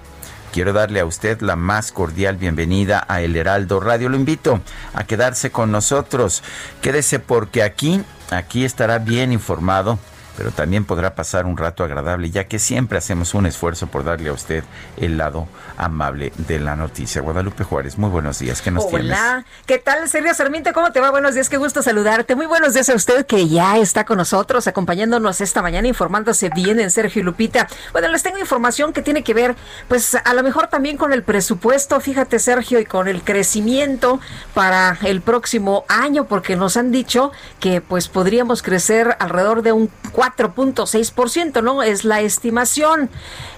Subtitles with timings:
[0.53, 4.11] Quiero darle a usted la más cordial bienvenida a El Heraldo Radio.
[4.11, 4.61] Lo invito
[4.93, 6.43] a quedarse con nosotros.
[6.83, 9.99] Quédese porque aquí, aquí estará bien informado
[10.37, 14.31] pero también podrá pasar un rato agradable, ya que siempre hacemos un esfuerzo por darle
[14.31, 14.65] a usted
[14.97, 17.21] el lado amable de la noticia.
[17.21, 18.63] Guadalupe Juárez, muy buenos días.
[18.63, 20.73] ¿Qué nos Hola, ¿qué tal, Sergio Sarmiento?
[20.73, 21.11] ¿Cómo te va?
[21.11, 22.35] Buenos días, qué gusto saludarte.
[22.37, 26.81] Muy buenos días a usted que ya está con nosotros, acompañándonos esta mañana, informándose bien
[26.81, 27.69] en Sergio y Lupita.
[27.93, 29.57] Bueno, les tengo información que tiene que ver,
[29.89, 34.21] pues a lo mejor también con el presupuesto, fíjate, Sergio, y con el crecimiento
[34.55, 39.89] para el próximo año, porque nos han dicho que pues podríamos crecer alrededor de un
[40.23, 41.83] 4.6%, ¿no?
[41.83, 43.11] Es la estimación.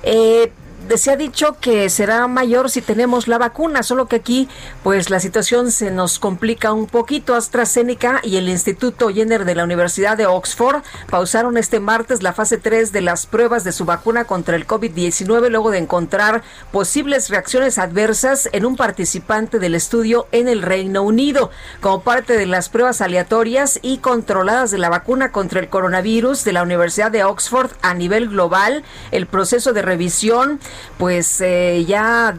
[0.02, 0.50] Eh,
[0.96, 4.48] se ha dicho que será mayor si tenemos la vacuna, solo que aquí
[4.82, 7.34] pues la situación se nos complica un poquito.
[7.34, 12.58] AstraZeneca y el Instituto Jenner de la Universidad de Oxford pausaron este martes la fase
[12.58, 16.42] 3 de las pruebas de su vacuna contra el COVID-19 luego de encontrar
[16.72, 21.50] posibles reacciones adversas en un participante del estudio en el Reino Unido.
[21.80, 26.52] Como parte de las pruebas aleatorias y controladas de la vacuna contra el coronavirus de
[26.52, 30.60] la Universidad de Oxford a nivel global, el proceso de revisión
[30.98, 32.34] pues eh, ya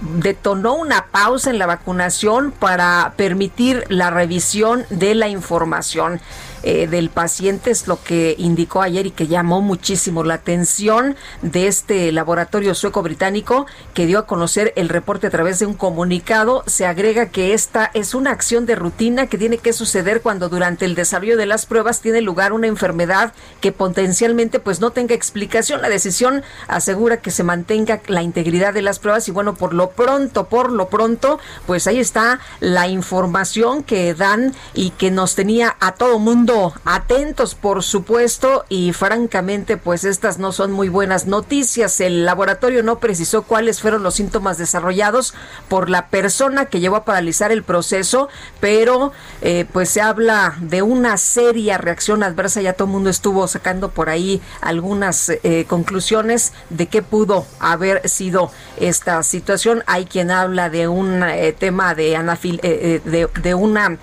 [0.00, 6.20] detonó una pausa en la vacunación para permitir la revisión de la información.
[6.62, 11.66] eh, del paciente es lo que indicó ayer y que llamó muchísimo la atención de
[11.66, 16.64] este laboratorio sueco británico que dio a conocer el reporte a través de un comunicado.
[16.66, 20.84] Se agrega que esta es una acción de rutina que tiene que suceder cuando durante
[20.84, 25.82] el desarrollo de las pruebas tiene lugar una enfermedad que potencialmente pues no tenga explicación.
[25.82, 29.87] La decisión asegura que se mantenga la integridad de las pruebas y bueno, por lo
[29.90, 35.76] pronto, por lo pronto, pues ahí está la información que dan y que nos tenía
[35.80, 42.00] a todo mundo atentos, por supuesto, y francamente, pues estas no son muy buenas noticias.
[42.00, 45.34] El laboratorio no precisó cuáles fueron los síntomas desarrollados
[45.68, 48.28] por la persona que llevó a paralizar el proceso,
[48.60, 49.12] pero
[49.42, 52.60] eh, pues se habla de una seria reacción adversa.
[52.62, 58.08] Ya todo el mundo estuvo sacando por ahí algunas eh, conclusiones de qué pudo haber
[58.08, 59.77] sido esta situación.
[59.86, 63.96] Hay quien habla de un eh, tema de, anafil de, de, una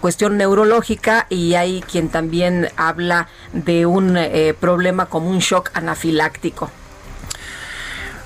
[0.00, 4.18] cuestión neurológica y hay quien también habla de un
[4.60, 6.70] problema como un shock anafiláctico.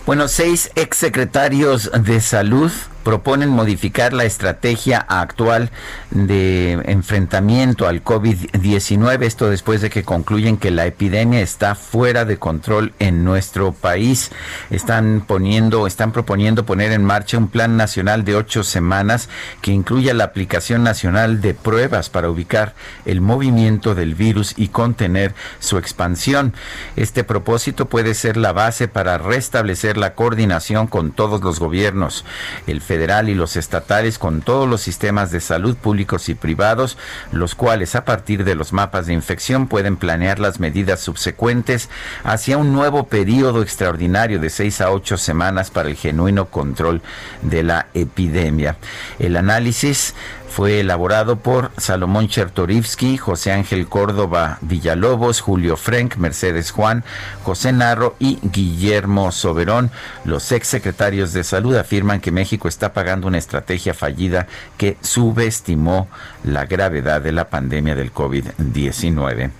[0.09, 2.73] Bueno, seis exsecretarios de salud
[3.09, 5.71] proponen modificar la estrategia actual
[6.11, 9.23] de enfrentamiento al COVID-19.
[9.23, 14.31] Esto después de que concluyen que la epidemia está fuera de control en nuestro país.
[14.69, 19.31] Están poniendo, están proponiendo poner en marcha un plan nacional de ocho semanas
[19.63, 22.75] que incluya la aplicación nacional de pruebas para ubicar
[23.07, 26.53] el movimiento del virus y contener su expansión.
[26.95, 32.27] Este propósito puede ser la base para restablecer la coordinación con todos los gobiernos.
[32.67, 36.99] El y los estatales con todos los sistemas de salud públicos y privados,
[37.31, 41.91] los cuales a partir de los mapas de infección pueden planear las medidas subsecuentes
[42.25, 47.01] hacia un nuevo periodo extraordinario de seis a ocho semanas para el genuino control
[47.43, 48.77] de la epidemia.
[49.21, 50.17] El análisis
[50.51, 57.05] fue elaborado por Salomón Chertorivsky, José Ángel Córdoba Villalobos, Julio Frank, Mercedes Juan,
[57.45, 59.91] José Narro y Guillermo Soberón.
[60.25, 64.47] Los exsecretarios de salud afirman que México está pagando una estrategia fallida
[64.77, 66.09] que subestimó
[66.45, 69.51] la gravedad de la pandemia del COVID-19.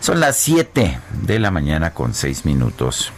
[0.00, 3.12] Son las 7 de la mañana con 6 minutos.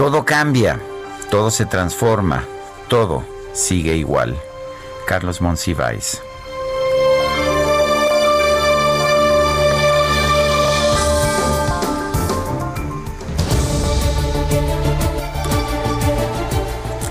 [0.00, 0.80] Todo cambia,
[1.30, 2.42] todo se transforma,
[2.88, 4.34] todo sigue igual.
[5.06, 6.22] Carlos Monsiváis.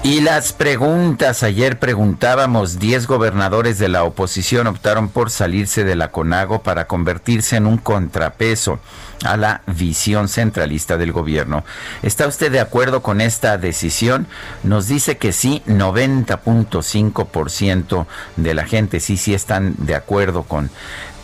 [0.10, 6.10] Y las preguntas, ayer preguntábamos, 10 gobernadores de la oposición optaron por salirse de la
[6.10, 8.80] CONAGO para convertirse en un contrapeso
[9.24, 11.64] a la visión centralista del gobierno.
[12.02, 14.26] ¿Está usted de acuerdo con esta decisión?
[14.64, 20.72] Nos dice que sí, 90.5% de la gente sí, sí están de acuerdo con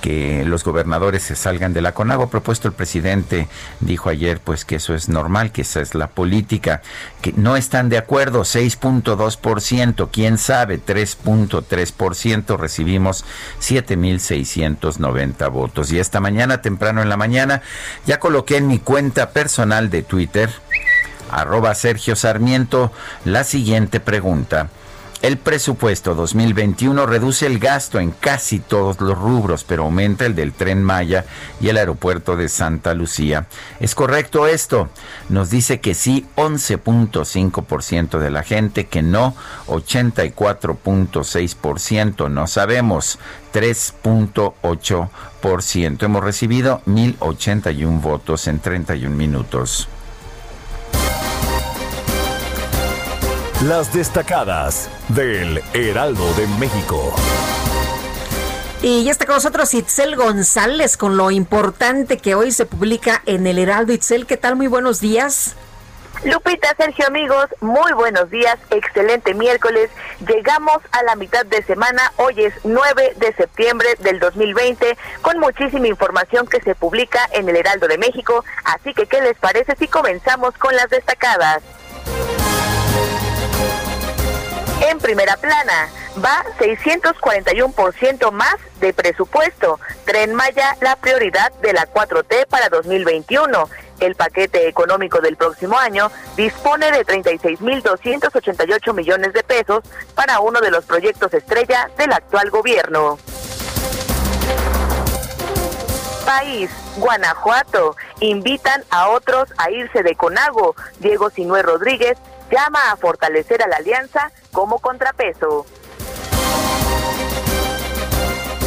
[0.06, 2.30] que los gobernadores se salgan de la CONAGO.
[2.30, 3.48] Propuesto el presidente
[3.80, 6.84] dijo ayer pues que eso es normal, que esa es la política,
[7.24, 13.26] que no están de acuerdo, 6.2%, quién sabe, 3.3%, recibimos
[13.60, 15.92] 7.690 votos.
[15.92, 17.64] Y esta mañana, temprano en la mañana,
[18.06, 20.52] ya coloqué en mi cuenta personal de Twitter,
[21.32, 22.92] arroba Sergio Sarmiento,
[23.24, 24.70] la siguiente pregunta.
[25.26, 30.54] El presupuesto 2021 reduce el gasto en casi todos los rubros, pero aumenta el del
[30.54, 31.26] tren Maya
[31.60, 33.48] y el aeropuerto de Santa Lucía.
[33.80, 34.88] ¿Es correcto esto?
[35.30, 39.36] Nos dice que sí 11.5% de la gente, que no
[39.66, 43.18] 84.6%, no sabemos
[43.52, 46.04] 3.8%.
[46.04, 49.90] Hemos recibido 1.081 votos en 31 minutos.
[53.68, 57.16] Las destacadas del Heraldo de México.
[58.84, 63.48] Y ya está con nosotros Itzel González con lo importante que hoy se publica en
[63.48, 63.92] el Heraldo.
[63.92, 64.56] Itzel, ¿qué tal?
[64.56, 65.56] Muy buenos días.
[66.26, 69.90] Lupita, Sergio, amigos, muy buenos días, excelente miércoles.
[70.28, 75.88] Llegamos a la mitad de semana, hoy es 9 de septiembre del 2020, con muchísima
[75.88, 78.46] información que se publica en el Heraldo de México.
[78.64, 81.64] Así que, ¿qué les parece si comenzamos con las destacadas?
[84.88, 85.90] En primera plana,
[86.24, 89.80] va 641% más de presupuesto.
[90.06, 93.68] Tren Maya, la prioridad de la 4T para 2021.
[94.00, 100.70] El paquete económico del próximo año dispone de 36.288 millones de pesos para uno de
[100.70, 103.18] los proyectos estrella del actual gobierno.
[106.26, 110.76] País, Guanajuato, invitan a otros a irse de Conago.
[111.00, 112.18] Diego Sinue Rodríguez
[112.52, 115.66] llama a fortalecer a la alianza como contrapeso.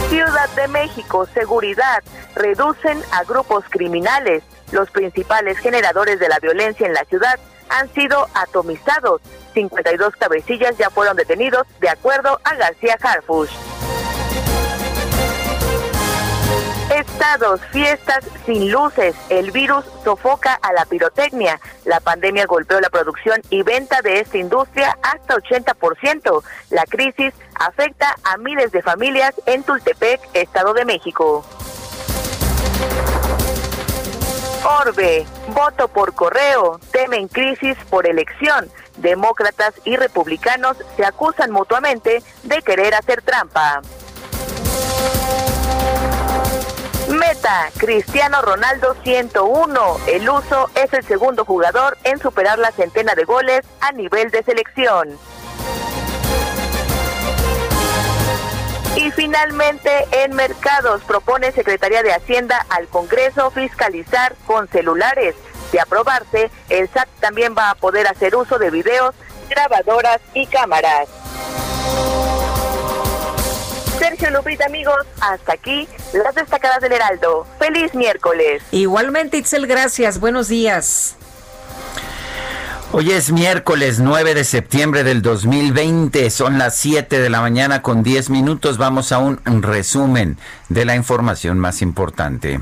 [0.09, 2.03] Ciudad de México, seguridad,
[2.35, 4.43] reducen a grupos criminales.
[4.73, 9.21] Los principales generadores de la violencia en la ciudad han sido atomizados.
[9.55, 13.51] 52 cabecillas ya fueron detenidos, de acuerdo a García Harfush.
[16.99, 19.15] Estados, fiestas sin luces.
[19.29, 21.61] El virus sofoca a la pirotecnia.
[21.85, 26.43] La pandemia golpeó la producción y venta de esta industria hasta 80%.
[26.71, 31.45] La crisis afecta a miles de familias en Tultepec, Estado de México.
[34.81, 38.69] Orbe, voto por correo, temen crisis por elección.
[38.97, 43.83] Demócratas y republicanos se acusan mutuamente de querer hacer trampa.
[47.09, 50.01] Meta, Cristiano Ronaldo 101.
[50.09, 54.43] El uso es el segundo jugador en superar la centena de goles a nivel de
[54.43, 55.19] selección.
[58.97, 65.35] Y finalmente, en mercados propone Secretaría de Hacienda al Congreso fiscalizar con celulares.
[65.73, 69.15] De aprobarse, el SAT también va a poder hacer uso de videos,
[69.49, 71.09] grabadoras y cámaras.
[73.99, 77.47] Sergio Lupita, amigos, hasta aquí las destacadas del Heraldo.
[77.59, 78.63] Feliz miércoles.
[78.71, 80.21] Igualmente, Itzel, gracias.
[80.21, 81.17] Buenos días.
[82.91, 88.03] Hoy es miércoles 9 de septiembre del 2020, son las 7 de la mañana con
[88.03, 88.79] 10 minutos.
[88.79, 90.39] Vamos a un resumen
[90.71, 92.61] de la información más importante.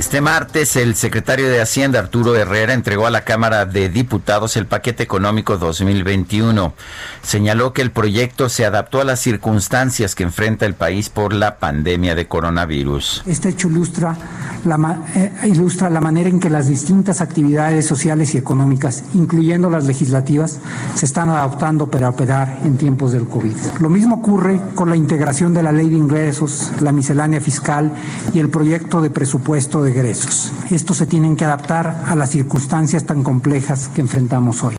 [0.00, 4.64] Este martes, el secretario de Hacienda, Arturo Herrera, entregó a la Cámara de Diputados el
[4.64, 6.72] paquete económico 2021.
[7.20, 11.58] Señaló que el proyecto se adaptó a las circunstancias que enfrenta el país por la
[11.58, 13.24] pandemia de coronavirus.
[13.26, 14.16] Este hecho ilustra
[14.64, 19.84] la, eh, ilustra la manera en que las distintas actividades sociales y económicas, incluyendo las
[19.84, 20.60] legislativas,
[20.94, 23.54] se están adaptando para operar en tiempos del COVID.
[23.80, 27.92] Lo mismo ocurre con la integración de la ley de ingresos, la miscelánea fiscal
[28.32, 30.52] y el proyecto de presupuesto de regresos.
[30.70, 34.76] Estos se tienen que adaptar a las circunstancias tan complejas que enfrentamos hoy.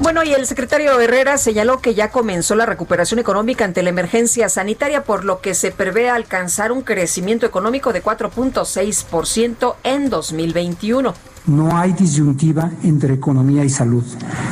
[0.00, 4.48] Bueno, y el secretario Herrera señaló que ya comenzó la recuperación económica ante la emergencia
[4.48, 11.14] sanitaria, por lo que se prevé alcanzar un crecimiento económico de 4.6% en 2021.
[11.46, 14.04] No hay disyuntiva entre economía y salud.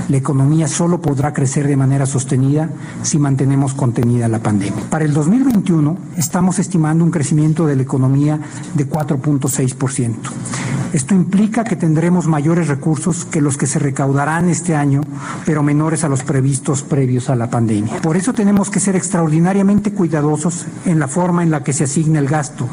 [0.08, 2.70] La economía solo podrá crecer de manera sostenida
[3.02, 4.88] si mantenemos contenida la pandemia.
[4.88, 8.40] Para el 2021 estamos estimando un crecimiento de la economía
[8.74, 10.14] de 4.6%.
[10.92, 15.02] Esto implica que tendremos mayores recursos que los que se recaudarán este año,
[15.44, 18.00] pero menores a los previstos previos a la pandemia.
[18.00, 22.18] Por eso tenemos que ser extraordinariamente cuidadosos en la forma en la que se asigna
[22.18, 22.68] el gasto.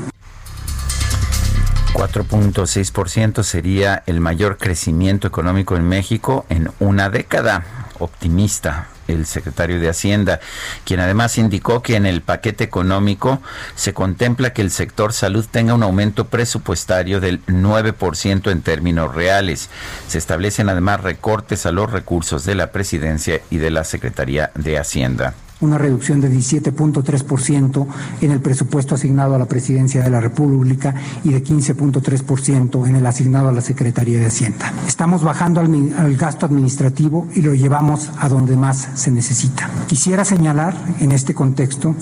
[1.94, 7.64] 4.6% sería el mayor crecimiento económico en México en una década.
[8.00, 10.40] Optimista el secretario de Hacienda,
[10.86, 13.42] quien además indicó que en el paquete económico
[13.76, 19.70] se contempla que el sector salud tenga un aumento presupuestario del 9% en términos reales.
[20.08, 24.80] Se establecen además recortes a los recursos de la presidencia y de la Secretaría de
[24.80, 27.88] Hacienda una reducción de 17.3%
[28.22, 30.94] en el presupuesto asignado a la Presidencia de la República
[31.24, 34.74] y de 15.3% en el asignado a la Secretaría de Hacienda.
[34.88, 39.70] Estamos bajando al, gasto administrativo y lo llevamos a donde más se necesita.
[39.88, 41.96] Quisiera señalar en este contexto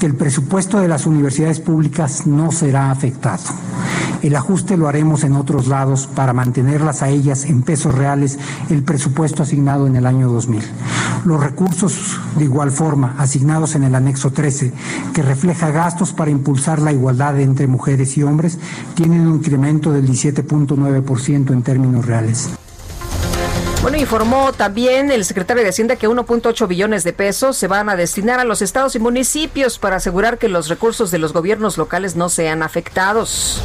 [0.00, 3.42] que el presupuesto de las universidades públicas no será afectado.
[4.22, 8.38] El ajuste lo haremos en otros lados para mantenerlas a ellas en pesos reales
[8.70, 10.62] el presupuesto asignado en el año 2000.
[11.24, 14.72] Los recursos de igual forma asignados en el anexo 13,
[15.14, 18.58] que refleja gastos para impulsar la igualdad entre mujeres y hombres,
[18.94, 22.50] tienen un incremento del 17.9% en términos reales.
[23.82, 27.96] Bueno, informó también el secretario de Hacienda que 1.8 billones de pesos se van a
[27.96, 32.14] destinar a los estados y municipios para asegurar que los recursos de los gobiernos locales
[32.14, 33.60] no sean afectados.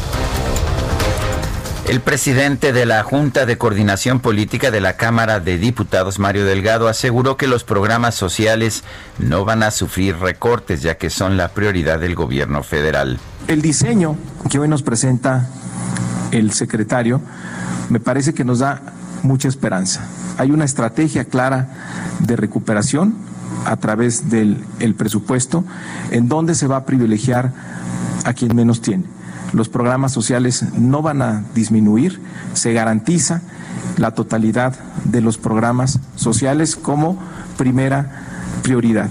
[1.87, 6.89] El presidente de la Junta de Coordinación Política de la Cámara de Diputados, Mario Delgado,
[6.89, 8.83] aseguró que los programas sociales
[9.19, 13.19] no van a sufrir recortes, ya que son la prioridad del gobierno federal.
[13.47, 14.17] El diseño
[14.49, 15.47] que hoy nos presenta
[16.31, 17.21] el secretario
[17.87, 18.81] me parece que nos da
[19.23, 20.05] mucha esperanza.
[20.37, 21.69] Hay una estrategia clara
[22.19, 23.15] de recuperación
[23.63, 24.57] a través del
[24.97, 25.63] presupuesto
[26.11, 27.53] en donde se va a privilegiar
[28.25, 29.16] a quien menos tiene
[29.53, 32.21] los programas sociales no van a disminuir,
[32.53, 33.41] se garantiza
[33.97, 34.75] la totalidad
[35.05, 37.17] de los programas sociales como
[37.57, 38.25] primera
[38.63, 39.09] prioridad.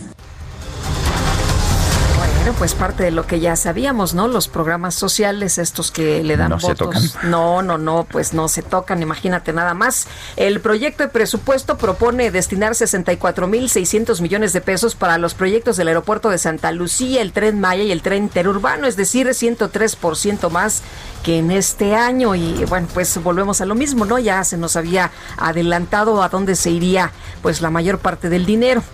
[2.47, 4.29] Bueno, pues parte de lo que ya sabíamos, ¿no?
[4.29, 7.17] Los programas sociales, estos que le dan no votos.
[7.25, 10.07] No, no, no, pues no se tocan, imagínate nada más.
[10.37, 16.31] El proyecto de presupuesto propone destinar 64.600 millones de pesos para los proyectos del aeropuerto
[16.31, 20.83] de Santa Lucía, el tren Maya y el tren interurbano, es decir, 103% más
[21.25, 22.37] que en este año.
[22.37, 24.21] Y bueno, pues volvemos a lo mismo, ¿no?
[24.21, 27.11] Ya se nos había adelantado a dónde se iría
[27.43, 28.85] pues la mayor parte del dinero.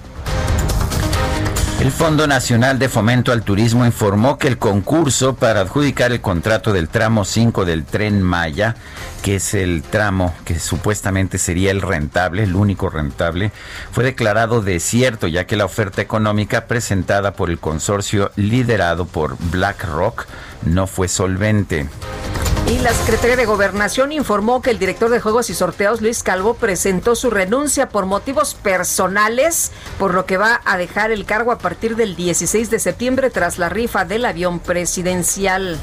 [1.83, 6.73] El Fondo Nacional de Fomento al Turismo informó que el concurso para adjudicar el contrato
[6.73, 8.77] del tramo 5 del tren Maya,
[9.23, 13.53] que es el tramo que supuestamente sería el rentable, el único rentable,
[13.93, 20.27] fue declarado desierto ya que la oferta económica presentada por el consorcio liderado por BlackRock
[20.65, 21.89] no fue solvente.
[22.69, 26.55] Y la Secretaría de Gobernación informó que el director de Juegos y Sorteos, Luis Calvo,
[26.55, 31.59] presentó su renuncia por motivos personales, por lo que va a dejar el cargo a
[31.59, 35.79] partir del 16 de septiembre tras la rifa del avión presidencial.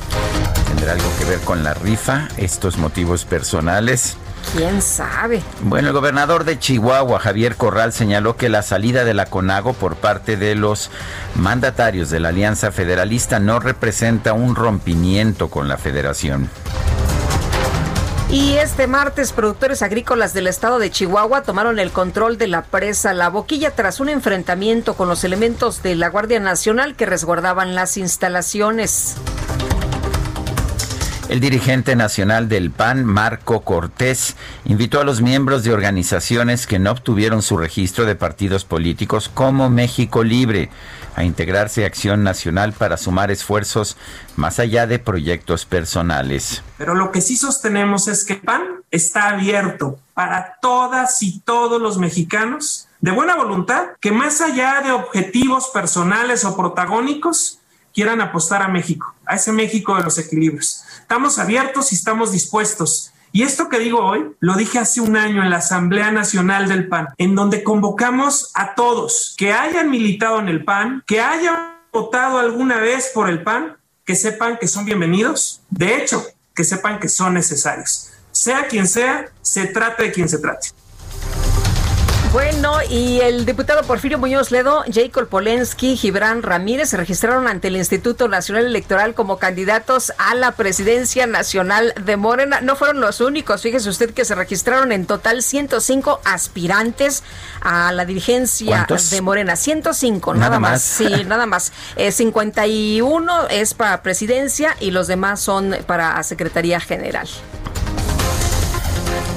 [0.80, 4.16] ¿Tendrá algo que ver con la rifa, estos motivos personales?
[4.56, 5.42] ¿Quién sabe?
[5.64, 9.98] Bueno, el gobernador de Chihuahua, Javier Corral, señaló que la salida de la CONAGO por
[9.98, 10.90] parte de los
[11.36, 16.50] mandatarios de la Alianza Federalista no representa un rompimiento con la federación.
[18.30, 23.12] Y este martes, productores agrícolas del estado de Chihuahua tomaron el control de la presa
[23.12, 27.98] La Boquilla tras un enfrentamiento con los elementos de la Guardia Nacional que resguardaban las
[27.98, 29.18] instalaciones.
[31.30, 36.90] El dirigente nacional del PAN, Marco Cortés, invitó a los miembros de organizaciones que no
[36.90, 40.72] obtuvieron su registro de partidos políticos como México Libre
[41.16, 43.96] a integrarse a Acción Nacional para sumar esfuerzos
[44.38, 46.64] más allá de proyectos personales.
[46.80, 52.00] Pero lo que sí sostenemos es que PAN está abierto para todas y todos los
[52.00, 57.59] mexicanos de buena voluntad que más allá de objetivos personales o protagónicos
[58.00, 60.86] quieran apostar a México, a ese México de los equilibrios.
[61.02, 63.12] Estamos abiertos y estamos dispuestos.
[63.34, 66.88] Y esto que digo hoy, lo dije hace un año en la Asamblea Nacional del
[66.88, 72.40] PAN, en donde convocamos a todos que hayan militado en el PAN, que hayan votado
[72.40, 73.76] alguna vez por el PAN,
[74.06, 75.60] que sepan que son bienvenidos.
[75.70, 76.26] De hecho,
[76.56, 78.12] que sepan que son necesarios.
[78.32, 80.70] Sea quien sea, se trate de quien se trate.
[82.32, 87.76] Bueno, y el diputado Porfirio Muñoz Ledo, Jacob Polensky, Gibran Ramírez se registraron ante el
[87.76, 92.62] Instituto Nacional Electoral como candidatos a la presidencia nacional de Morena.
[92.62, 97.24] No fueron los únicos, fíjese usted que se registraron en total 105 aspirantes
[97.62, 99.56] a la dirigencia de Morena.
[99.56, 100.84] 105, nada, nada más.
[100.84, 101.72] Sí, nada más.
[102.12, 107.28] 51 eh, es para presidencia y los demás son para Secretaría General.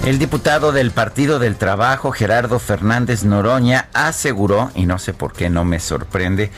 [0.04, 5.48] El diputado del Partido del Trabajo, Gerardo Fernández Noroña, aseguró, y no sé por qué
[5.48, 6.50] no me sorprende,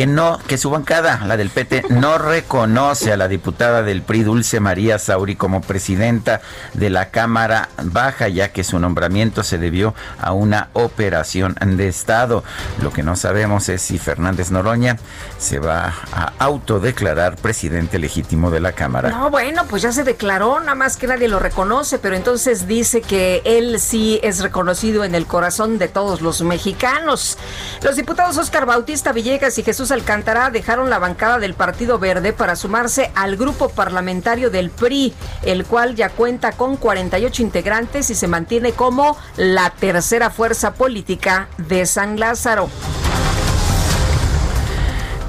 [0.00, 4.22] que no, que su bancada, la del PT, no reconoce a la diputada del PRI,
[4.22, 6.40] Dulce María Sauri, como presidenta
[6.72, 12.42] de la Cámara Baja, ya que su nombramiento se debió a una operación de Estado.
[12.82, 14.96] Lo que no sabemos es si Fernández Noroña
[15.36, 19.10] se va a autodeclarar presidente legítimo de la Cámara.
[19.10, 23.02] No, bueno, pues ya se declaró, nada más que nadie lo reconoce, pero entonces dice
[23.02, 27.36] que él sí es reconocido en el corazón de todos los mexicanos.
[27.82, 32.32] Los diputados Oscar Bautista Villegas y Jesús Jesús Alcántara dejaron la bancada del Partido Verde
[32.32, 38.14] para sumarse al grupo parlamentario del PRI, el cual ya cuenta con 48 integrantes y
[38.14, 42.70] se mantiene como la tercera fuerza política de San Lázaro.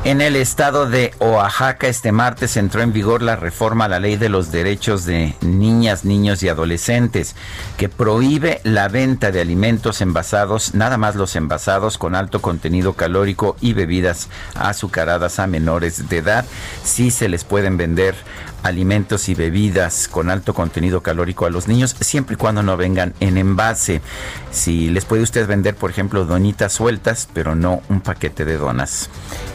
[0.03, 4.15] En el estado de Oaxaca este martes entró en vigor la reforma a la ley
[4.15, 7.35] de los derechos de niñas, niños y adolescentes
[7.77, 13.55] que prohíbe la venta de alimentos envasados, nada más los envasados con alto contenido calórico
[13.61, 16.45] y bebidas azucaradas a menores de edad.
[16.83, 18.15] Sí se les pueden vender
[18.63, 23.13] alimentos y bebidas con alto contenido calórico a los niños, siempre y cuando no vengan
[23.19, 24.01] en envase.
[24.51, 29.09] Si les puede usted vender, por ejemplo, donitas sueltas, pero no un paquete de donas.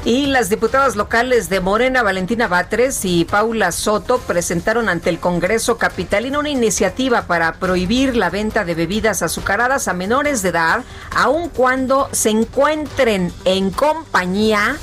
[0.05, 5.79] Y las diputadas locales de Morena, Valentina Batres y Paula Soto, presentaron ante el Congreso
[5.79, 11.49] Capitalino una iniciativa para prohibir la venta de bebidas azucaradas a menores de edad, aun
[11.49, 14.77] cuando se encuentren en compañía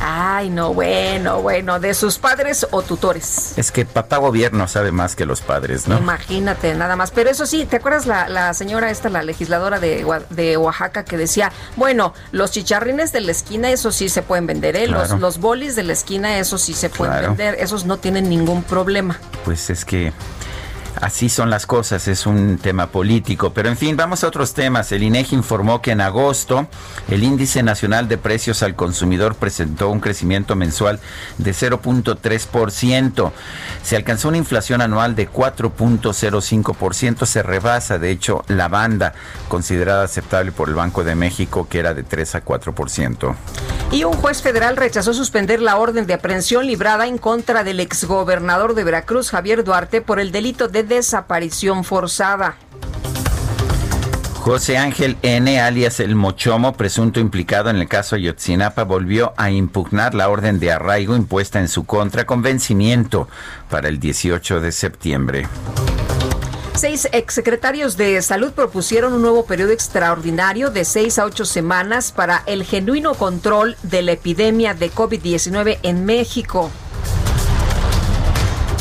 [0.00, 3.56] Ay, no, bueno, bueno, de sus padres o tutores.
[3.56, 5.98] Es que papá gobierno sabe más que los padres, ¿no?
[5.98, 7.10] Imagínate, nada más.
[7.10, 11.52] Pero eso sí, ¿te acuerdas la, señora esta, la legisladora de, de, Oaxaca, que decía,
[11.76, 14.86] bueno, los chicharrines de la esquina, eso sí se pueden vender, ¿eh?
[14.86, 18.62] Los, los bolis de la esquina, eso sí se pueden vender, esos no tienen ningún
[18.62, 19.18] problema.
[19.44, 20.12] Pues es que
[21.00, 23.52] Así son las cosas, es un tema político.
[23.52, 24.90] Pero en fin, vamos a otros temas.
[24.90, 26.66] El INEGI informó que en agosto
[27.08, 30.98] el índice nacional de precios al consumidor presentó un crecimiento mensual
[31.38, 33.32] de 0.3%.
[33.82, 37.26] Se alcanzó una inflación anual de 4.05%.
[37.26, 39.12] Se rebasa, de hecho, la banda
[39.48, 43.34] considerada aceptable por el Banco de México, que era de 3 a 4%.
[43.90, 48.74] Y un juez federal rechazó suspender la orden de aprehensión librada en contra del exgobernador
[48.74, 52.56] de Veracruz, Javier Duarte, por el delito de desaparición forzada.
[54.48, 60.14] José Ángel N., alias El Mochomo, presunto implicado en el caso Ayotzinapa, volvió a impugnar
[60.14, 63.28] la orden de arraigo impuesta en su contra con vencimiento
[63.68, 65.46] para el 18 de septiembre.
[66.74, 72.42] Seis exsecretarios de salud propusieron un nuevo periodo extraordinario de seis a ocho semanas para
[72.46, 76.70] el genuino control de la epidemia de COVID-19 en México.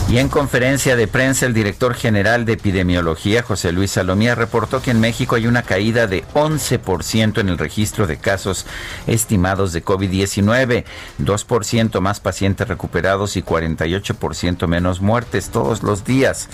[0.09, 4.91] Y en conferencia de prensa, el director general de epidemiología, José Luis Salomía, reportó que
[4.91, 8.65] en México hay una caída de 11% en el registro de casos
[9.05, 10.85] estimados de COVID-19,
[11.21, 16.47] 2% más pacientes recuperados y 48% menos muertes todos los días.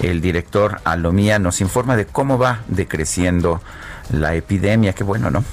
[0.00, 3.60] El director Alomía nos informa de cómo va decreciendo
[4.12, 4.92] la epidemia.
[4.92, 5.44] Qué bueno, ¿no?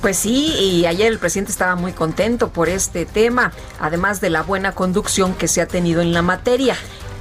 [0.00, 4.42] Pues sí, y ayer el presidente estaba muy contento por este tema, además de la
[4.42, 6.76] buena conducción que se ha tenido en la materia.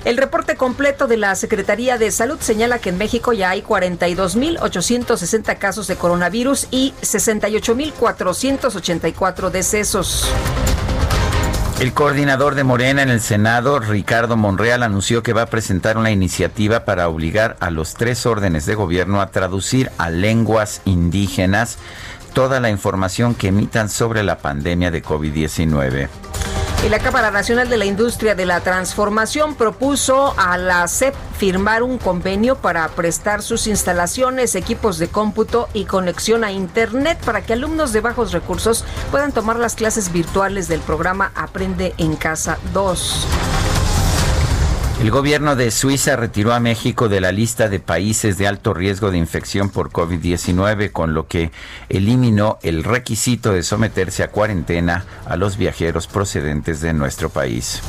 [0.06, 5.58] El reporte completo de la Secretaría de Salud señala que en México ya hay 42.860
[5.58, 10.30] casos de coronavirus y 68.484 decesos.
[11.80, 16.10] El coordinador de Morena en el Senado, Ricardo Monreal, anunció que va a presentar una
[16.10, 21.78] iniciativa para obligar a los tres órdenes de gobierno a traducir a lenguas indígenas
[22.34, 26.08] toda la información que emitan sobre la pandemia de COVID-19.
[26.86, 31.82] Y la Cámara Nacional de la Industria de la Transformación propuso a la CEP firmar
[31.82, 37.54] un convenio para prestar sus instalaciones, equipos de cómputo y conexión a Internet para que
[37.54, 43.85] alumnos de bajos recursos puedan tomar las clases virtuales del programa Aprende en Casa 2.
[45.02, 49.12] El gobierno de Suiza retiró a México de la lista de países de alto riesgo
[49.12, 51.52] de infección por COVID-19, con lo que
[51.90, 57.82] eliminó el requisito de someterse a cuarentena a los viajeros procedentes de nuestro país.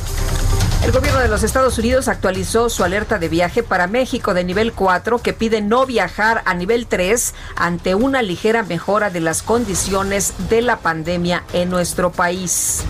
[0.83, 4.73] El gobierno de los Estados Unidos actualizó su alerta de viaje para México de nivel
[4.73, 10.33] 4 que pide no viajar a nivel 3 ante una ligera mejora de las condiciones
[10.49, 12.83] de la pandemia en nuestro país.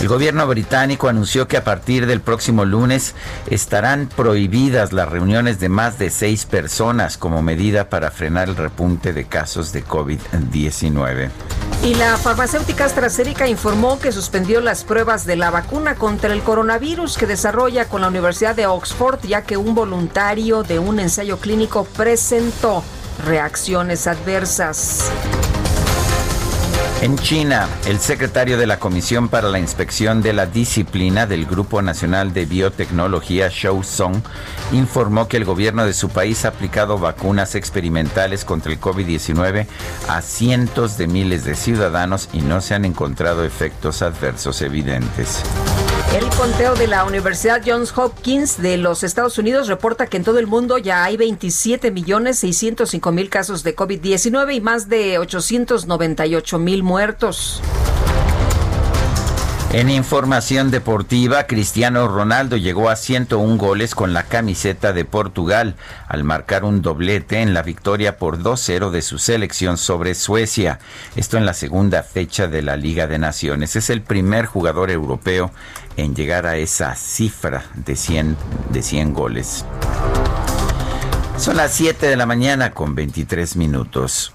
[0.00, 3.14] El gobierno británico anunció que a partir del próximo lunes
[3.48, 9.14] estarán prohibidas las reuniones de más de seis personas como medida para frenar el repunte
[9.14, 11.30] de casos de COVID-19.
[11.82, 17.16] Y la farmacéutica AstraZeneca informó que suspendió las pruebas de la vacuna contra el coronavirus
[17.16, 21.84] que desarrolla con la Universidad de Oxford, ya que un voluntario de un ensayo clínico
[21.84, 22.84] presentó
[23.24, 25.10] reacciones adversas.
[27.02, 31.82] En China, el secretario de la Comisión para la Inspección de la Disciplina del Grupo
[31.82, 34.16] Nacional de Biotecnología, Shou Song,
[34.72, 39.66] informó que el gobierno de su país ha aplicado vacunas experimentales contra el COVID-19
[40.08, 45.42] a cientos de miles de ciudadanos y no se han encontrado efectos adversos evidentes.
[46.14, 50.38] El conteo de la Universidad Johns Hopkins de los Estados Unidos reporta que en todo
[50.38, 56.58] el mundo ya hay 27 millones 605 mil casos de COVID-19 y más de 898
[56.58, 57.60] mil muertos.
[59.76, 65.74] En información deportiva, Cristiano Ronaldo llegó a 101 goles con la camiseta de Portugal
[66.08, 70.78] al marcar un doblete en la victoria por 2-0 de su selección sobre Suecia.
[71.14, 73.76] Esto en la segunda fecha de la Liga de Naciones.
[73.76, 75.50] Es el primer jugador europeo
[75.98, 78.34] en llegar a esa cifra de 100,
[78.70, 79.66] de 100 goles.
[81.36, 84.32] Son las 7 de la mañana con 23 minutos.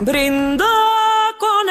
[0.00, 0.87] Brinda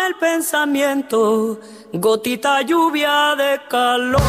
[0.06, 1.60] el pensamiento,
[1.94, 4.22] gotita lluvia de calor.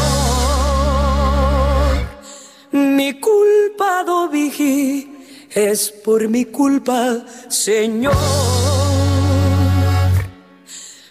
[2.70, 8.14] Mi culpa, Dovigi, es por mi culpa, Señor.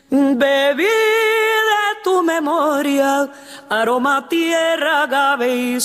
[0.09, 3.29] Bebí de tu memoria,
[3.69, 5.77] aroma tierra, agave y.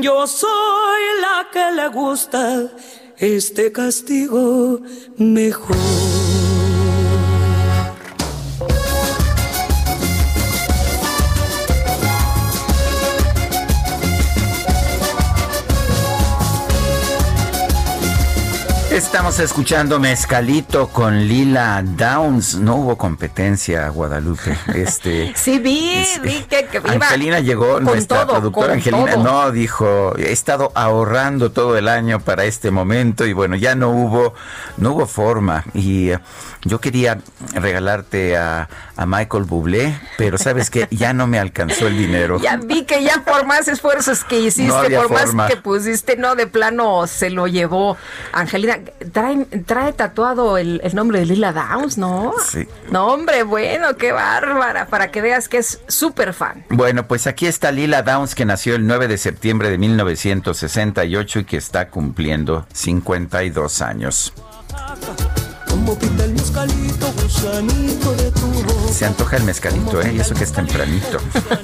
[0.00, 2.68] Yo soy la que le gusta
[3.20, 4.80] este castigo
[5.16, 6.17] mejor.
[18.98, 22.56] Estamos escuchando Mezcalito con Lila Downs.
[22.56, 24.58] No hubo competencia, Guadalupe.
[24.74, 30.32] Este, sí, vi, vi que, que iba Angelina llegó, nuestra productora Angelina, no, dijo, he
[30.32, 34.34] estado ahorrando todo el año para este momento y bueno, ya no hubo,
[34.78, 35.62] no hubo forma.
[35.74, 36.18] Y eh,
[36.68, 37.18] yo quería
[37.54, 42.38] regalarte a, a Michael Bublé, pero sabes que ya no me alcanzó el dinero.
[42.40, 46.46] Ya vi que ya por más esfuerzos que hiciste, por más que pusiste, no, de
[46.46, 47.96] plano se lo llevó
[48.32, 48.78] Angelina
[49.12, 52.34] trae, trae tatuado el, nombre de Lila Downs, ¿no?
[52.44, 52.66] Sí.
[52.90, 56.64] No, hombre, bueno, qué bárbara, para que veas que es súper fan.
[56.70, 61.44] Bueno, pues aquí está Lila Downs, que nació el 9 de septiembre de 1968 y
[61.44, 64.32] que está cumpliendo 52 años.
[68.92, 70.14] Se antoja el mezcalito, ¿eh?
[70.14, 71.18] Y eso que es tempranito.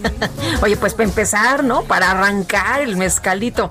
[0.62, 1.82] Oye, pues para empezar, ¿no?
[1.82, 3.70] Para arrancar el mezcalito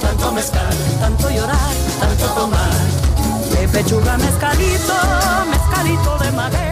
[0.00, 2.70] tanto mezcal, tanto llorar, tanto tomar.
[3.50, 4.94] De pechuga mezcalito,
[5.50, 6.71] mezcalito de maguey.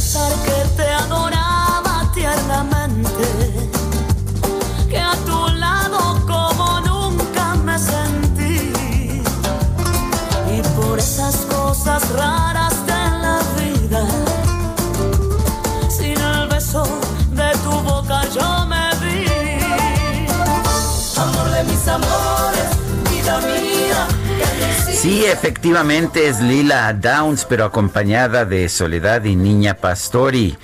[25.01, 30.55] Sí, efectivamente es Lila Downs, pero acompañada de Soledad y Niña Pastori.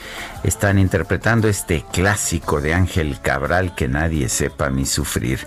[0.44, 5.40] Están interpretando este clásico de Ángel Cabral, que nadie sepa mi sufrir.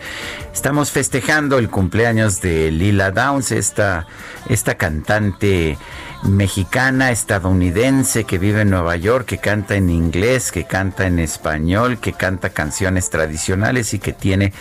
[0.52, 4.08] Estamos festejando el cumpleaños de Lila Downs, esta,
[4.48, 5.78] esta cantante
[6.24, 12.00] mexicana, estadounidense que vive en Nueva York, que canta en inglés, que canta en español,
[12.00, 14.52] que canta canciones tradicionales y que tiene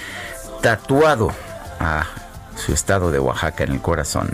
[0.62, 1.34] tatuado
[1.80, 2.06] a
[2.60, 4.30] su estado de Oaxaca en el corazón.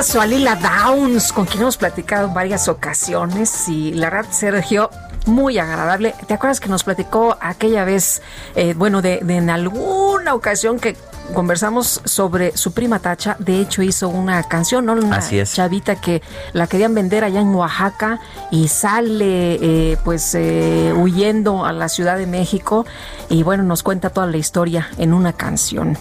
[0.00, 3.68] Abrazo a Lila Downs, con quien hemos platicado en varias ocasiones.
[3.68, 4.88] Y la verdad, Sergio,
[5.26, 6.14] muy agradable.
[6.26, 8.22] ¿Te acuerdas que nos platicó aquella vez,
[8.54, 10.96] eh, bueno, de, de, en alguna ocasión que
[11.34, 13.36] conversamos sobre su prima Tacha.
[13.38, 14.94] De hecho, hizo una canción, ¿no?
[14.94, 16.22] Una chavita que
[16.54, 22.16] la querían vender allá en Oaxaca y sale, eh, pues, eh, huyendo a la Ciudad
[22.16, 22.86] de México.
[23.28, 25.96] Y bueno, nos cuenta toda la historia en una canción.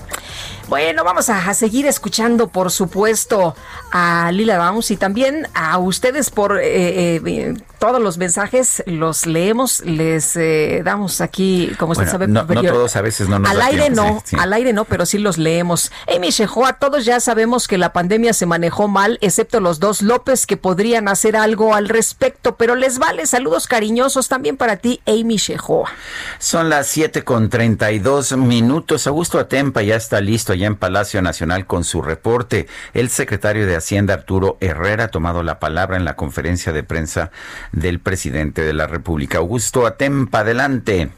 [0.69, 3.55] Bueno, vamos a, seguir escuchando, por supuesto,
[3.91, 9.79] a Lila Downs y también a ustedes por eh, eh, todos los mensajes, los leemos,
[9.81, 13.89] les eh, damos aquí, como usted sabe, no, todos a veces no nos Al aire
[13.89, 15.91] no, al aire no, pero sí los leemos.
[16.15, 20.45] Amy Shehoa, todos ya sabemos que la pandemia se manejó mal, excepto los dos López
[20.45, 23.25] que podrían hacer algo al respecto, pero les vale.
[23.25, 25.89] Saludos cariñosos también para ti, Amy Shehoa.
[26.37, 29.07] Son las 7 con 32 minutos.
[29.07, 32.67] Augusto Atempa ya está listo en Palacio Nacional con su reporte.
[32.93, 37.31] El secretario de Hacienda, Arturo Herrera, ha tomado la palabra en la conferencia de prensa
[37.71, 39.37] del presidente de la República.
[39.37, 41.09] Augusto Atempa, adelante.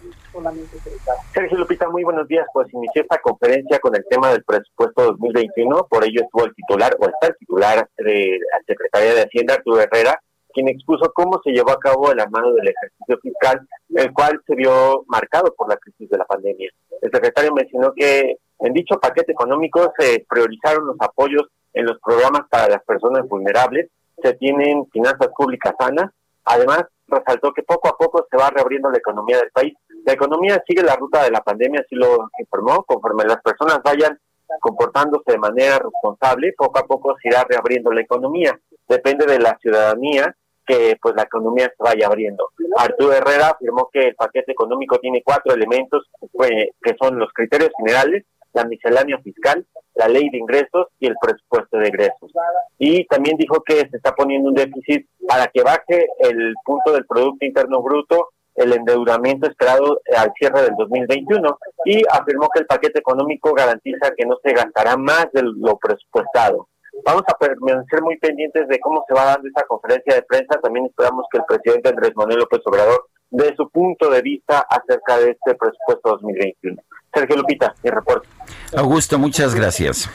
[1.33, 2.45] Sergio Lupita, muy buenos días.
[2.53, 5.87] Pues inicié esta conferencia con el tema del presupuesto 2021.
[5.89, 9.81] Por ello estuvo el titular, o está el titular de la Secretaría de Hacienda, Arturo
[9.81, 10.19] Herrera,
[10.53, 14.55] quien expuso cómo se llevó a cabo la mano del ejercicio fiscal, el cual se
[14.55, 16.69] vio marcado por la crisis de la pandemia.
[17.01, 22.41] El secretario mencionó que en dicho paquete económico se priorizaron los apoyos en los programas
[22.49, 23.89] para las personas vulnerables,
[24.21, 26.11] se tienen finanzas públicas sanas,
[26.45, 29.73] además resaltó que poco a poco se va reabriendo la economía del país.
[30.05, 34.17] La economía sigue la ruta de la pandemia, así lo informó, conforme las personas vayan
[34.59, 38.59] comportándose de manera responsable, poco a poco se irá reabriendo la economía.
[38.87, 42.49] Depende de la ciudadanía que pues la economía se vaya abriendo.
[42.77, 46.09] Arturo Herrera afirmó que el paquete económico tiene cuatro elementos
[46.43, 51.15] eh, que son los criterios generales, la miscelánea fiscal, la ley de ingresos y el
[51.21, 52.31] presupuesto de egresos.
[52.77, 57.05] Y también dijo que se está poniendo un déficit para que baje el punto del
[57.05, 62.99] Producto Interno Bruto el endeudamiento esperado al cierre del 2021 y afirmó que el paquete
[62.99, 66.67] económico garantiza que no se gastará más de lo presupuestado.
[67.05, 70.59] Vamos a permanecer muy pendientes de cómo se va dando esta conferencia de prensa.
[70.61, 75.17] También esperamos que el presidente Andrés Manuel López Obrador dé su punto de vista acerca
[75.17, 76.81] de este presupuesto 2021.
[77.13, 78.27] Sergio Lupita, mi reporte.
[78.75, 80.09] Augusto, muchas gracias.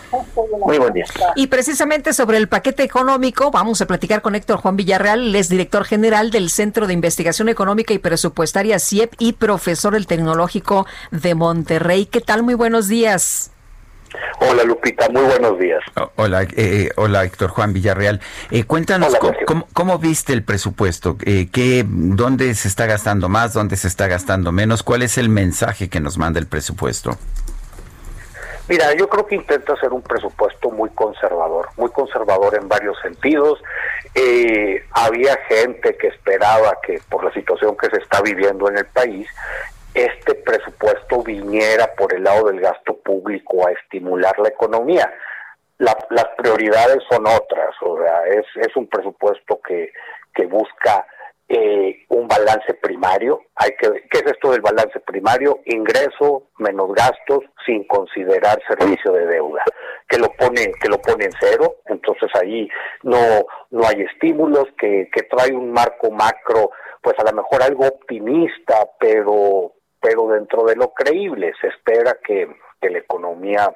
[0.65, 1.05] Muy buen día.
[1.35, 5.49] Y precisamente sobre el paquete económico, vamos a platicar con Héctor Juan Villarreal, él es
[5.49, 11.35] director general del Centro de Investigación Económica y Presupuestaria CIEP y profesor del Tecnológico de
[11.35, 12.07] Monterrey.
[12.07, 12.43] ¿Qué tal?
[12.43, 13.51] Muy buenos días.
[14.41, 15.83] Hola Lupita, muy buenos días.
[16.17, 18.21] Hola, eh, eh, hola Héctor Juan Villarreal.
[18.51, 19.17] Eh, cuéntanos
[19.73, 24.53] cómo, viste el presupuesto, eh, qué, dónde se está gastando más, dónde se está gastando
[24.53, 27.11] menos, cuál es el mensaje que nos manda el presupuesto.
[28.69, 33.61] Mira, yo creo que intenta ser un presupuesto muy conservador, muy conservador en varios sentidos.
[34.93, 39.29] había gente que esperaba que por la situación que se está viviendo en el país,
[39.97, 45.11] este presupuesto viniera por el lado del gasto público a estimular la economía.
[45.79, 49.93] las prioridades son otras, o sea, es, un presupuesto que,
[50.47, 51.07] busca
[51.49, 53.41] eh, un balance primario.
[53.55, 55.61] Hay que, ¿Qué es esto del balance primario?
[55.65, 59.65] Ingreso menos gastos sin considerar servicio de deuda,
[60.09, 62.69] que lo pone, que lo pone en cero, entonces ahí
[63.03, 66.71] no, no hay estímulos, que trae un marco macro,
[67.03, 69.76] pues a lo mejor algo optimista, pero
[70.07, 72.49] pero dentro de lo creíble se espera que,
[72.81, 73.75] la economía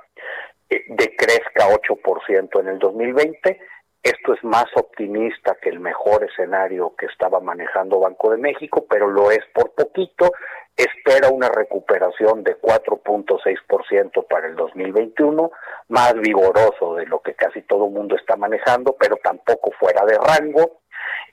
[0.68, 3.58] eh, decrezca 8% en el 2020.
[4.04, 9.08] Esto es más optimista que el mejor escenario que estaba manejando Banco de México, pero
[9.08, 10.30] lo es por poquito.
[10.76, 15.50] Espera una recuperación de 4.6% para el 2021,
[15.88, 20.16] más vigoroso de lo que casi todo el mundo está manejando, pero tampoco fuera de
[20.16, 20.82] rango.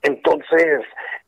[0.02, 0.82] Entonces,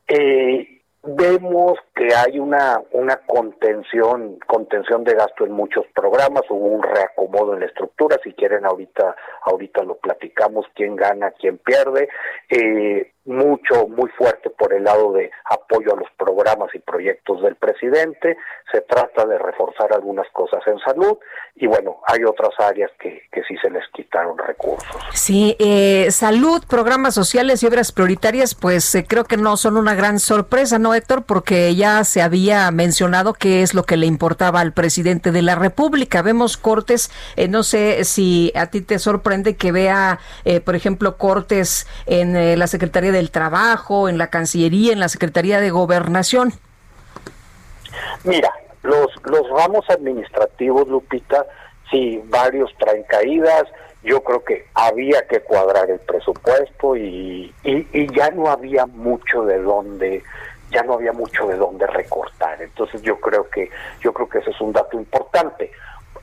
[0.08, 6.82] eh, Vemos que hay una, una contención, contención de gasto en muchos programas, hubo un
[6.82, 12.10] reacomodo en la estructura, si quieren ahorita, ahorita lo platicamos, quién gana, quién pierde,
[12.50, 17.56] eh, mucho, muy fuerte por el lado de apoyo a los programas y proyectos del
[17.56, 18.36] presidente,
[18.70, 21.18] se trata de reforzar algunas cosas en salud
[21.54, 24.96] y bueno, hay otras áreas que, que sí se les quitaron recursos.
[25.12, 29.94] Sí, eh, salud, programas sociales y obras prioritarias, pues eh, creo que no son una
[29.94, 31.24] gran sorpresa, ¿no, Héctor?
[31.24, 35.54] Porque ya se había mencionado qué es lo que le importaba al presidente de la
[35.54, 36.22] República.
[36.22, 40.18] Vemos cortes, eh, no sé si a ti te sorprende que vea,
[40.64, 45.70] por ejemplo, cortes en la Secretaría del Trabajo, en la Cancillería, en la Secretaría de
[45.70, 46.54] Gobernación.
[48.24, 48.50] Mira,
[48.82, 51.44] los, los ramos administrativos, Lupita,
[51.90, 53.64] sí, varios traen caídas.
[54.02, 59.60] Yo creo que había que cuadrar el presupuesto y, y, ya no había mucho de
[59.60, 60.22] dónde
[60.70, 62.62] ya no había mucho de dónde recortar.
[62.62, 63.68] Entonces yo creo que
[64.00, 65.70] yo creo que ese es un dato importante.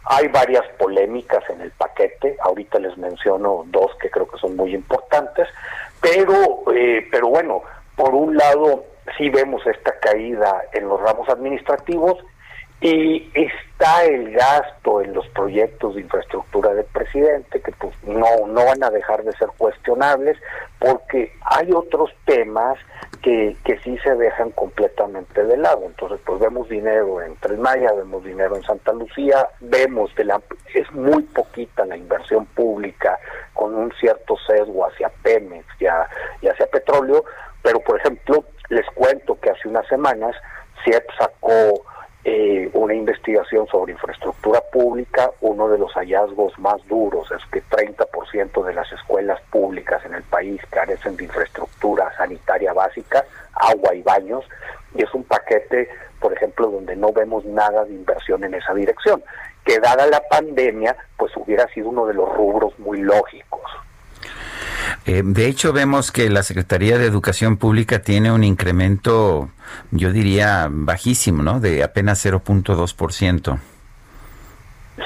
[0.10, 4.74] Hay varias polémicas en el paquete, ahorita les menciono dos que creo que son muy
[4.74, 5.48] importantes,
[6.02, 7.64] pero eh, pero bueno,
[7.96, 8.86] por un lado
[9.18, 12.18] sí vemos esta caída en los ramos administrativos
[12.80, 18.66] y está el gasto en los proyectos de infraestructura del presidente, que pues no, no
[18.66, 20.38] van a dejar de ser cuestionables,
[20.78, 22.78] porque hay otros temas
[23.24, 25.84] que, que sí se dejan completamente de lado.
[25.86, 30.40] Entonces, pues vemos dinero en Tres Maya, vemos dinero en Santa Lucía, vemos que la,
[30.76, 33.18] es muy poquita la inversión pública
[33.54, 37.26] con un cierto sesgo hacia Pemex y hacia petróleo,
[37.64, 40.36] pero por ejemplo, les cuento que hace unas semanas
[40.84, 41.84] CIEP sacó
[42.30, 48.66] eh, una investigación sobre infraestructura pública, uno de los hallazgos más duros es que 30%
[48.66, 54.44] de las escuelas públicas en el país carecen de infraestructura sanitaria básica, agua y baños,
[54.94, 55.88] y es un paquete,
[56.20, 59.24] por ejemplo, donde no vemos nada de inversión en esa dirección,
[59.64, 63.72] que dada la pandemia, pues hubiera sido uno de los rubros muy lógicos.
[65.08, 69.50] Eh, de hecho, vemos que la Secretaría de Educación Pública tiene un incremento,
[69.92, 71.62] yo diría, bajísimo, ¿no?
[71.62, 73.58] De apenas 0.2%.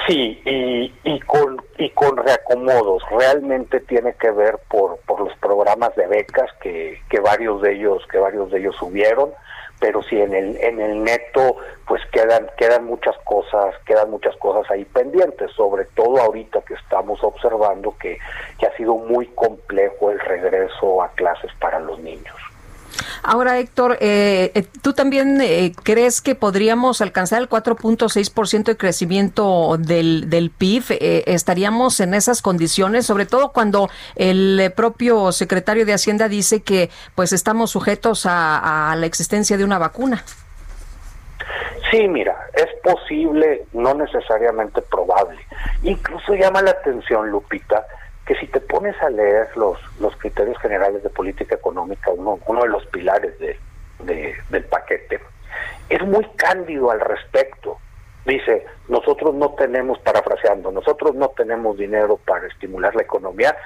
[0.08, 3.04] Sí, y, y, con, y con reacomodos.
[3.16, 8.02] Realmente tiene que ver por, por los programas de becas que, que varios de ellos
[8.10, 9.30] que varios de ellos subieron
[9.82, 11.56] pero sí en el en el neto
[11.88, 17.22] pues quedan quedan muchas cosas quedan muchas cosas ahí pendientes sobre todo ahorita que estamos
[17.24, 18.16] observando que,
[18.60, 22.36] que ha sido muy complejo el regreso a clases para los niños
[23.22, 29.76] Ahora, Héctor, eh, eh, ¿tú también eh, crees que podríamos alcanzar el 4.6% de crecimiento
[29.78, 30.84] del, del PIB?
[31.26, 33.06] ¿Estaríamos en esas condiciones?
[33.06, 39.06] Sobre todo cuando el propio secretario de Hacienda dice que pues estamos sujetos a la
[39.06, 40.24] existencia de una vacuna.
[41.90, 45.38] Sí, mira, es posible, no necesariamente probable.
[45.82, 47.84] Incluso llama la atención, Lupita,
[48.26, 52.62] que si te pones a leer los, los criterios generales de política económica, uno, uno
[52.62, 53.58] de los pilares de,
[54.50, 55.20] del paquete,
[55.88, 57.78] es muy cándido al respecto.
[58.24, 63.56] Dice, nosotros no tenemos, parafraseando, nosotros no tenemos dinero para estimular la economía,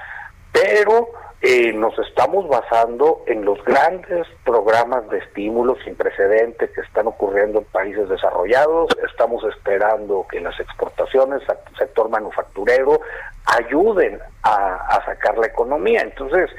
[0.51, 7.05] pero eh, nos estamos basando en los grandes programas de estímulos sin precedentes que están
[7.05, 8.89] ocurriendo en países desarrollados.
[9.07, 11.43] Estamos esperando que las exportaciones,
[11.77, 13.01] sector manufacturero,
[13.45, 16.01] ayuden a, sacar la economía.
[16.01, 16.49] Entonces,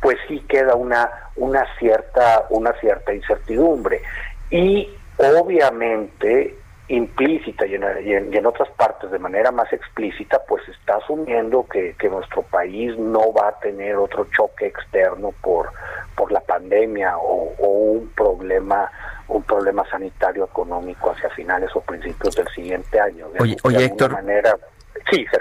[0.00, 4.00] pues sí queda una, una, cierta, una cierta incertidumbre.
[4.48, 6.56] Y obviamente
[6.90, 12.98] implícita y en, otras partes de manera más explícita, pues está asumiendo que, nuestro país
[12.98, 15.70] no va a tener otro choque externo por,
[16.16, 18.90] por la pandemia o, un problema
[19.28, 23.28] un problema sanitario económico hacia finales o principios del siguiente año.
[23.38, 24.58] oye, oye Héctor, manera,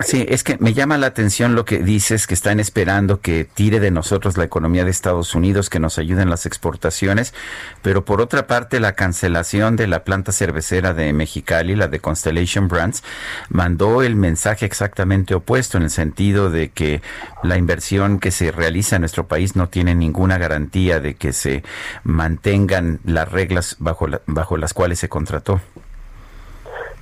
[0.01, 3.79] Sí, es que me llama la atención lo que dices, que están esperando que tire
[3.79, 7.33] de nosotros la economía de Estados Unidos, que nos ayuden las exportaciones,
[7.81, 12.67] pero por otra parte la cancelación de la planta cervecera de Mexicali, la de Constellation
[12.67, 13.03] Brands,
[13.49, 17.01] mandó el mensaje exactamente opuesto, en el sentido de que
[17.43, 21.63] la inversión que se realiza en nuestro país no tiene ninguna garantía de que se
[22.03, 25.61] mantengan las reglas bajo, bajo las cuales se contrató.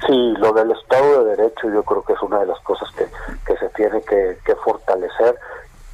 [0.05, 3.57] Sí, lo del Estado de Derecho yo creo que es una de las cosas que,
[3.57, 5.37] se tiene que, fortalecer.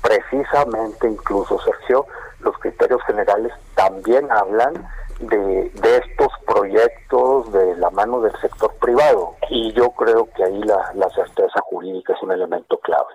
[0.01, 2.06] Precisamente, incluso, Sergio,
[2.39, 4.74] los criterios generales también hablan
[5.20, 10.62] de, de, estos proyectos de la mano del sector privado y yo creo que ahí
[10.64, 13.14] la, la certeza jurídica es un elemento clave.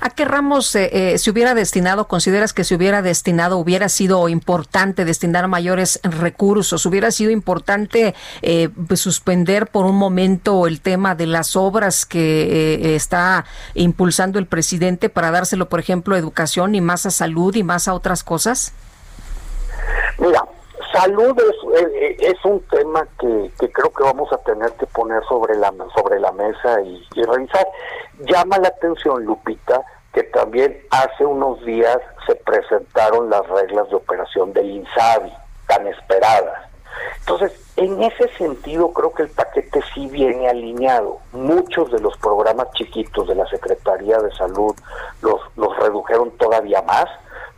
[0.00, 4.28] ¿A qué ramos eh, eh, se hubiera destinado, consideras que se hubiera destinado, hubiera sido
[4.28, 11.14] importante destinar mayores recursos, hubiera sido importante eh, pues, suspender por un momento el tema
[11.14, 13.44] de las obras que está
[13.74, 17.88] impulsando el presidente para dárselo, por ejemplo, a educación y más a salud y más
[17.88, 18.72] a otras cosas?
[20.18, 20.44] Mira,
[20.94, 25.72] salud es, es un tema que, creo que vamos a tener que poner sobre la
[25.94, 27.66] sobre la mesa y, y, revisar.
[28.20, 29.82] Llama la atención, Lupita,
[30.12, 35.32] que también hace unos días se presentaron las reglas de operación del INSABI,
[35.66, 36.70] tan esperadas.
[37.20, 41.18] Entonces, en ese sentido, creo que el paquete sí viene alineado.
[41.32, 44.74] Muchos de los programas chiquitos de la Secretaría de Salud
[45.22, 47.06] los, los redujeron todavía más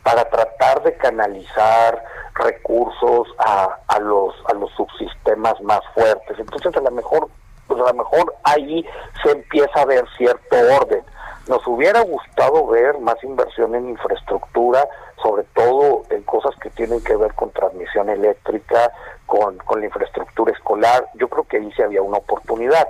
[0.03, 2.03] para tratar de canalizar
[2.39, 6.39] recursos a, a los a los subsistemas más fuertes.
[6.39, 7.29] Entonces, a lo mejor
[7.67, 8.87] pues a lo mejor ahí
[9.23, 11.03] se empieza a ver cierto orden.
[11.49, 14.87] Nos hubiera gustado ver más inversión en infraestructura,
[15.23, 18.93] sobre todo en cosas que tienen que ver con transmisión eléctrica,
[19.27, 21.07] con, con la infraestructura escolar.
[21.15, 22.89] Yo creo que ahí sí había una oportunidad.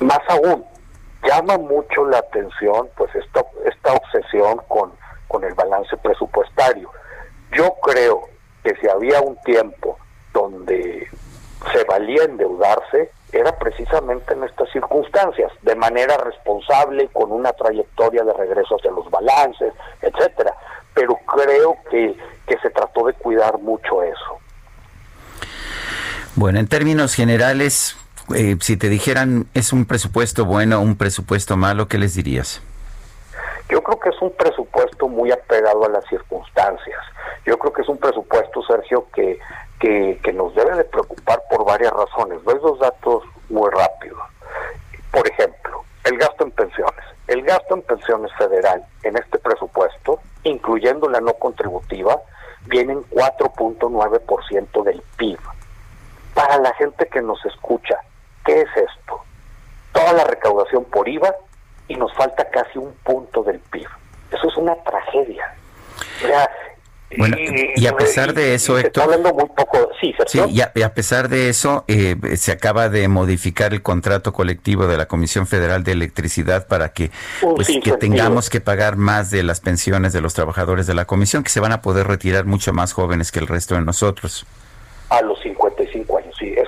[0.00, 0.64] Más aún,
[1.22, 4.92] llama mucho la atención pues esta, esta obsesión con,
[5.26, 6.90] con el balance presupuestario.
[7.52, 8.28] Yo creo
[8.68, 9.98] que si había un tiempo
[10.34, 11.08] donde
[11.72, 18.32] se valía endeudarse, era precisamente en estas circunstancias, de manera responsable, con una trayectoria de
[18.34, 20.54] regreso hacia los balances, etcétera.
[20.94, 22.14] Pero creo que,
[22.46, 24.38] que se trató de cuidar mucho eso.
[26.36, 27.96] Bueno, en términos generales,
[28.34, 32.62] eh, si te dijeran es un presupuesto bueno o un presupuesto malo, ¿qué les dirías?
[33.70, 36.98] Yo creo que es un presupuesto muy apegado a las circunstancias.
[37.48, 39.38] Yo creo que es un presupuesto, Sergio, que
[39.78, 42.42] que, nos debe de preocupar por varias razones.
[42.44, 44.20] Doy dos datos muy rápidos.
[45.10, 47.04] Por ejemplo, el gasto en pensiones.
[47.26, 52.20] El gasto en pensiones federal en este presupuesto, incluyendo la no contributiva,
[52.66, 55.38] viene en 4.9% del PIB.
[56.34, 57.98] Para la gente que nos escucha,
[58.44, 59.20] ¿qué es esto?
[59.92, 61.34] Toda la recaudación por IVA
[61.88, 63.88] y nos falta casi un punto del PIB.
[64.30, 65.54] Eso es una tragedia.
[66.22, 66.50] O sea,
[67.16, 69.04] bueno, y, a pesar de eso, Héctor.
[69.04, 73.72] hablando muy poco, sí, sí y, a, pesar de eso, eh, se acaba de modificar
[73.72, 78.60] el contrato colectivo de la Comisión Federal de Electricidad para que, pues, que tengamos que
[78.60, 81.80] pagar más de las pensiones de los trabajadores de la Comisión, que se van a
[81.80, 84.44] poder retirar mucho más jóvenes que el resto de nosotros.
[85.08, 85.77] A los 55 años.
[85.77, 85.77] sí,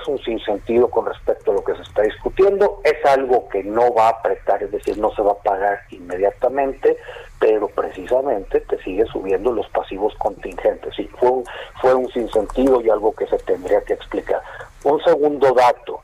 [0.01, 2.79] es un sinsentido con respecto a lo que se está discutiendo.
[2.83, 6.97] Es algo que no va a apretar, es decir, no se va a pagar inmediatamente,
[7.39, 10.95] pero precisamente te sigue subiendo los pasivos contingentes.
[10.95, 11.43] Sí, fue un,
[11.81, 14.41] fue un sinsentido y algo que se tendría que explicar.
[14.83, 16.01] Un segundo dato,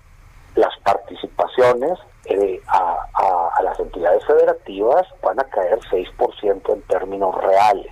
[0.55, 2.97] las participaciones eh, a,
[3.57, 7.91] a, las entidades federativas van a caer 6% en términos reales.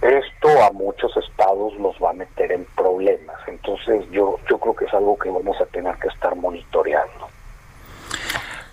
[0.00, 3.36] Esto a muchos estados los va a meter en problemas.
[3.46, 7.28] Entonces yo, yo creo que es algo que vamos a tener que estar monitoreando.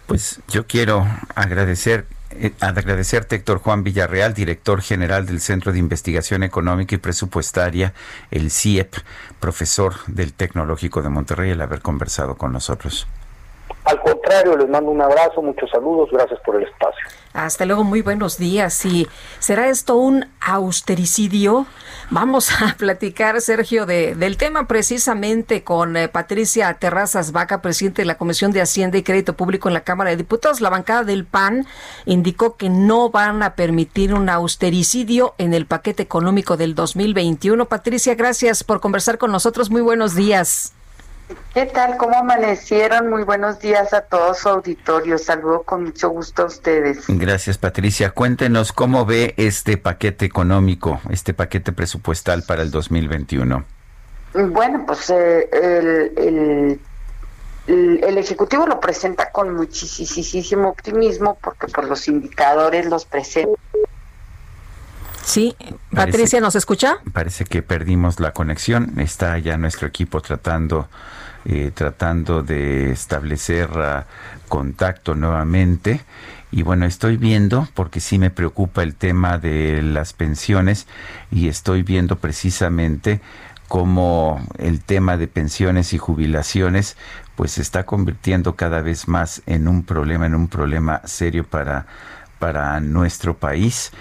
[0.06, 1.04] Pues yo quiero
[1.34, 2.06] agradecer
[2.38, 7.94] eh, agradecerte, Héctor Juan Villarreal, director general del Centro de Investigación Económica y Presupuestaria,
[8.30, 8.94] el CIEP,
[9.40, 13.08] profesor del Tecnológico de Monterrey, el haber conversado con nosotros.
[13.86, 17.08] Al contrario, les mando un abrazo, muchos saludos, gracias por el espacio.
[17.34, 18.84] Hasta luego, muy buenos días.
[18.84, 19.08] ¿Y
[19.38, 21.68] será esto un austericidio?
[22.10, 28.08] Vamos a platicar, Sergio, de, del tema precisamente con eh, Patricia Terrazas Vaca, presidente de
[28.08, 30.62] la Comisión de Hacienda y Crédito Público en la Cámara de Diputados.
[30.62, 31.68] La bancada del PAN
[32.06, 37.66] indicó que no van a permitir un austericidio en el paquete económico del 2021.
[37.66, 39.70] Patricia, gracias por conversar con nosotros.
[39.70, 40.75] Muy buenos días.
[41.54, 41.98] ¿Qué tal?
[41.98, 43.10] ¿Cómo amanecieron?
[43.10, 45.18] Muy buenos días a todos su auditorio.
[45.18, 47.06] Saludo con mucho gusto a ustedes.
[47.08, 48.12] Gracias, Patricia.
[48.12, 53.66] Cuéntenos cómo ve este paquete económico, este paquete presupuestal para el 2021.
[54.34, 56.80] Bueno, pues eh, el,
[57.68, 63.56] el, Ejecutivo lo presenta con muchísimo optimismo porque pues los indicadores los presentan.
[65.26, 65.56] Sí,
[65.92, 67.00] Patricia, ¿nos escucha?
[67.12, 69.00] Parece que perdimos la conexión.
[69.00, 70.88] Está ya nuestro equipo tratando
[71.48, 74.08] eh, tratando de establecer ah,
[74.48, 76.02] contacto nuevamente.
[76.52, 80.88] Y bueno, estoy viendo, porque sí me preocupa el tema de las pensiones,
[81.30, 83.22] y estoy viendo precisamente
[83.68, 86.98] cómo el tema de pensiones y jubilaciones
[87.36, 91.86] pues se está convirtiendo cada vez más en un problema, en un problema serio para,
[92.40, 93.92] para nuestro país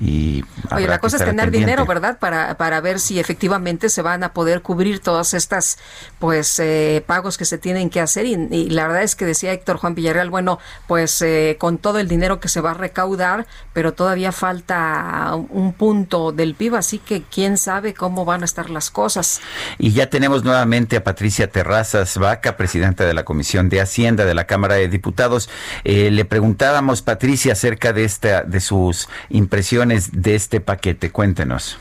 [0.00, 2.18] y Oye, la cosa es tener dinero, ¿verdad?
[2.18, 5.78] Para, para ver si efectivamente se van a poder cubrir todas estas
[6.18, 8.26] pues eh, pagos que se tienen que hacer.
[8.26, 12.08] Y, la verdad es que decía Héctor Juan Villarreal, bueno, pues eh, con todo el
[12.08, 17.22] dinero que se va a recaudar, pero todavía falta un punto del PIB, así que
[17.22, 19.40] quién sabe cómo van a estar las cosas.
[19.78, 24.34] Y ya tenemos nuevamente a Patricia Terrazas Vaca, presidenta de la Comisión de Hacienda de
[24.34, 25.48] la Cámara de Diputados.
[25.84, 31.10] Eh, le preguntábamos, Patricia, acerca de, esta, de sus impresiones de este paquete?
[31.10, 31.78] Cuéntenos.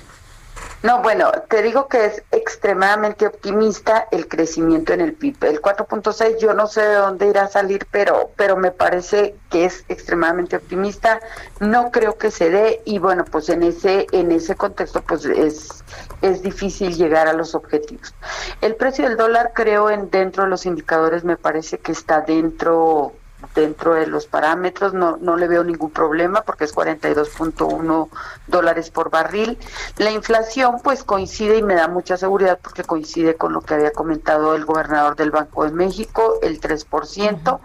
[0.83, 5.43] No, bueno, te digo que es extremadamente optimista el crecimiento en el PIB.
[5.45, 9.65] El 4.6 yo no sé de dónde irá a salir, pero pero me parece que
[9.65, 11.19] es extremadamente optimista.
[11.59, 15.83] No creo que se dé y bueno, pues en ese en ese contexto pues es
[16.21, 18.13] es difícil llegar a los objetivos.
[18.61, 23.13] El precio del dólar creo en dentro de los indicadores me parece que está dentro
[23.53, 28.09] dentro de los parámetros, no, no le veo ningún problema porque es 42.1
[28.47, 29.57] dólares por barril.
[29.97, 33.91] La inflación pues coincide y me da mucha seguridad porque coincide con lo que había
[33.91, 37.59] comentado el gobernador del Banco de México, el 3%.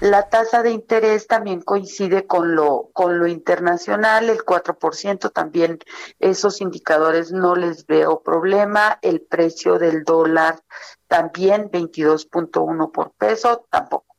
[0.00, 5.78] La tasa de interés también coincide con lo, con lo internacional, el 4%, también
[6.20, 8.98] esos indicadores no les veo problema.
[9.02, 10.62] El precio del dólar
[11.08, 14.15] también 22.1 por peso, tampoco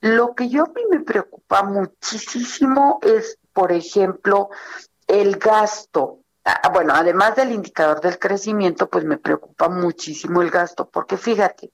[0.00, 4.50] lo que yo a mí me preocupa muchísimo es, por ejemplo,
[5.06, 6.18] el gasto.
[6.44, 11.70] Ah, bueno, además del indicador del crecimiento, pues me preocupa muchísimo el gasto, porque fíjate,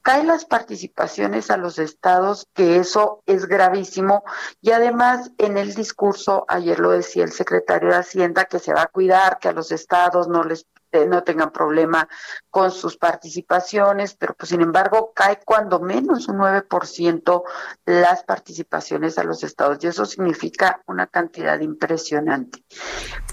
[0.00, 4.24] caen las participaciones a los estados, que eso es gravísimo,
[4.62, 8.82] y además en el discurso, ayer lo decía el secretario de Hacienda, que se va
[8.82, 12.08] a cuidar, que a los estados no les no tengan problema
[12.50, 17.42] con sus participaciones, pero pues sin embargo cae cuando menos un 9%
[17.84, 22.64] las participaciones a los estados y eso significa una cantidad impresionante.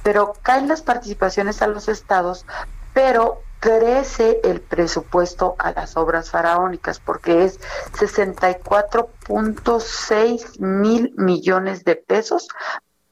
[0.03, 2.45] Pero caen las participaciones a los estados,
[2.93, 7.61] pero crece el presupuesto a las obras faraónicas porque es
[7.93, 12.49] 64.6 mil millones de pesos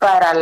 [0.02, 0.34] para,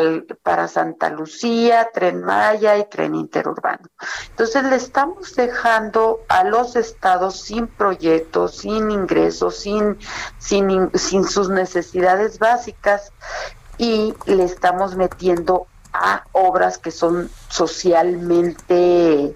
[0.42, 3.90] para Santa Lucía, Tren Maya y Tren Interurbano.
[4.30, 9.98] Entonces le estamos dejando a los estados sin proyectos, sin ingresos, sin,
[10.38, 13.12] sin, sin sus necesidades básicas
[13.78, 19.36] y le estamos metiendo a obras que son socialmente, eh,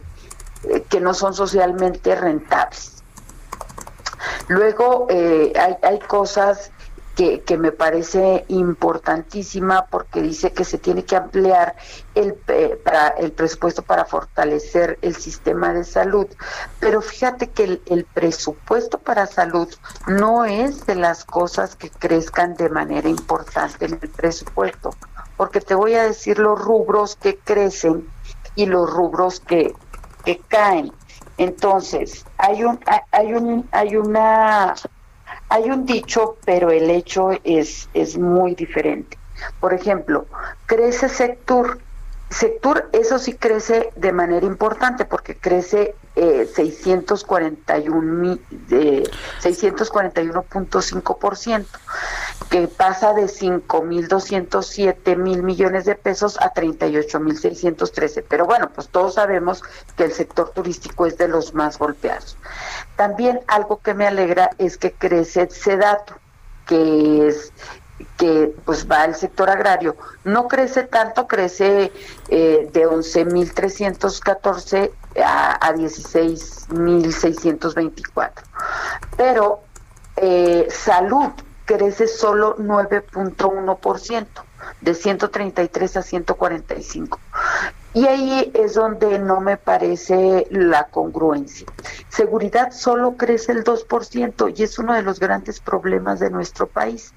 [0.87, 3.03] que no son socialmente rentables.
[4.47, 6.71] Luego eh, hay, hay cosas
[7.15, 11.75] que, que, me parece importantísima porque dice que se tiene que ampliar
[12.15, 12.33] el,
[12.83, 16.27] para, el presupuesto para fortalecer el sistema de salud.
[16.79, 19.67] Pero fíjate que el, el, presupuesto para salud
[20.07, 24.91] no es de las cosas que crezcan de manera importante en el presupuesto,
[25.37, 28.07] porque te voy a decir los rubros que crecen
[28.55, 29.75] y los rubros que,
[30.25, 30.91] que caen.
[31.37, 32.79] Entonces, hay un,
[33.11, 34.75] hay un, hay una
[35.53, 39.19] hay un dicho, pero el hecho es, es muy diferente.
[39.59, 40.25] Por ejemplo,
[40.65, 41.77] crece Sectur.
[42.33, 48.39] Sectur, eso sí crece de manera importante porque crece eh, 641
[48.71, 49.03] eh,
[49.41, 51.65] 641.5%,
[52.49, 58.25] que pasa de 5.207 mil millones de pesos a 38.613.
[58.27, 59.63] Pero bueno, pues todos sabemos
[59.95, 62.37] que el sector turístico es de los más golpeados.
[62.95, 66.15] También algo que me alegra es que crece Sedato,
[66.65, 67.51] que es
[68.17, 69.95] que pues va al sector agrario.
[70.23, 71.91] No crece tanto, crece
[72.29, 74.91] eh, de 11.314
[75.23, 78.31] a, a 16.624.
[79.17, 79.61] Pero
[80.15, 81.31] eh, salud
[81.65, 84.27] crece solo 9.1%,
[84.81, 87.19] de 133 a 145.
[87.93, 91.67] Y ahí es donde no me parece la congruencia.
[92.09, 97.13] Seguridad solo crece el 2% y es uno de los grandes problemas de nuestro país.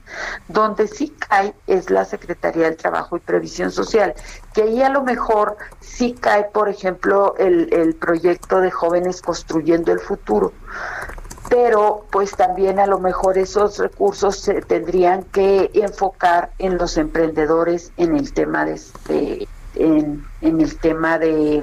[0.48, 4.14] Donde sí cae es la Secretaría del Trabajo y Previsión Social,
[4.52, 9.92] que ahí a lo mejor sí cae, por ejemplo, el, el proyecto de jóvenes construyendo
[9.92, 10.52] el futuro
[11.48, 17.92] pero pues también a lo mejor esos recursos se tendrían que enfocar en los emprendedores
[17.96, 21.62] en el tema de, de en, en, el tema de,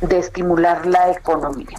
[0.00, 1.78] de estimular la economía.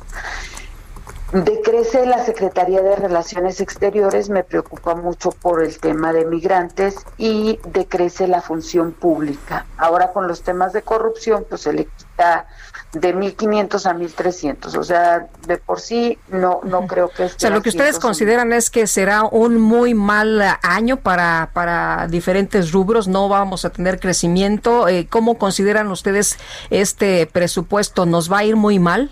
[1.33, 7.59] Decrece la Secretaría de Relaciones Exteriores, me preocupa mucho por el tema de migrantes y
[7.67, 9.65] decrece la función pública.
[9.77, 12.47] Ahora con los temas de corrupción, pues se le quita
[12.93, 14.77] de 1.500 a 1.300.
[14.77, 17.25] O sea, de por sí no, no creo que...
[17.25, 22.07] O sea, lo que ustedes consideran es que será un muy mal año para, para
[22.07, 24.87] diferentes rubros, no vamos a tener crecimiento.
[24.87, 26.37] Eh, ¿Cómo consideran ustedes
[26.69, 28.05] este presupuesto?
[28.05, 29.11] ¿Nos va a ir muy mal?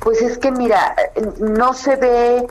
[0.00, 0.94] Pues es que mira,
[1.40, 2.46] no se ve,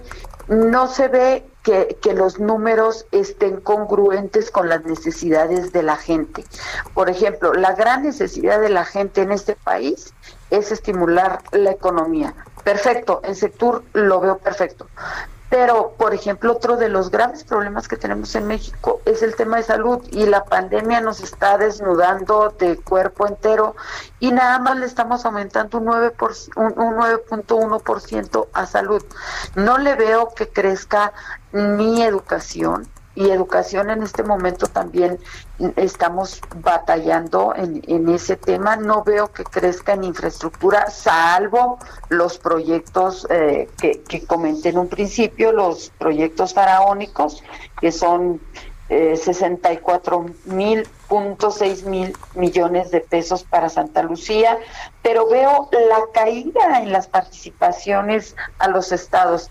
[0.48, 6.46] no se ve que, los números estén congruentes con las necesidades de la gente.
[6.94, 10.14] Por ejemplo, la gran necesidad de la gente en este país
[10.50, 12.34] es estimular la economía.
[12.64, 14.88] Perfecto, en sector lo veo perfecto.
[15.50, 19.58] Pero, por ejemplo, otro de los graves problemas que tenemos en México es el tema
[19.58, 23.74] de salud y la pandemia nos está desnudando de cuerpo entero
[24.20, 29.02] y nada más le estamos aumentando un 9%, un, un 9.1% a salud.
[29.56, 31.14] No le veo que crezca
[31.78, 32.88] ni educación,
[33.18, 35.18] y educación en este momento también
[35.76, 38.76] estamos batallando en, en, ese tema.
[38.76, 41.80] No veo que crezca en infraestructura, salvo
[42.10, 47.44] los proyectos eh, que, que, comenté en un principio, los proyectos faraónicos,
[47.82, 48.40] que son
[48.90, 54.60] eh, 64 mil punto seis mil millones de pesos para Santa Lucía,
[55.02, 59.50] pero veo la caída en las participaciones a los estados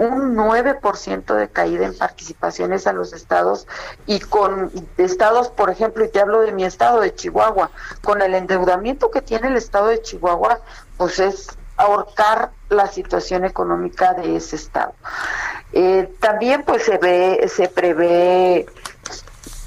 [0.00, 3.66] un 9% de caída en participaciones a los estados
[4.06, 7.70] y con estados, por ejemplo, y te hablo de mi estado de Chihuahua,
[8.02, 10.60] con el endeudamiento que tiene el estado de Chihuahua,
[10.96, 14.94] pues es ahorcar la situación económica de ese estado.
[15.74, 18.66] Eh, también pues se ve, se prevé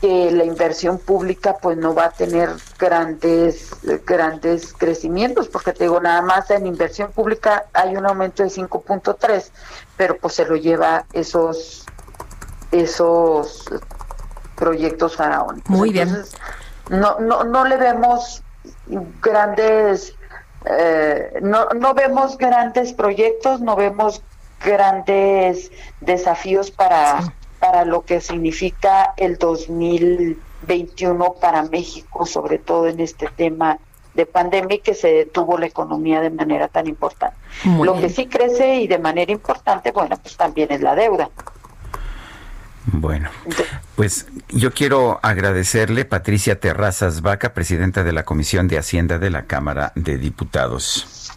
[0.04, 3.74] que la inversión pública pues no va a tener grandes
[4.06, 9.50] grandes crecimientos porque te digo nada más en inversión pública hay un aumento de 5.3
[9.96, 11.86] pero pues se lo lleva esos
[12.74, 13.64] esos
[14.58, 16.14] proyectos faraónicos muy bien.
[16.90, 18.44] no no no le vemos
[19.22, 20.18] grandes
[20.66, 24.22] eh, no no vemos grandes proyectos no vemos
[24.66, 27.32] grandes desafíos para sí
[27.64, 33.78] para lo que significa el 2021 para México, sobre todo en este tema
[34.14, 37.38] de pandemia y que se detuvo la economía de manera tan importante.
[37.64, 38.06] Muy lo bien.
[38.06, 41.30] que sí crece y de manera importante, bueno, pues también es la deuda.
[42.88, 43.30] Bueno,
[43.96, 49.44] pues yo quiero agradecerle Patricia Terrazas Vaca, presidenta de la Comisión de Hacienda de la
[49.44, 51.32] Cámara de Diputados.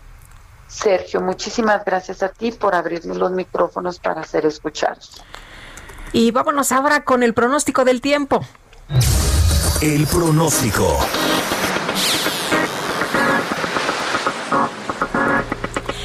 [0.67, 5.23] Sergio, muchísimas gracias a ti por abrirme los micrófonos para ser escuchados.
[6.13, 8.41] Y vámonos ahora con el pronóstico del tiempo.
[9.83, 10.99] El pronóstico.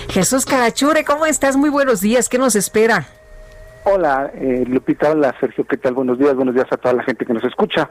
[0.10, 1.56] Jesús Carachure, ¿cómo estás?
[1.56, 2.28] Muy buenos días.
[2.28, 3.06] ¿Qué nos espera?
[3.84, 5.96] Hola, eh, Lupita, hola Sergio, ¿qué tal?
[5.96, 7.90] Buenos días, buenos días a toda la gente que nos escucha.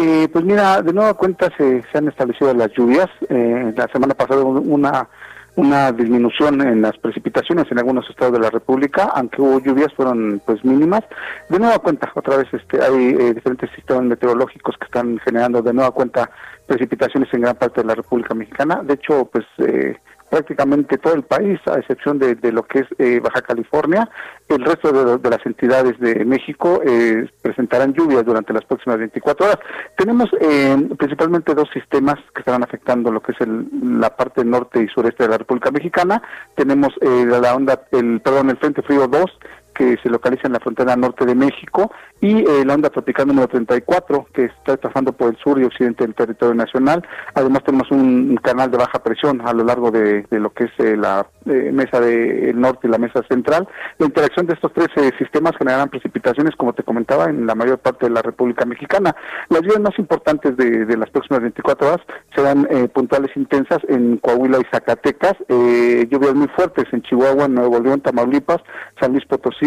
[0.00, 3.08] Eh, pues mira, de nueva cuenta se, se han establecido las lluvias.
[3.28, 5.08] Eh, la semana pasada una
[5.56, 10.40] una disminución en las precipitaciones en algunos estados de la República, aunque hubo lluvias fueron
[10.46, 11.02] pues mínimas.
[11.48, 15.74] De nueva cuenta, otra vez este hay eh, diferentes sistemas meteorológicos que están generando de
[15.74, 16.30] nueva cuenta
[16.66, 18.80] precipitaciones en gran parte de la República Mexicana.
[18.82, 19.96] De hecho, pues eh,
[20.32, 24.08] prácticamente todo el país, a excepción de, lo que es eh, Baja California.
[24.48, 29.58] El resto de, las entidades de México eh, presentarán lluvias durante las próximas 24 horas.
[29.94, 34.88] Tenemos eh, principalmente dos sistemas que estarán afectando lo que es la parte norte y
[34.88, 36.22] sureste de la República Mexicana.
[36.54, 39.30] Tenemos la onda, el perdón, el Frente Frío 2
[39.74, 41.90] que se localiza en la frontera norte de México,
[42.22, 46.04] y eh, la onda tropical número 34, que está pasando por el sur y occidente
[46.04, 47.02] del territorio nacional.
[47.34, 50.96] Además tenemos un canal de baja presión a lo largo de, lo que es eh,
[50.96, 53.66] la eh, mesa del norte y la mesa central.
[53.98, 58.06] La interacción de estos tres sistemas generarán precipitaciones, como te comentaba, en la mayor parte
[58.06, 59.16] de la República Mexicana.
[59.48, 62.06] Las lluvias más importantes de, las próximas 24 horas
[62.36, 68.62] serán puntuales intensas en Coahuila y Zacatecas, lluvias muy fuertes en Chihuahua, Nuevo León, Tamaulipas,
[69.00, 69.61] San Luis Potosí,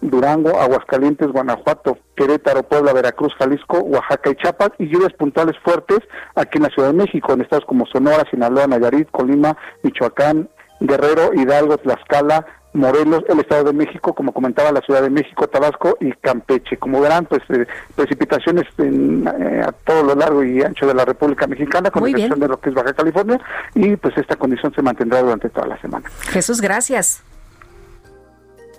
[0.00, 6.00] Durango, Aguascalientes, Guanajuato, Querétaro, Puebla, Veracruz, Jalisco, Oaxaca y Chiapas, y lluvias puntuales fuertes
[6.34, 10.48] aquí en la Ciudad de México, en estados como Sonora, Sinaloa, Nayarit, Colima, Michoacán,
[10.80, 15.96] Guerrero, Hidalgo, Tlaxcala, Morelos, el Estado de México, como comentaba, la Ciudad de México, Tabasco
[16.00, 16.76] y Campeche.
[16.76, 21.46] Como verán, pues eh, precipitaciones eh, a todo lo largo y ancho de la República
[21.46, 23.40] Mexicana, con excepción de lo que es Baja California,
[23.74, 26.08] y pues esta condición se mantendrá durante toda la semana.
[26.30, 27.24] Jesús, gracias.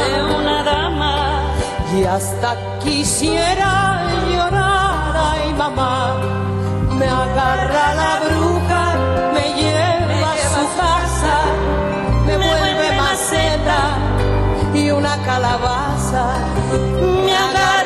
[0.00, 1.42] De una dama.
[1.94, 6.16] Y hasta quisiera llorar, ay mamá,
[6.98, 8.84] me agarra la bruja,
[9.34, 11.36] me lleva a su casa,
[12.26, 13.82] me vuelve maceta
[14.74, 16.24] y una calabaza,
[17.26, 17.81] me agarra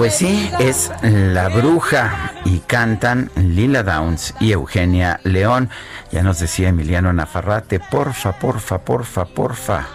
[0.00, 5.68] pues sí, es La Bruja y cantan Lila Downs y Eugenia León.
[6.10, 9.86] Ya nos decía Emiliano Nafarrate, porfa, porfa, porfa, porfa.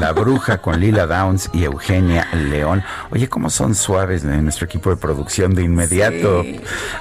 [0.00, 2.82] La Bruja con Lila Downs y Eugenia León.
[3.10, 6.42] Oye, cómo son suaves nuestro equipo de producción de inmediato.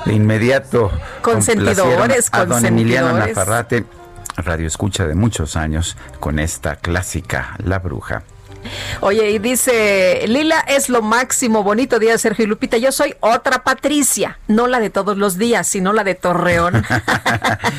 [0.06, 0.91] De inmediato.
[1.22, 3.86] Consentidores, a don Emiliano Nafarrate,
[4.36, 8.24] radio escucha de muchos años, con esta clásica La Bruja.
[9.01, 12.78] Oye, y dice, Lila es lo máximo, bonito día, Sergio y Lupita.
[12.78, 16.84] Yo soy otra Patricia, no la de todos los días, sino la de Torreón.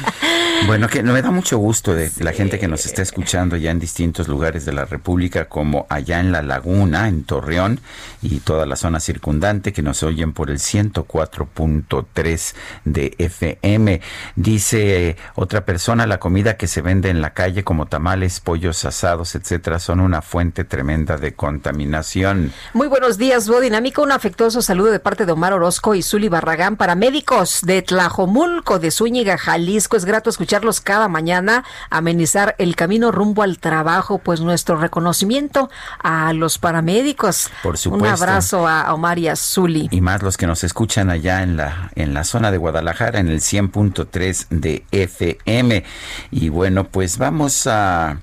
[0.67, 3.79] bueno, que me da mucho gusto de la gente que nos está escuchando ya en
[3.79, 7.81] distintos lugares de la República, como allá en La Laguna, en Torreón,
[8.23, 12.55] y toda la zona circundante, que nos oyen por el 104.3
[12.85, 14.01] de FM.
[14.37, 19.35] Dice otra persona, la comida que se vende en la calle como tamales, pollos asados,
[19.35, 22.53] etcétera, son una fuente tremenda de contaminación.
[22.73, 24.03] Muy buenos días, Dinámico.
[24.03, 28.81] Un afectuoso saludo de parte de Omar Orozco y Zuli Barragán para médicos de Tlajomulco,
[28.81, 29.97] de Zúñiga, Jalisco.
[29.97, 34.19] Es grato escucharlos cada mañana, amenizar el camino rumbo al trabajo.
[34.19, 35.71] Pues nuestro reconocimiento
[36.03, 37.51] a los paramédicos.
[37.63, 38.05] Por supuesto.
[38.05, 39.89] Un abrazo a Omar y a Zuli.
[39.93, 43.29] Y más los que nos escuchan allá en la, en la zona de Guadalajara, en
[43.29, 45.85] el 100.3 de FM.
[46.33, 48.19] Y bueno, pues vamos a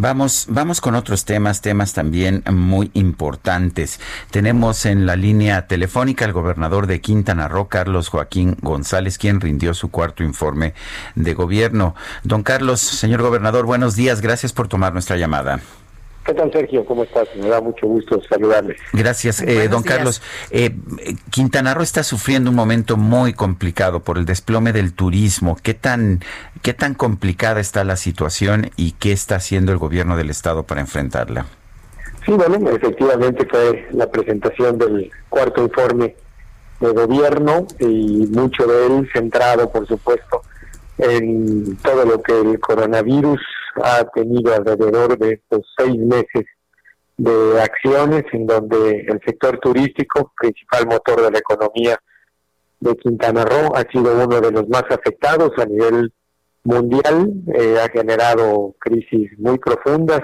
[0.00, 3.98] Vamos, vamos con otros temas, temas también muy importantes.
[4.30, 9.74] Tenemos en la línea telefónica al gobernador de Quintana Roo, Carlos Joaquín González, quien rindió
[9.74, 10.72] su cuarto informe
[11.16, 11.96] de gobierno.
[12.22, 14.20] Don Carlos, señor gobernador, buenos días.
[14.20, 15.58] Gracias por tomar nuestra llamada.
[16.28, 16.84] ¿Qué tal, Sergio?
[16.84, 17.26] ¿Cómo estás?
[17.36, 18.76] Me da mucho gusto saludarle.
[18.92, 20.20] Gracias, eh, don Carlos.
[20.50, 20.76] Eh,
[21.30, 25.56] Quintana Roo está sufriendo un momento muy complicado por el desplome del turismo.
[25.62, 26.20] ¿Qué tan,
[26.60, 30.82] ¿Qué tan complicada está la situación y qué está haciendo el gobierno del Estado para
[30.82, 31.46] enfrentarla?
[32.26, 36.14] Sí, bueno, efectivamente fue la presentación del cuarto informe
[36.80, 40.42] de gobierno y mucho de él centrado, por supuesto,
[40.98, 43.40] en todo lo que el coronavirus
[43.82, 46.44] ha tenido alrededor de estos seis meses
[47.16, 51.98] de acciones en donde el sector turístico, principal motor de la economía
[52.80, 56.12] de Quintana Roo, ha sido uno de los más afectados a nivel
[56.64, 60.20] mundial, eh, ha generado crisis muy profundas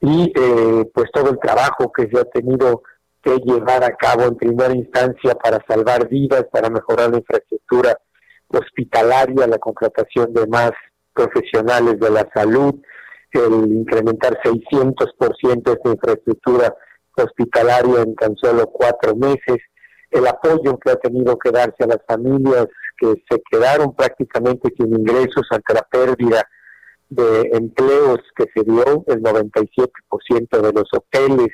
[0.00, 2.82] y eh, pues todo el trabajo que se ha tenido
[3.22, 7.96] que llevar a cabo en primera instancia para salvar vidas, para mejorar la infraestructura
[8.58, 10.72] hospitalaria, la contratación de más
[11.12, 12.74] profesionales de la salud,
[13.32, 16.74] el incrementar 600% esta infraestructura
[17.16, 19.58] hospitalaria en tan solo cuatro meses,
[20.10, 22.66] el apoyo que ha tenido que darse a las familias
[22.98, 26.46] que se quedaron prácticamente sin ingresos ante la pérdida
[27.08, 31.48] de empleos que se dio, el 97% de los hoteles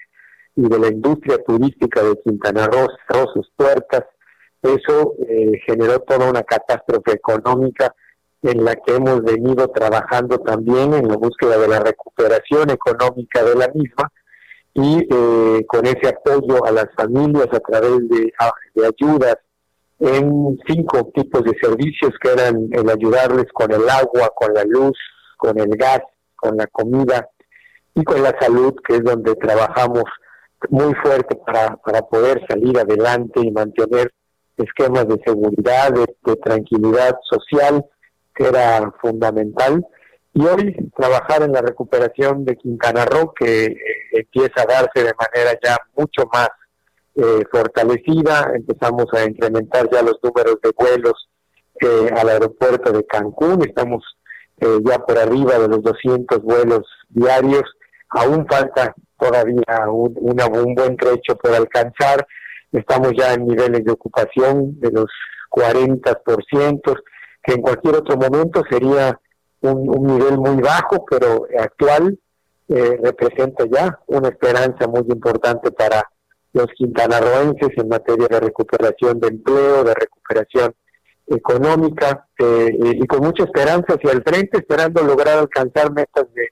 [0.54, 2.88] y de la industria turística de Quintana Roo
[3.32, 4.04] sus puertas.
[4.62, 7.94] Eso eh, generó toda una catástrofe económica
[8.42, 13.54] en la que hemos venido trabajando también en la búsqueda de la recuperación económica de
[13.54, 14.12] la misma
[14.74, 18.32] y eh, con ese apoyo a las familias a través de,
[18.74, 19.36] de ayudas
[20.00, 24.96] en cinco tipos de servicios que eran el ayudarles con el agua, con la luz,
[25.36, 26.02] con el gas,
[26.36, 27.28] con la comida
[27.94, 30.04] y con la salud, que es donde trabajamos
[30.70, 34.12] muy fuerte para, para poder salir adelante y mantener
[34.58, 37.84] esquemas de seguridad, de tranquilidad social
[38.38, 39.84] que era fundamental.
[40.32, 43.76] Y hoy trabajar en la recuperación de Quintana Roo, que eh,
[44.12, 46.48] empieza a darse de manera ya mucho más
[47.16, 48.52] eh, fortalecida.
[48.54, 51.28] Empezamos a incrementar ya los números de vuelos
[51.80, 53.66] eh, al aeropuerto de Cancún.
[53.66, 54.04] Estamos
[54.60, 57.62] ya por arriba de los 200 vuelos diarios.
[58.08, 62.26] Aún falta todavía un, un buen trecho por alcanzar.
[62.72, 65.06] Estamos ya en niveles de ocupación de los
[65.50, 67.02] 40%
[67.42, 69.18] que en cualquier otro momento sería
[69.60, 72.18] un, nivel muy bajo, pero actual
[72.68, 76.02] eh, representa ya una esperanza muy importante para
[76.52, 80.74] los quintanarroenses en materia de recuperación de empleo, de recuperación
[81.26, 86.48] económica eh, y con mucha esperanza hacia el frente, esperando lograr alcanzar metas de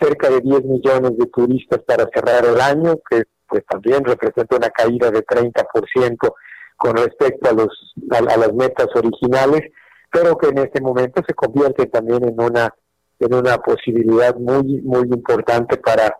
[0.00, 4.70] cerca de 10 millones de turistas para cerrar el año, que pues también representa una
[4.70, 6.34] caída de 30%
[6.76, 7.68] con respecto a los
[8.10, 9.60] a las metas originales
[10.10, 12.74] pero que en este momento se convierte también en una
[13.20, 16.16] en una posibilidad muy muy importante para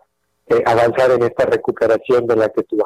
[0.47, 2.77] eh, avanzar en esta recuperación de la que tú.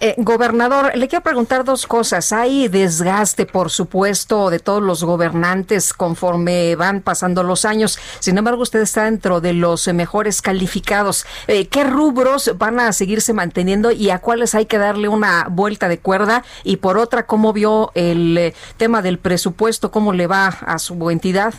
[0.00, 2.32] Eh, gobernador, le quiero preguntar dos cosas.
[2.32, 7.98] Hay desgaste, por supuesto, de todos los gobernantes conforme van pasando los años.
[8.20, 11.26] Sin embargo, usted está dentro de los mejores calificados.
[11.46, 15.88] Eh, ¿Qué rubros van a seguirse manteniendo y a cuáles hay que darle una vuelta
[15.88, 16.44] de cuerda?
[16.64, 19.90] Y por otra, ¿cómo vio el eh, tema del presupuesto?
[19.90, 21.54] ¿Cómo le va a su entidad?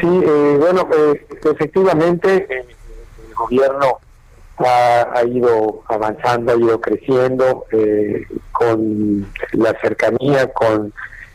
[0.00, 0.88] Sí, bueno,
[1.44, 3.98] efectivamente, el gobierno
[4.66, 10.92] ha, ido avanzando, ha ido creciendo eh, con la cercanía, con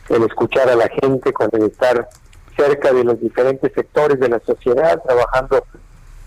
[0.10, 2.08] el escuchar a la gente, con el estar
[2.56, 5.64] cerca de los diferentes sectores de la sociedad, trabajando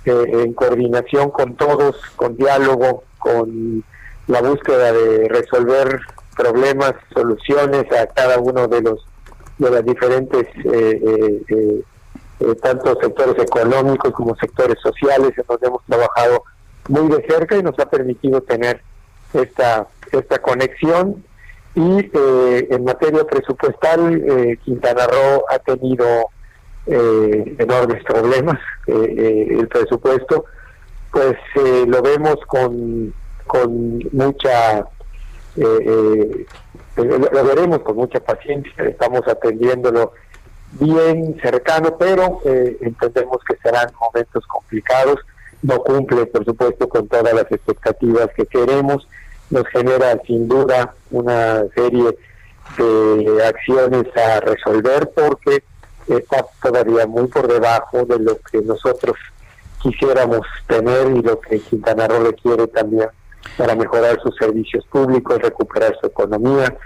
[0.05, 3.84] eh, en coordinación con todos, con diálogo, con
[4.26, 6.01] la búsqueda de resolver
[6.36, 9.05] problemas, soluciones a cada uno de los
[9.59, 11.84] de las diferentes eh, eh
[12.62, 16.42] tanto sectores económicos como sectores sociales en donde hemos trabajado
[16.89, 18.83] muy de cerca y nos ha permitido tener
[19.33, 21.24] esta, esta conexión.
[21.74, 26.05] Y eh, en materia presupuestal, eh, Quintana Roo ha tenido
[26.87, 28.59] eh, enormes problemas.
[28.87, 30.47] el presupuesto,
[31.12, 31.37] pues
[31.87, 33.14] lo vemos con,
[33.47, 34.85] con mucha,
[36.97, 40.12] lo veremos con mucha paciencia, estamos atendiéndolo
[40.72, 45.20] bien cercano, pero entendemos que serán momentos complicados
[45.62, 49.06] no cumple, por supuesto, con todas las expectativas que queremos,
[49.50, 52.16] nos genera sin duda una serie
[52.78, 55.64] de acciones a resolver porque
[56.06, 59.16] está todavía muy por debajo de lo que nosotros
[59.82, 63.08] quisiéramos tener y lo que Quintana Roo requiere también
[63.56, 66.76] para mejorar sus servicios públicos, recuperar su economía,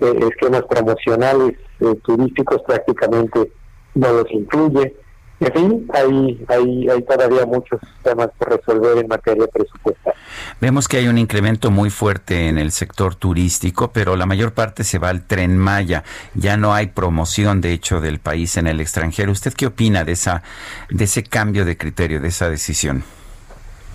[0.00, 3.52] eh, esquemas promocionales eh, turísticos prácticamente
[3.94, 4.96] no los incluye.
[5.42, 10.14] En fin, hay, hay, hay todavía muchos temas por resolver en materia presupuestal.
[10.60, 14.84] Vemos que hay un incremento muy fuerte en el sector turístico, pero la mayor parte
[14.84, 16.04] se va al tren Maya.
[16.34, 19.32] Ya no hay promoción, de hecho, del país en el extranjero.
[19.32, 20.44] ¿Usted qué opina de esa
[20.90, 23.02] de ese cambio de criterio, de esa decisión?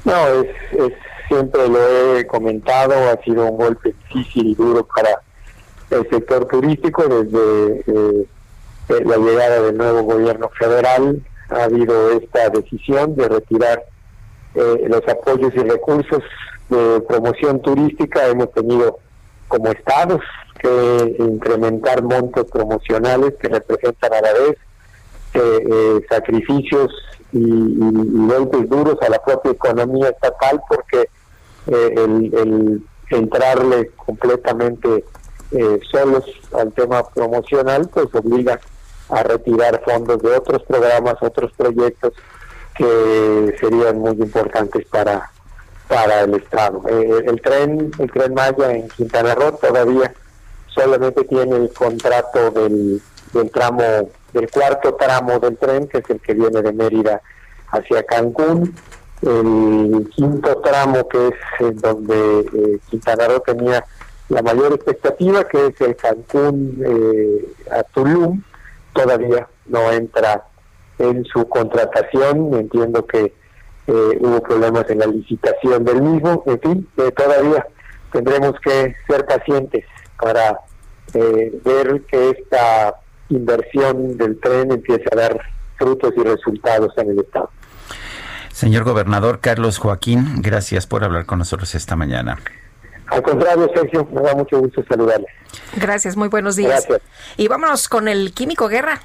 [0.03, 0.93] No, es, es
[1.29, 5.21] siempre lo he comentado, ha sido un golpe difícil y duro para
[5.91, 8.27] el sector turístico desde eh,
[9.05, 13.83] la llegada del nuevo gobierno federal ha habido esta decisión de retirar
[14.55, 16.23] eh, los apoyos y recursos
[16.69, 18.27] de promoción turística.
[18.27, 18.99] Hemos tenido
[19.47, 20.21] como estados
[20.59, 24.57] que incrementar montos promocionales que representan a la vez
[25.33, 26.91] eh, eh, sacrificios
[27.31, 27.77] y,
[28.27, 31.09] golpes duros a la propia economía estatal porque
[31.67, 35.03] el, el, entrarle completamente
[35.91, 38.59] solos al tema promocional pues obliga
[39.09, 42.13] a retirar fondos de otros programas, otros proyectos
[42.75, 45.31] que serían muy importantes para
[45.87, 46.81] para el estado.
[46.89, 50.13] Eh, el tren, el tren Maya en Quintana Roo todavía
[50.67, 53.01] solamente tiene el contrato del,
[53.33, 57.21] del tramo, del cuarto tramo del tren, que es el que viene de Mérida
[57.71, 58.75] hacia Cancún.
[59.21, 63.83] El quinto tramo, que es donde eh, Quintana Roo tenía
[64.29, 68.43] la mayor expectativa, que es el Cancún eh, a Tulum,
[68.97, 70.43] todavía no entra
[70.99, 72.53] en su contratación.
[72.53, 73.33] Entiendo que
[73.87, 76.43] eh, hubo problemas en la licitación del mismo.
[76.47, 77.65] En fin, eh, todavía
[78.11, 79.85] tendremos que ser pacientes
[80.19, 80.59] para
[81.13, 82.95] eh, ver que esta
[83.29, 85.41] inversión del tren empiece a dar
[85.77, 87.49] frutos y resultados en el Estado.
[88.51, 92.39] Señor gobernador Carlos Joaquín, gracias por hablar con nosotros esta mañana.
[93.07, 95.27] Al contrario, Sergio, me da mucho gusto saludarle.
[95.75, 96.85] Gracias, muy buenos días.
[96.87, 97.01] Gracias.
[97.37, 99.01] Y vámonos con el Químico Guerra.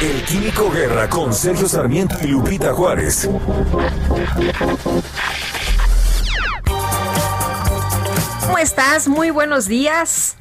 [0.00, 3.28] El Químico Guerra con Sergio Sarmiento y Lupita Juárez.
[8.40, 9.08] ¿Cómo estás?
[9.08, 10.36] Muy buenos días.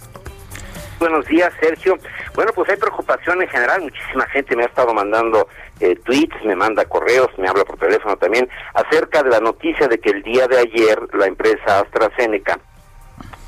[1.03, 1.97] Buenos días, Sergio.
[2.33, 3.81] Bueno, pues hay preocupación en general.
[3.81, 5.49] Muchísima gente me ha estado mandando
[5.81, 9.99] eh, tweets, me manda correos, me habla por teléfono también, acerca de la noticia de
[9.99, 12.57] que el día de ayer la empresa AstraZeneca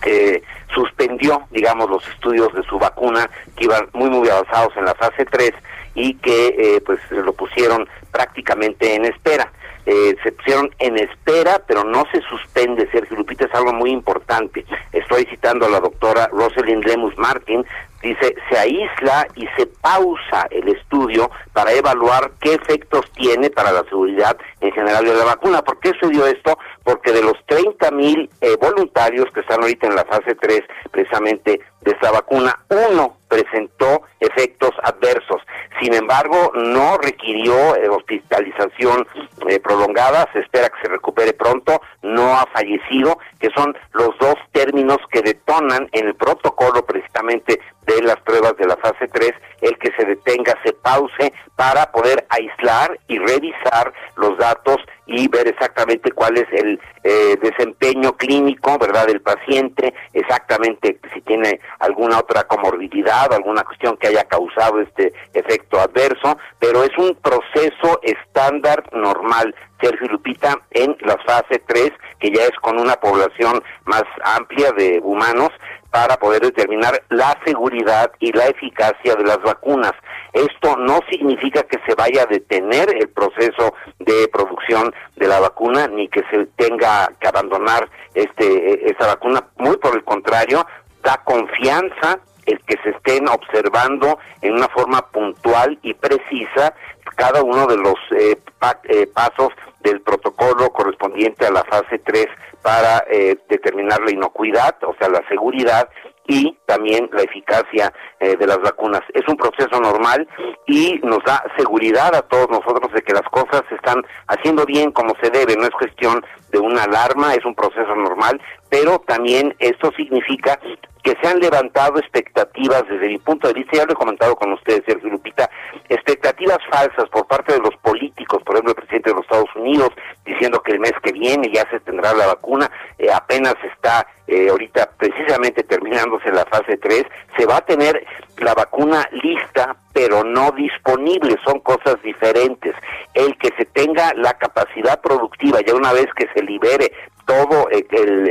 [0.05, 0.43] eh,
[0.73, 5.23] suspendió, digamos, los estudios de su vacuna que iban muy, muy avanzados en la fase
[5.23, 5.53] 3
[5.93, 9.49] y que eh, pues lo pusieron prácticamente en espera.
[9.85, 14.65] Eh, se pusieron en espera, pero no se suspende, Sergio Lupita, es algo muy importante.
[14.91, 17.63] Estoy citando a la doctora Rosalind Lemus Martin,
[18.05, 23.83] dice, se aísla y se pausa el estudio para evaluar qué efectos tiene para la
[23.83, 25.61] seguridad en general de la vacuna.
[25.63, 26.57] ¿Por qué se esto?
[26.83, 31.59] Porque de los 30 mil eh, voluntarios que están ahorita en la fase 3 precisamente
[31.81, 35.41] de esta vacuna, uno presentó efectos adversos.
[35.81, 39.05] Sin embargo, no requirió eh, hospitalización
[39.47, 44.35] eh, prolongada, se espera que se recupere pronto, no ha fallecido, que son los dos
[44.51, 49.31] términos que detonan en el protocolo precisamente de las pruebas de la fase 3,
[49.61, 54.77] el que se detenga, se pause para poder aislar y revisar los datos
[55.07, 61.59] y ver exactamente cuál es el eh, desempeño clínico, ¿verdad?, del paciente, exactamente si tiene
[61.79, 67.99] alguna otra comorbilidad, alguna cuestión que haya causado este efecto adverso, pero es un proceso
[68.01, 69.55] estándar normal.
[69.81, 74.99] Sergio Lupita, en la fase 3, que ya es con una población más amplia de
[75.03, 75.49] humanos,
[75.95, 79.93] para poder determinar la seguridad y la eficacia de las vacunas.
[80.33, 85.87] Esto no significa que se vaya a detener el proceso de producción de la vacuna
[85.87, 90.67] ni que se tenga que abandonar este esa vacuna, muy por el contrario,
[91.01, 96.73] da confianza el que se estén observando en una forma puntual y precisa
[97.15, 98.37] cada uno de los eh,
[98.83, 99.49] eh, pasos
[99.81, 102.27] del protocolo correspondiente a la fase 3
[102.61, 105.87] para eh, determinar la inocuidad, o sea, la seguridad
[106.27, 109.01] y también la eficacia eh, de las vacunas.
[109.13, 110.27] Es un proceso normal
[110.65, 114.91] y nos da seguridad a todos nosotros de que las cosas se están haciendo bien
[114.91, 115.55] como se debe.
[115.55, 118.41] No es cuestión de una alarma, es un proceso normal,
[118.75, 120.59] pero también esto significa
[121.01, 124.51] que se han levantado expectativas desde mi punto de vista, ya lo he comentado con
[124.51, 125.49] ustedes, Sergio Lupita,
[125.87, 129.91] expectativas falsas por parte de los políticos, por ejemplo el presidente de los Estados Unidos,
[130.25, 134.49] diciendo que el mes que viene ya se tendrá la vacuna, eh, apenas está eh,
[134.49, 137.05] ahorita precisamente terminándose la fase 3,
[137.37, 138.05] se va a tener
[138.39, 142.75] la vacuna lista, pero no disponible, son cosas diferentes.
[143.13, 146.91] El que se tenga la capacidad productiva, ya una vez que se libere
[147.25, 148.29] todo el, el,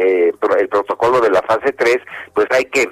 [0.59, 1.99] el protocolo de la fase 3,
[2.33, 2.91] pues hay que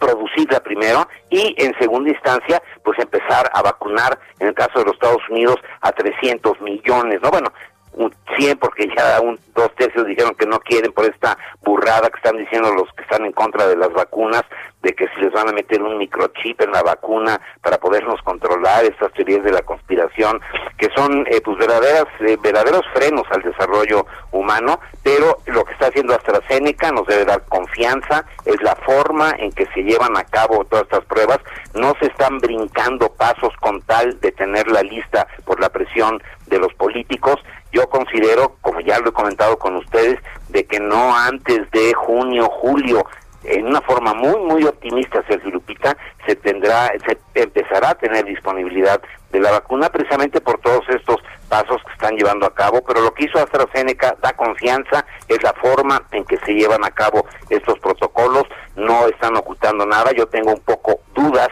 [0.00, 4.94] producirla primero y en segunda instancia pues empezar a vacunar en el caso de los
[4.94, 7.30] Estados Unidos a 300 millones, ¿no?
[7.30, 7.52] Bueno,
[7.92, 12.16] un 100 porque ya un dos tercios dijeron que no quieren por esta burrada que
[12.16, 14.42] están diciendo los que están en contra de las vacunas
[14.82, 18.84] de que si les van a meter un microchip en la vacuna para podernos controlar
[18.84, 20.40] estas teorías de la conspiración
[20.78, 25.86] que son eh, pues verdaderas eh, verdaderos frenos al desarrollo humano pero lo que está
[25.86, 30.64] haciendo AstraZeneca nos debe dar confianza es la forma en que se llevan a cabo
[30.64, 31.38] todas estas pruebas.
[31.74, 36.58] No se están brincando pasos con tal de tener la lista por la presión de
[36.58, 37.36] los políticos.
[37.72, 40.18] Yo considero, como ya lo he comentado con ustedes,
[40.48, 43.06] de que no antes de junio, julio,
[43.44, 49.00] en una forma muy, muy optimista, Sergio Lupita, se tendrá, se empezará a tener disponibilidad
[49.32, 51.16] de la vacuna precisamente por todos estos
[51.48, 55.52] pasos que están llevando a cabo, pero lo que hizo AstraZeneca da confianza, es la
[55.54, 58.44] forma en que se llevan a cabo estos protocolos,
[58.76, 61.48] no están ocultando nada, yo tengo un poco dudas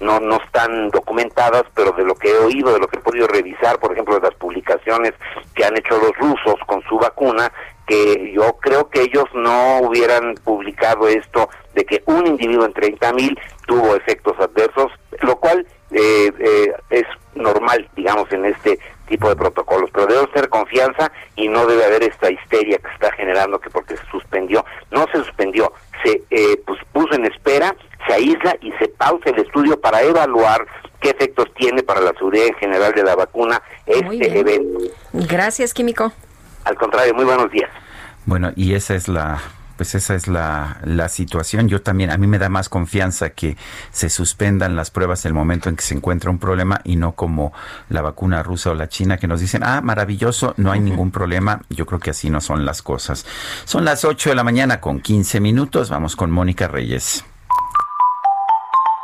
[0.00, 3.26] no, no están documentadas, pero de lo que he oído, de lo que he podido
[3.26, 5.12] revisar, por ejemplo, de las publicaciones
[5.54, 7.52] que han hecho los rusos con su vacuna,
[7.90, 13.12] que yo creo que ellos no hubieran publicado esto de que un individuo en 30
[13.14, 13.36] mil
[13.66, 17.02] tuvo efectos adversos, lo cual eh, eh, es
[17.34, 18.78] normal, digamos, en este
[19.08, 23.10] tipo de protocolos, pero debe ser confianza y no debe haber esta histeria que está
[23.10, 25.72] generando que porque se suspendió, no se suspendió,
[26.04, 27.74] se eh, pues, puso en espera
[28.06, 30.64] se aísla y se pausa el estudio para evaluar
[31.00, 34.78] qué efectos tiene para la seguridad en general de la vacuna este evento.
[35.12, 36.12] Gracias, Químico.
[36.64, 37.70] Al contrario, muy buenos días.
[38.26, 39.40] Bueno, y esa es la
[39.80, 41.66] pues esa es la, la situación.
[41.66, 43.56] Yo también, a mí me da más confianza que
[43.90, 47.12] se suspendan las pruebas en el momento en que se encuentra un problema y no
[47.12, 47.54] como
[47.88, 51.62] la vacuna rusa o la china que nos dicen, ah, maravilloso, no hay ningún problema.
[51.70, 53.24] Yo creo que así no son las cosas.
[53.64, 55.88] Son las 8 de la mañana con 15 minutos.
[55.88, 57.24] Vamos con Mónica Reyes.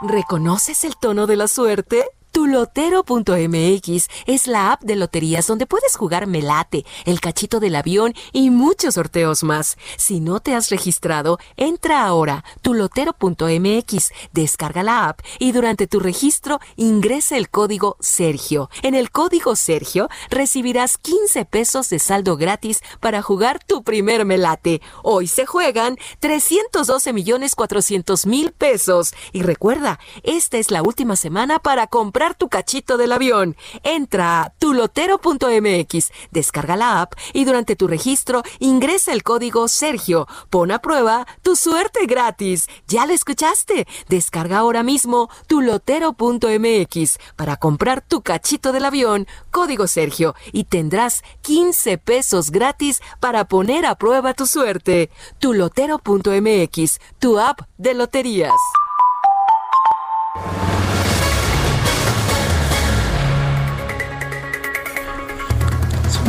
[0.02, 2.04] ¿Reconoces el tono de la suerte?
[2.36, 8.50] Tulotero.mx es la app de loterías donde puedes jugar Melate, el cachito del avión y
[8.50, 9.78] muchos sorteos más.
[9.96, 16.60] Si no te has registrado, entra ahora tulotero.mx, descarga la app y durante tu registro
[16.76, 18.68] ingresa el código Sergio.
[18.82, 24.82] En el código Sergio recibirás 15 pesos de saldo gratis para jugar tu primer Melate.
[25.02, 29.14] Hoy se juegan 312 millones 400 mil pesos.
[29.32, 33.56] Y recuerda, esta es la última semana para comprar tu cachito del avión.
[33.82, 40.26] Entra a tulotero.mx, descarga la app y durante tu registro ingresa el código Sergio.
[40.50, 42.68] Pon a prueba tu suerte gratis.
[42.88, 43.86] ¿Ya lo escuchaste?
[44.08, 51.98] Descarga ahora mismo tulotero.mx para comprar tu cachito del avión, código Sergio, y tendrás 15
[51.98, 55.10] pesos gratis para poner a prueba tu suerte.
[55.38, 58.52] Tulotero.mx, tu app de loterías.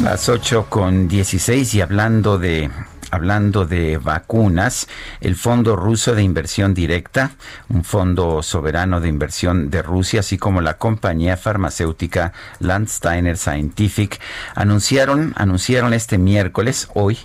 [0.10, 2.72] Las 8 con 16 y hablando de
[3.12, 4.88] hablando de vacunas,
[5.20, 7.32] el Fondo Ruso de Inversión Directa,
[7.68, 14.22] un fondo soberano de inversión de Rusia, así como la compañía farmacéutica Landsteiner Scientific,
[14.56, 17.18] anunciaron, anunciaron este miércoles, hoy,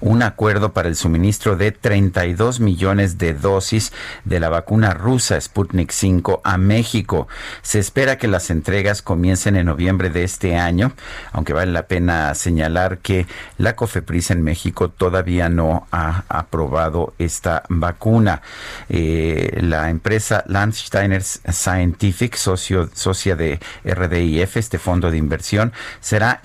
[0.00, 3.92] un acuerdo para el suministro de 32 millones de dosis
[4.24, 7.28] de la vacuna rusa Sputnik 5 a México.
[7.62, 10.92] Se espera que las entregas comiencen en noviembre de este año,
[11.32, 13.26] aunque vale la pena señalar que
[13.58, 18.42] la COFEPRIS en México todavía no ha aprobado esta vacuna.
[18.88, 26.40] Eh, la empresa Landsteiner Scientific, socio, socia de RDIF, este fondo de inversión, será,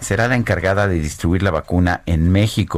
[0.00, 2.73] será la encargada de distribuir la vacuna en México.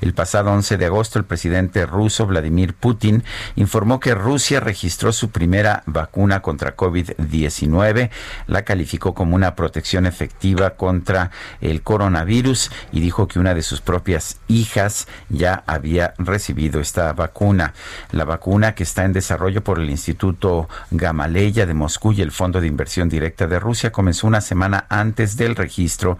[0.00, 3.24] El pasado 11 de agosto, el presidente ruso Vladimir Putin
[3.56, 8.10] informó que Rusia registró su primera vacuna contra COVID-19,
[8.46, 11.30] la calificó como una protección efectiva contra
[11.60, 17.74] el coronavirus y dijo que una de sus propias hijas ya había recibido esta vacuna.
[18.10, 22.60] La vacuna que está en desarrollo por el Instituto Gamaleya de Moscú y el Fondo
[22.60, 26.18] de Inversión Directa de Rusia comenzó una semana antes del registro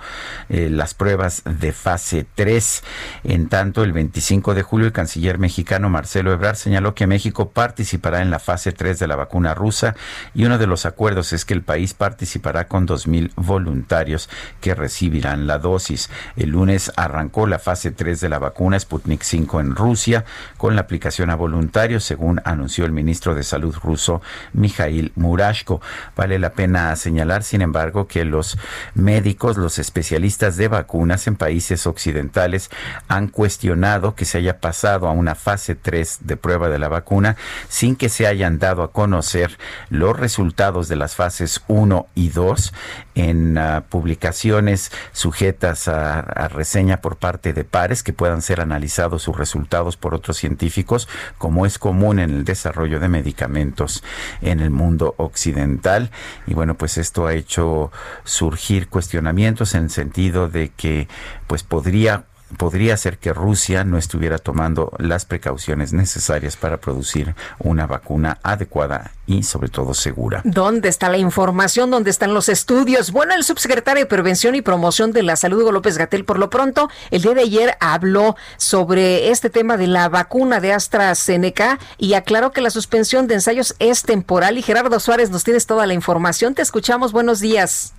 [0.49, 2.83] eh, las pruebas de fase 3.
[3.24, 8.22] En tanto, el 25 de julio, el canciller mexicano Marcelo Ebrard señaló que México participará
[8.22, 9.95] en la fase 3 de la vacuna rusa
[10.34, 14.28] y uno de los acuerdos es que el país participará con 2.000 voluntarios
[14.61, 16.11] que recibirán la dosis.
[16.36, 20.24] El lunes arrancó la fase 3 de la vacuna Sputnik 5 en Rusia
[20.57, 24.22] con la aplicación a voluntarios, según anunció el ministro de Salud ruso
[24.53, 25.80] Mikhail Murashko.
[26.16, 28.58] Vale la pena señalar, sin embargo, que los
[28.95, 32.70] médicos, los especialistas de vacunas en países occidentales
[33.09, 37.37] han cuestionado que se haya pasado a una fase 3 de prueba de la vacuna
[37.68, 39.59] sin que se hayan dado a conocer
[39.91, 42.72] los resultados de las fases 1 y 2
[43.14, 49.22] en uh, publicaciones sujetas a, a, reseña por parte de pares que puedan ser analizados
[49.22, 54.05] sus resultados por otros científicos, como es común en el desarrollo de medicamentos
[54.41, 56.11] en el mundo occidental.
[56.47, 57.91] Y bueno, pues esto ha hecho
[58.25, 61.09] surgir cuestionamientos en el sentido de que
[61.47, 62.25] pues podría
[62.57, 69.12] podría ser que Rusia no estuviera tomando las precauciones necesarias para producir una vacuna adecuada
[69.26, 70.41] y sobre todo segura.
[70.45, 71.91] ¿Dónde está la información?
[71.91, 73.12] ¿Dónde están los estudios?
[73.12, 76.50] Bueno, el subsecretario de Prevención y Promoción de la Salud, Hugo López Gatel, por lo
[76.50, 82.14] pronto, el día de ayer habló sobre este tema de la vacuna de AstraZeneca y
[82.14, 84.57] aclaró que la suspensión de ensayos es temporal.
[84.58, 86.54] Y Gerardo Suárez, nos tienes toda la información.
[86.54, 87.12] Te escuchamos.
[87.12, 87.95] Buenos días.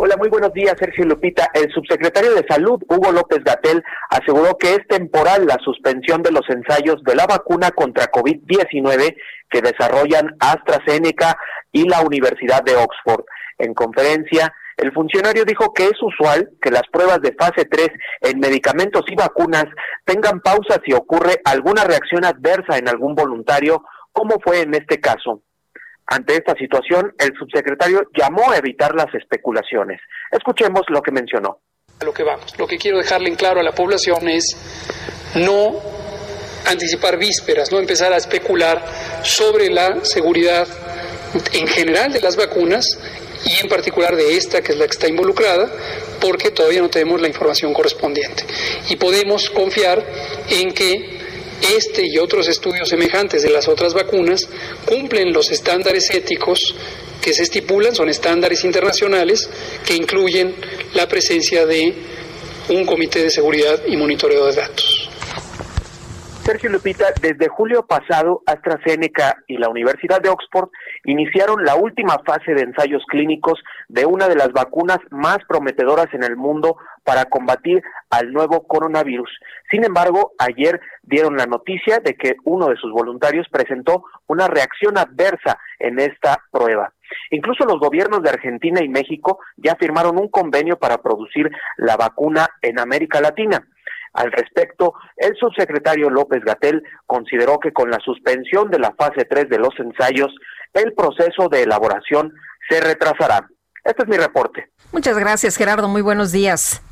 [0.00, 1.50] Hola, muy buenos días, Sergio Lupita.
[1.52, 6.48] El subsecretario de Salud, Hugo López Gatel, aseguró que es temporal la suspensión de los
[6.48, 9.16] ensayos de la vacuna contra COVID-19
[9.50, 11.36] que desarrollan AstraZeneca
[11.72, 13.24] y la Universidad de Oxford.
[13.58, 17.88] En conferencia, el funcionario dijo que es usual que las pruebas de fase 3
[18.20, 19.66] en medicamentos y vacunas
[20.04, 25.42] tengan pausa si ocurre alguna reacción adversa en algún voluntario, como fue en este caso.
[26.10, 30.00] Ante esta situación, el subsecretario llamó a evitar las especulaciones.
[30.30, 31.60] Escuchemos lo que mencionó.
[32.00, 32.58] A lo que vamos.
[32.58, 34.56] Lo que quiero dejarle en claro a la población es
[35.34, 35.74] no
[36.66, 38.82] anticipar vísperas, no empezar a especular
[39.22, 40.66] sobre la seguridad
[41.52, 42.98] en general de las vacunas
[43.44, 45.70] y en particular de esta, que es la que está involucrada,
[46.22, 48.44] porque todavía no tenemos la información correspondiente.
[48.88, 50.02] Y podemos confiar
[50.48, 51.27] en que
[51.62, 54.48] este y otros estudios semejantes de las otras vacunas
[54.84, 56.74] cumplen los estándares éticos
[57.20, 59.48] que se estipulan, son estándares internacionales
[59.84, 60.54] que incluyen
[60.94, 61.94] la presencia de
[62.68, 65.07] un comité de seguridad y monitoreo de datos.
[66.48, 70.70] Sergio Lupita, desde julio pasado, AstraZeneca y la Universidad de Oxford
[71.04, 76.22] iniciaron la última fase de ensayos clínicos de una de las vacunas más prometedoras en
[76.22, 79.28] el mundo para combatir al nuevo coronavirus.
[79.70, 84.96] Sin embargo, ayer dieron la noticia de que uno de sus voluntarios presentó una reacción
[84.96, 86.94] adversa en esta prueba.
[87.30, 92.48] Incluso los gobiernos de Argentina y México ya firmaron un convenio para producir la vacuna
[92.62, 93.66] en América Latina.
[94.12, 99.48] Al respecto, el subsecretario López Gatel consideró que con la suspensión de la fase 3
[99.48, 100.34] de los ensayos,
[100.74, 102.32] el proceso de elaboración
[102.68, 103.48] se retrasará.
[103.84, 104.70] Este es mi reporte.
[104.92, 105.88] Muchas gracias, Gerardo.
[105.88, 106.82] Muy buenos días.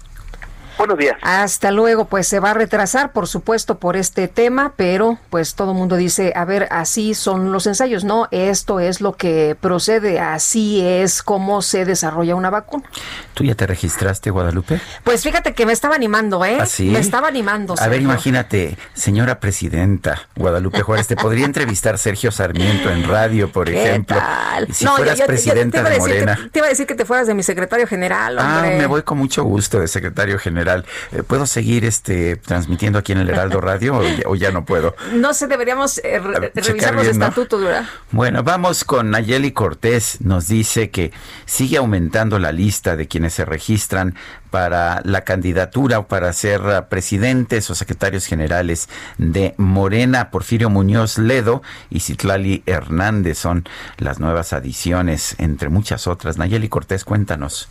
[0.78, 1.16] Buenos días.
[1.22, 5.72] Hasta luego, pues se va a retrasar, por supuesto, por este tema, pero pues todo
[5.72, 10.20] el mundo dice, a ver, así son los ensayos, no, esto es lo que procede,
[10.20, 12.84] así es como se desarrolla una vacuna.
[13.32, 14.80] ¿Tú ya te registraste, Guadalupe?
[15.02, 16.58] Pues fíjate que me estaba animando, ¿eh?
[16.60, 16.90] ¿Ah, sí?
[16.90, 17.74] Me estaba animando.
[17.78, 23.70] A ver, imagínate, señora presidenta Guadalupe Juárez, te podría entrevistar Sergio Sarmiento en radio, por
[23.70, 24.16] ejemplo.
[24.16, 24.72] Tal?
[24.72, 26.38] Si fueras presidenta de Morena.
[26.52, 28.74] te iba a decir que te fueras de mi secretario general, hombre.
[28.74, 30.65] Ah, me voy con mucho gusto de secretario general.
[31.12, 34.64] Eh, ¿Puedo seguir este transmitiendo aquí en el Heraldo Radio o ya, o ya no
[34.64, 34.94] puedo?
[35.12, 37.66] No sé, deberíamos eh, re revisar los bien, estatutos, ¿no?
[37.66, 37.86] ¿verdad?
[38.10, 40.20] Bueno, vamos con Nayeli Cortés.
[40.20, 41.12] Nos dice que
[41.46, 44.14] sigue aumentando la lista de quienes se registran
[44.50, 48.88] para la candidatura o para ser presidentes o secretarios generales
[49.18, 50.30] de Morena.
[50.30, 53.68] Porfirio Muñoz Ledo y Citlali Hernández son
[53.98, 56.38] las nuevas adiciones, entre muchas otras.
[56.38, 57.68] Nayeli Cortés, cuéntanos.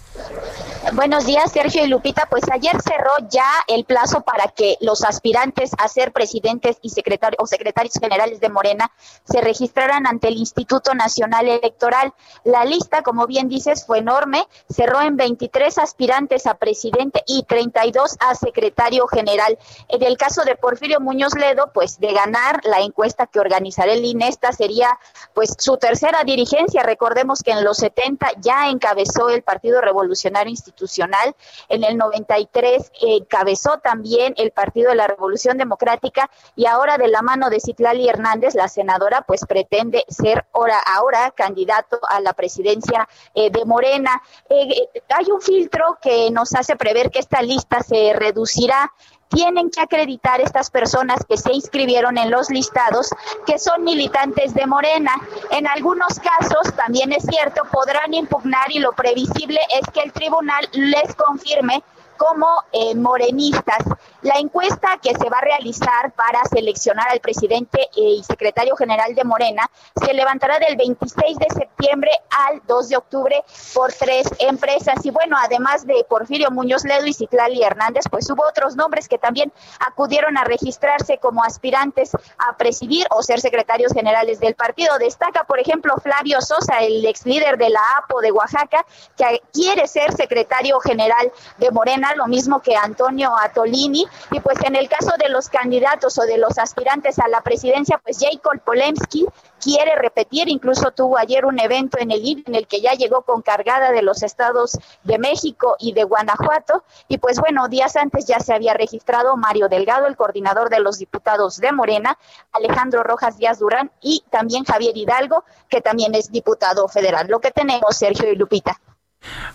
[0.93, 2.27] Buenos días, Sergio y Lupita.
[2.29, 7.41] Pues ayer cerró ya el plazo para que los aspirantes a ser presidentes y secretarios
[7.41, 8.91] o secretarios generales de Morena
[9.23, 12.13] se registraran ante el Instituto Nacional Electoral.
[12.43, 14.47] La lista, como bien dices, fue enorme.
[14.69, 19.57] Cerró en 23 aspirantes a presidente y 32 a secretario general.
[19.87, 24.05] En el caso de Porfirio Muñoz Ledo, pues de ganar la encuesta que organizará el
[24.05, 24.99] INE, esta sería
[25.33, 26.83] pues su tercera dirigencia.
[26.83, 31.35] Recordemos que en los 70 ya encabezó el Partido Revolucionario Institucional Institucional.
[31.69, 37.07] En el 93 eh, encabezó también el Partido de la Revolución Democrática y ahora de
[37.07, 42.33] la mano de Citlali Hernández, la senadora, pues pretende ser ahora, ahora candidato a la
[42.33, 44.21] presidencia eh, de Morena.
[44.49, 48.91] Eh, hay un filtro que nos hace prever que esta lista se reducirá
[49.29, 53.09] tienen que acreditar estas personas que se inscribieron en los listados
[53.45, 55.11] que son militantes de Morena.
[55.51, 60.67] En algunos casos, también es cierto, podrán impugnar y lo previsible es que el tribunal
[60.73, 61.83] les confirme
[62.17, 63.83] como eh, morenistas.
[64.21, 69.13] La encuesta que se va a realizar para seleccionar al presidente eh, y secretario general
[69.13, 69.69] de Morena
[70.03, 73.43] se levantará del 26 de septiembre al 2 de octubre
[73.73, 75.05] por tres empresas.
[75.05, 79.17] Y bueno, además de Porfirio Muñoz Ledo y Citlali Hernández, pues hubo otros nombres que
[79.17, 84.97] también acudieron a registrarse como aspirantes a presidir o ser secretarios generales del partido.
[84.97, 88.85] Destaca, por ejemplo, Flavio Sosa, el ex líder de la APO de Oaxaca,
[89.15, 94.05] que quiere ser secretario general de Morena lo mismo que Antonio Atolini.
[94.31, 97.99] Y pues en el caso de los candidatos o de los aspirantes a la presidencia,
[98.03, 99.25] pues Jacob Polemski
[99.61, 103.41] quiere repetir, incluso tuvo ayer un evento en el en el que ya llegó con
[103.41, 106.83] cargada de los estados de México y de Guanajuato.
[107.07, 110.97] Y pues bueno, días antes ya se había registrado Mario Delgado, el coordinador de los
[110.97, 112.17] diputados de Morena,
[112.51, 117.27] Alejandro Rojas Díaz Durán y también Javier Hidalgo, que también es diputado federal.
[117.27, 118.79] Lo que tenemos, Sergio y Lupita.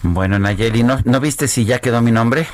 [0.03, 2.47] Bueno, Nayeli, ¿no, ¿no viste si ya quedó mi nombre?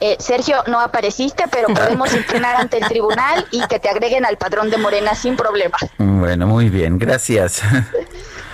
[0.00, 4.38] Eh, Sergio, no apareciste, pero podemos entrenar ante el tribunal y que te agreguen al
[4.38, 5.76] padrón de Morena sin problema.
[5.98, 7.60] Bueno, muy bien, gracias.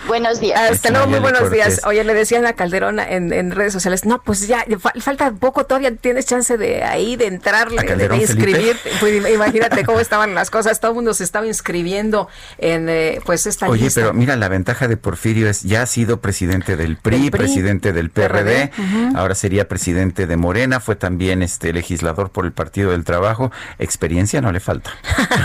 [0.07, 0.71] Buenos días.
[0.71, 1.81] Hasta luego, muy buenos días.
[1.85, 4.65] Oye, le decían a Calderón en, redes sociales, no, pues ya,
[5.01, 8.77] falta poco, todavía tienes chance de ahí, de entrar, de, inscribir.
[9.01, 12.29] Pues, imagínate cómo estaban las cosas, todo el mundo se estaba inscribiendo
[12.59, 16.21] en eh, pues esta Oye, pero mira, la ventaja de Porfirio es, ya ha sido
[16.21, 18.71] presidente del PRI, presidente del PRD,
[19.15, 24.41] ahora sería presidente de Morena, fue también este legislador por el Partido del Trabajo, experiencia
[24.41, 24.91] no le falta.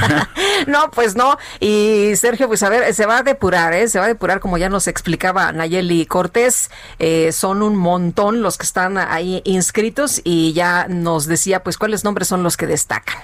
[0.67, 3.87] no, pues no, y Sergio, pues a ver, se va a depurar, ¿eh?
[3.87, 8.41] se va a depurar como como ya nos explicaba Nayeli Cortés, eh, son un montón
[8.41, 12.67] los que están ahí inscritos y ya nos decía pues cuáles nombres son los que
[12.67, 13.15] destacan.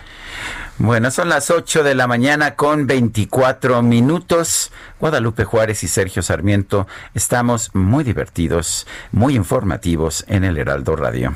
[0.78, 4.72] Bueno, son las 8 de la mañana con 24 minutos.
[5.02, 11.36] Guadalupe Juárez y Sergio Sarmiento estamos muy divertidos, muy informativos en el Heraldo Radio.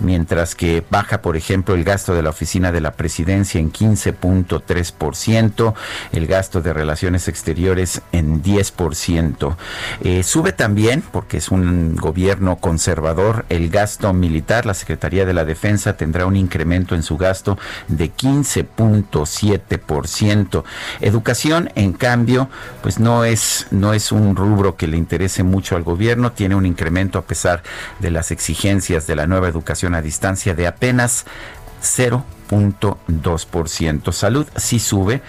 [0.00, 5.74] mientras que baja, por ejemplo, el gasto de la Oficina de la Presidencia en 15.3%,
[6.12, 9.56] el gasto de Relaciones Exteriores en 10%.
[10.02, 14.66] Eh, sube también, porque es un gobierno conservador, el gasto militar.
[14.66, 17.58] La Secretaría de la Defensa tendrá un incremento en su gasto
[17.88, 19.53] de 15.7%.
[19.54, 20.64] 7%.
[21.00, 22.48] Educación, en cambio,
[22.82, 26.66] pues no es, no es un rubro que le interese mucho al gobierno, tiene un
[26.66, 27.62] incremento a pesar
[28.00, 31.24] de las exigencias de la nueva educación a distancia de apenas
[31.82, 34.12] 0.2%.
[34.12, 35.22] Salud sí sube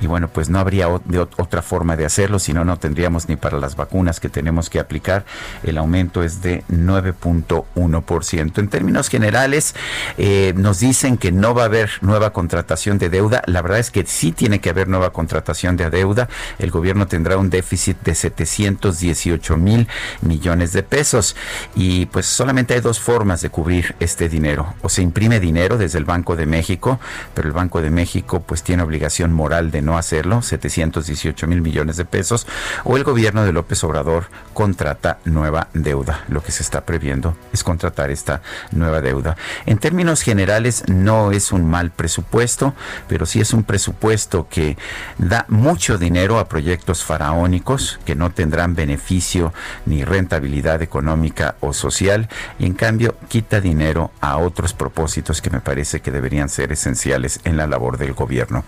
[0.00, 3.58] y bueno, pues no habría otra forma de hacerlo, si no, no tendríamos ni para
[3.58, 5.24] las vacunas que tenemos que aplicar.
[5.62, 8.58] El aumento es de 9.1%.
[8.58, 9.74] En términos generales,
[10.18, 13.42] eh, nos dicen que no va a haber nueva contratación de deuda.
[13.46, 16.28] La verdad es que sí tiene que haber nueva contratación de deuda.
[16.58, 19.88] El gobierno tendrá un déficit de 718 mil
[20.20, 21.36] millones de pesos.
[21.74, 24.74] Y pues solamente hay dos formas de cubrir este dinero.
[24.82, 27.00] O se imprime dinero desde el Banco de México,
[27.34, 31.96] pero el Banco de México pues tiene obligación moral de no hacerlo, 718 mil millones
[31.96, 32.46] de pesos,
[32.84, 36.24] o el gobierno de López Obrador contrata nueva deuda.
[36.28, 38.42] Lo que se está previendo es contratar esta
[38.72, 39.36] nueva deuda.
[39.64, 42.74] En términos generales, no es un mal presupuesto,
[43.08, 44.76] pero sí es un presupuesto que
[45.18, 49.54] da mucho dinero a proyectos faraónicos que no tendrán beneficio
[49.86, 55.60] ni rentabilidad económica o social, y en cambio quita dinero a otros propósitos que me
[55.60, 58.64] parece que deberían ser esenciales en la labor del gobierno.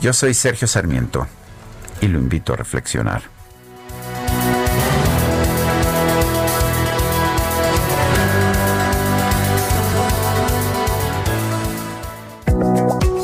[0.00, 1.26] Yo soy Sergio Sarmiento
[2.00, 3.22] y lo invito a reflexionar.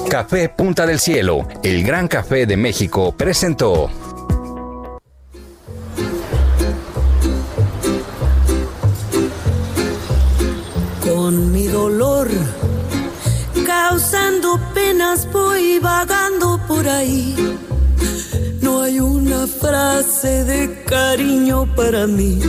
[0.08, 3.90] Café Punta del Cielo, el gran café de México, presentó.
[11.04, 12.28] Con mi dolor
[13.76, 17.36] causando penas voy vagando por ahí.
[18.62, 22.40] No hay una frase de cariño para mí.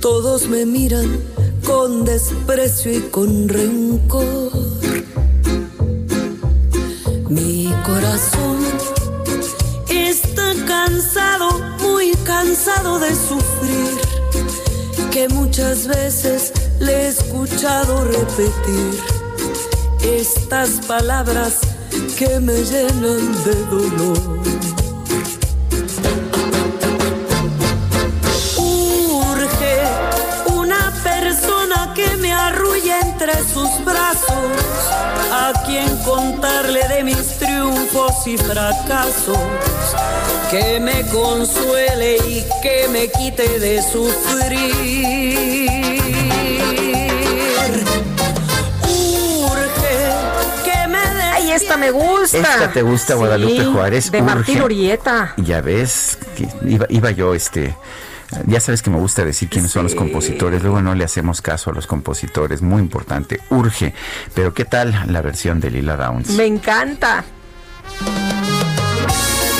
[0.00, 1.10] Todos me miran
[1.66, 4.52] con desprecio y con rencor.
[7.28, 8.58] Mi corazón
[9.88, 11.48] está cansado,
[11.80, 13.94] muy cansado de sufrir,
[15.12, 19.23] que muchas veces le he escuchado repetir
[20.04, 21.60] estas palabras
[22.18, 24.18] que me llenan de dolor.
[28.56, 29.82] Urge
[30.46, 34.52] una persona que me arrulle entre sus brazos,
[35.32, 39.38] a quien contarle de mis triunfos y fracasos,
[40.50, 45.14] que me consuele y que me quite de sufrir.
[51.64, 52.38] Esta me gusta.
[52.38, 54.10] Esta te gusta, Guadalupe Juárez.
[54.10, 55.34] De Martín Urieta.
[55.38, 56.18] Ya ves,
[56.66, 57.74] iba, iba yo, este.
[58.46, 61.70] Ya sabes que me gusta decir quiénes son los compositores, luego no le hacemos caso
[61.70, 63.94] a los compositores, muy importante, urge.
[64.34, 66.30] Pero ¿qué tal la versión de Lila Downs?
[66.30, 67.24] Me encanta.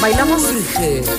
[0.00, 0.42] ¿Bailamos?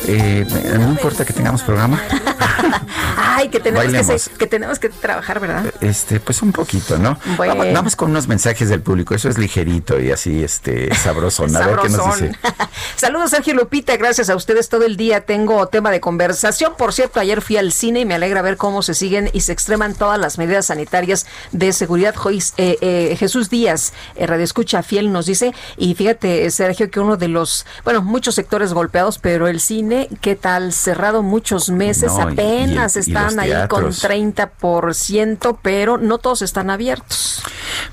[0.08, 0.46] Eh,
[0.78, 2.00] no importa que tengamos programa.
[3.36, 5.74] Ay, que tenemos que, tenemos que trabajar, ¿verdad?
[5.82, 7.20] Este, pues un poquito, ¿no?
[7.38, 11.44] Vamos, con unos mensajes del público, eso es ligerito y así, este, sabroso.
[11.44, 12.32] A ver qué nos dice.
[12.96, 15.26] Saludos, Sergio Lupita, gracias a ustedes todo el día.
[15.26, 16.76] Tengo tema de conversación.
[16.78, 19.52] Por cierto, ayer fui al cine y me alegra ver cómo se siguen y se
[19.52, 22.16] extreman todas las medidas sanitarias de seguridad.
[22.58, 27.18] Eh, eh, Jesús Díaz, eh, Radio Escucha Fiel, nos dice, y fíjate, Sergio, que uno
[27.18, 30.72] de los, bueno, muchos sectores golpeados, pero el cine, ¿qué tal?
[30.72, 32.96] Cerrado muchos meses, apenas
[33.28, 37.44] están ahí con 30%, pero no todos están abiertos.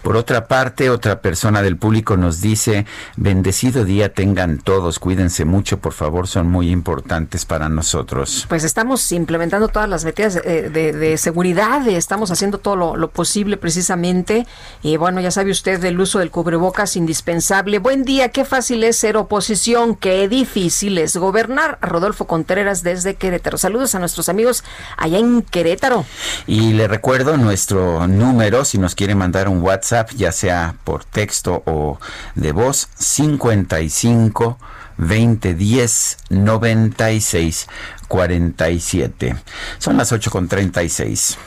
[0.03, 2.87] Por otra parte, otra persona del público nos dice,
[3.17, 8.47] bendecido día tengan todos, cuídense mucho, por favor, son muy importantes para nosotros.
[8.49, 14.47] Pues estamos implementando todas las medidas de, seguridad, estamos haciendo todo lo, lo, posible precisamente,
[14.83, 17.79] y bueno, ya sabe usted el uso del cubrebocas indispensable.
[17.79, 21.79] Buen día, qué fácil es ser oposición, qué difícil es gobernar.
[21.81, 23.59] Rodolfo Contreras desde Querétaro.
[23.59, 24.65] Saludos a nuestros amigos
[24.97, 26.05] allá en Querétaro.
[26.47, 31.63] Y le recuerdo nuestro número, si nos quiere mandar un WhatsApp, ya sea por texto
[31.67, 31.99] o
[32.35, 34.59] de voz, 55
[34.99, 37.67] 2010 96
[38.09, 39.37] 47.
[39.79, 41.39] Son las 8 con 36.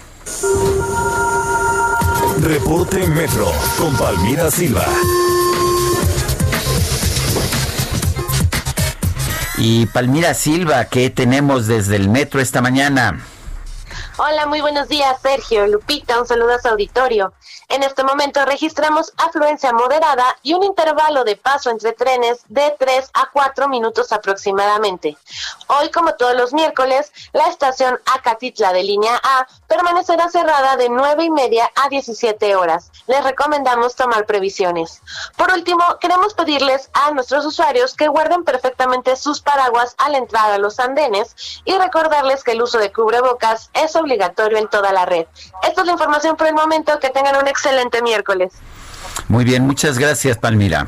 [2.41, 4.85] Reporte Metro con Palmira Silva.
[9.57, 13.19] Y Palmira Silva, ¿qué tenemos desde el metro esta mañana?
[14.17, 17.33] Hola, muy buenos días, Sergio, Lupita, un saludo a su auditorio.
[17.67, 23.09] En este momento registramos afluencia moderada y un intervalo de paso entre trenes de 3
[23.13, 25.17] a 4 minutos aproximadamente.
[25.67, 31.25] Hoy, como todos los miércoles, la estación Acatitla de línea A permanecerá cerrada de 9
[31.25, 32.91] y media a 17 horas.
[33.07, 35.01] Les recomendamos tomar previsiones.
[35.35, 40.57] Por último, queremos pedirles a nuestros usuarios que guarden perfectamente sus paraguas al entrar a
[40.57, 41.35] los andenes
[41.65, 45.25] y recordarles que el uso de cubrebocas es obligatorio en toda la red.
[45.67, 46.99] Esta es la información por el momento.
[46.99, 48.53] Que tengan un excelente miércoles.
[49.27, 50.87] Muy bien, muchas gracias, Palmira.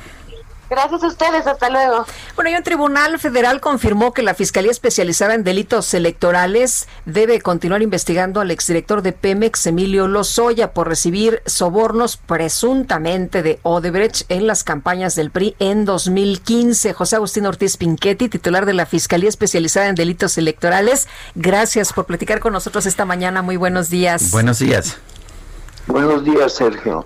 [0.69, 2.05] Gracias a ustedes, hasta luego.
[2.35, 7.81] Bueno, y un tribunal federal confirmó que la Fiscalía Especializada en Delitos Electorales debe continuar
[7.81, 14.63] investigando al exdirector de Pemex, Emilio Lozoya, por recibir sobornos presuntamente de Odebrecht en las
[14.63, 16.93] campañas del PRI en 2015.
[16.93, 22.39] José Agustín Ortiz Pinchetti, titular de la Fiscalía Especializada en Delitos Electorales, gracias por platicar
[22.39, 23.41] con nosotros esta mañana.
[23.41, 24.31] Muy buenos días.
[24.31, 24.97] Buenos días.
[25.87, 27.03] Buenos días, Sergio.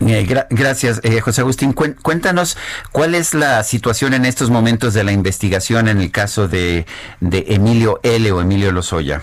[0.00, 1.72] Eh, gracias, eh, José Agustín.
[1.72, 2.56] Cuéntanos
[2.92, 6.86] cuál es la situación en estos momentos de la investigación en el caso de,
[7.20, 8.32] de Emilio L.
[8.32, 9.22] o Emilio Lozoya.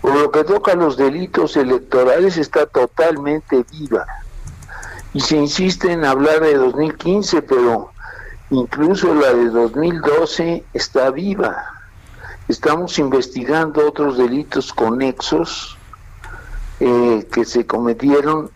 [0.00, 4.06] Por lo que toca a los delitos electorales está totalmente viva.
[5.12, 7.92] Y se insiste en hablar de 2015, pero
[8.50, 11.56] incluso la de 2012 está viva.
[12.48, 15.78] Estamos investigando otros delitos conexos
[16.80, 18.50] eh, que se cometieron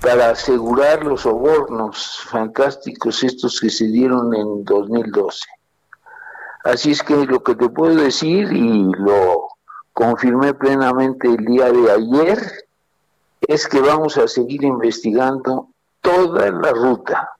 [0.00, 5.44] para asegurar los sobornos fantásticos estos que se dieron en 2012.
[6.64, 9.48] Así es que lo que te puedo decir, y lo
[9.92, 12.38] confirmé plenamente el día de ayer,
[13.40, 15.68] es que vamos a seguir investigando
[16.00, 17.37] toda la ruta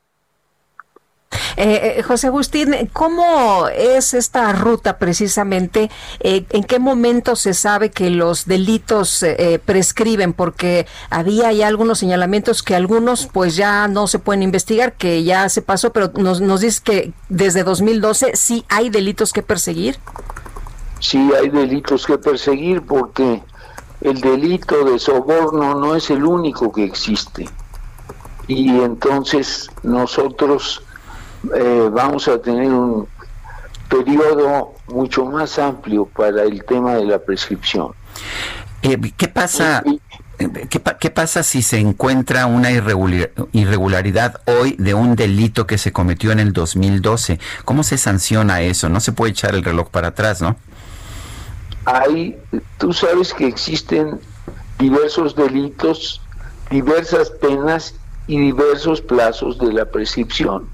[1.57, 5.91] eh, eh, José Agustín, ¿cómo es esta ruta precisamente?
[6.21, 9.25] Eh, ¿En qué momento se sabe que los delitos
[9.65, 10.33] prescriben?
[10.33, 15.49] Porque había ya algunos señalamientos que algunos pues ya no se pueden investigar, que ya
[15.49, 19.99] se pasó, pero nos, nos dice que desde 2012 sí hay delitos que perseguir.
[21.01, 23.43] Sí hay delitos que perseguir porque
[24.01, 27.49] el delito de soborno no es el único que existe.
[28.47, 30.83] Y entonces nosotros
[31.55, 33.09] eh, vamos a tener un
[33.89, 37.93] periodo mucho más amplio para el tema de la prescripción.
[38.83, 39.83] Eh, ¿Qué pasa?
[40.39, 46.39] ¿Qué, pasa si se encuentra una irregularidad hoy de un delito que se cometió en
[46.39, 47.41] el 2012?
[47.65, 48.89] ¿Cómo se sanciona eso?
[48.89, 50.57] No se puede echar el reloj para atrás, ¿no?
[51.87, 52.39] Hay,
[52.79, 54.21] tú sabes que existen
[54.79, 56.21] diversos delitos,
[56.71, 57.97] diversas penas
[58.29, 60.69] y diversos plazos de la prescripción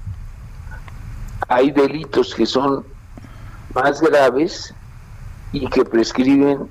[1.47, 2.85] hay delitos que son
[3.73, 4.73] más graves
[5.51, 6.69] y que prescriben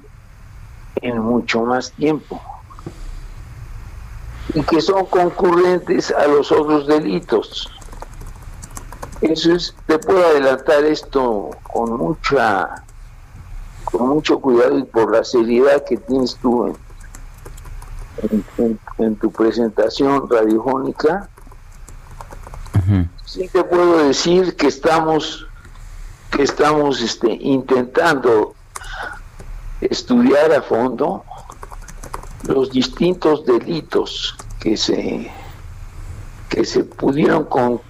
[0.97, 2.41] en mucho más tiempo.
[4.55, 7.70] Y que son concurrentes a los otros delitos.
[9.20, 12.85] Eso es, te puedo adelantar esto con mucha,
[13.85, 16.77] con mucho cuidado y por la seriedad que tienes tú
[18.99, 21.28] en tu presentación radiofónica
[23.35, 25.44] sí te puedo decir que estamos
[26.31, 28.55] que estamos este, intentando
[29.81, 31.24] estudiar a fondo
[32.47, 35.32] los distintos delitos que se
[36.48, 37.81] que se pudieron con,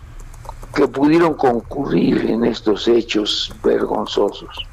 [0.74, 4.66] que pudieron concurrir en estos hechos vergonzosos.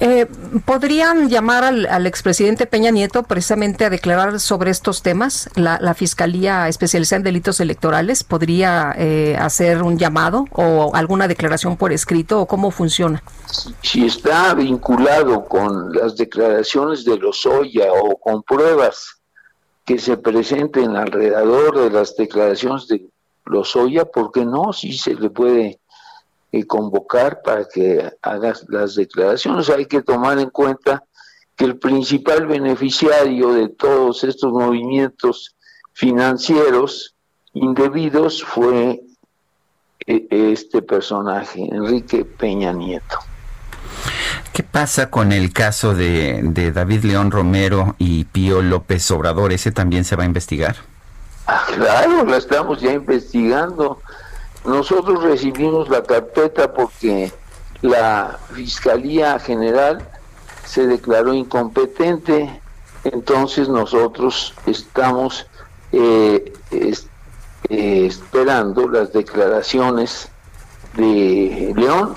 [0.00, 0.26] Eh,
[0.64, 5.48] ¿Podrían llamar al, expresidente Peña Nieto precisamente a declarar sobre estos temas?
[5.54, 11.92] ¿La, Fiscalía Especializada en Delitos Electorales podría eh, hacer un llamado o alguna declaración por
[11.92, 13.22] escrito o cómo funciona?
[13.82, 19.20] Si está vinculado con las declaraciones de los Oya o con pruebas
[19.84, 23.06] que se presenten alrededor de las declaraciones de
[23.44, 24.72] los Oya, ¿por qué no?
[24.72, 25.78] Si se le puede
[26.62, 29.68] convocar para que hagas las declaraciones.
[29.70, 31.02] Hay que tomar en cuenta
[31.56, 35.56] que el principal beneficiario de todos estos movimientos
[35.92, 37.14] financieros
[37.52, 39.00] indebidos fue
[40.06, 43.18] eh, este personaje, Enrique Peña Nieto.
[44.52, 49.52] ¿Qué pasa con el caso de, de, David León Romero y Pío López Obrador?
[49.52, 50.76] ¿Ese también se va a investigar?
[51.46, 54.00] Ah, claro, lo estamos ya investigando.
[54.64, 57.32] Nosotros recibimos la carpeta porque
[57.82, 59.98] la Fiscalía General
[60.64, 62.60] se declaró incompetente,
[63.04, 65.46] entonces nosotros estamos
[65.92, 70.28] eh, eh, esperando las declaraciones
[70.96, 72.14] de León,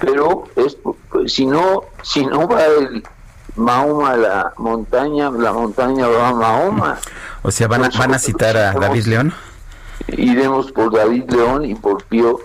[0.00, 0.76] pero es
[1.10, 3.02] pues, si no, si no va el
[3.56, 6.98] Mahoma a la montaña, la montaña va a Mahoma.
[7.42, 9.34] O sea, van a, van a citar a David León.
[10.08, 12.40] Iremos por David León y por Pío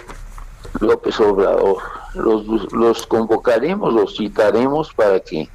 [0.80, 1.78] López Obrador.
[2.14, 5.50] Los, los convocaremos, los citaremos para que...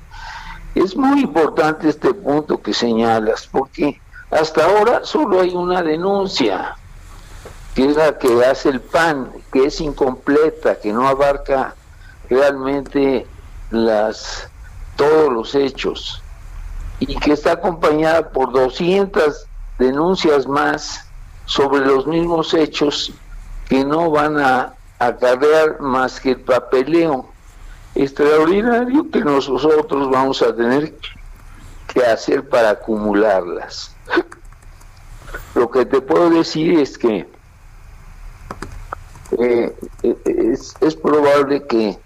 [0.75, 6.77] Es muy importante este punto que señalas, porque hasta ahora solo hay una denuncia,
[7.75, 11.75] que es la que hace el PAN, que es incompleta, que no abarca
[12.29, 13.27] realmente
[13.71, 14.49] las
[14.97, 16.23] todos los hechos
[16.99, 19.47] y que está acompañada por 200
[19.79, 21.08] denuncias más
[21.49, 23.11] sobre los mismos hechos
[23.71, 27.27] que no van a acarrear más que el papeleo
[27.95, 30.95] extraordinario que nosotros vamos a tener
[31.87, 33.97] que hacer para acumularlas.
[35.55, 37.27] Lo que te puedo decir es que
[39.39, 41.99] eh, eh, es, es, probable que,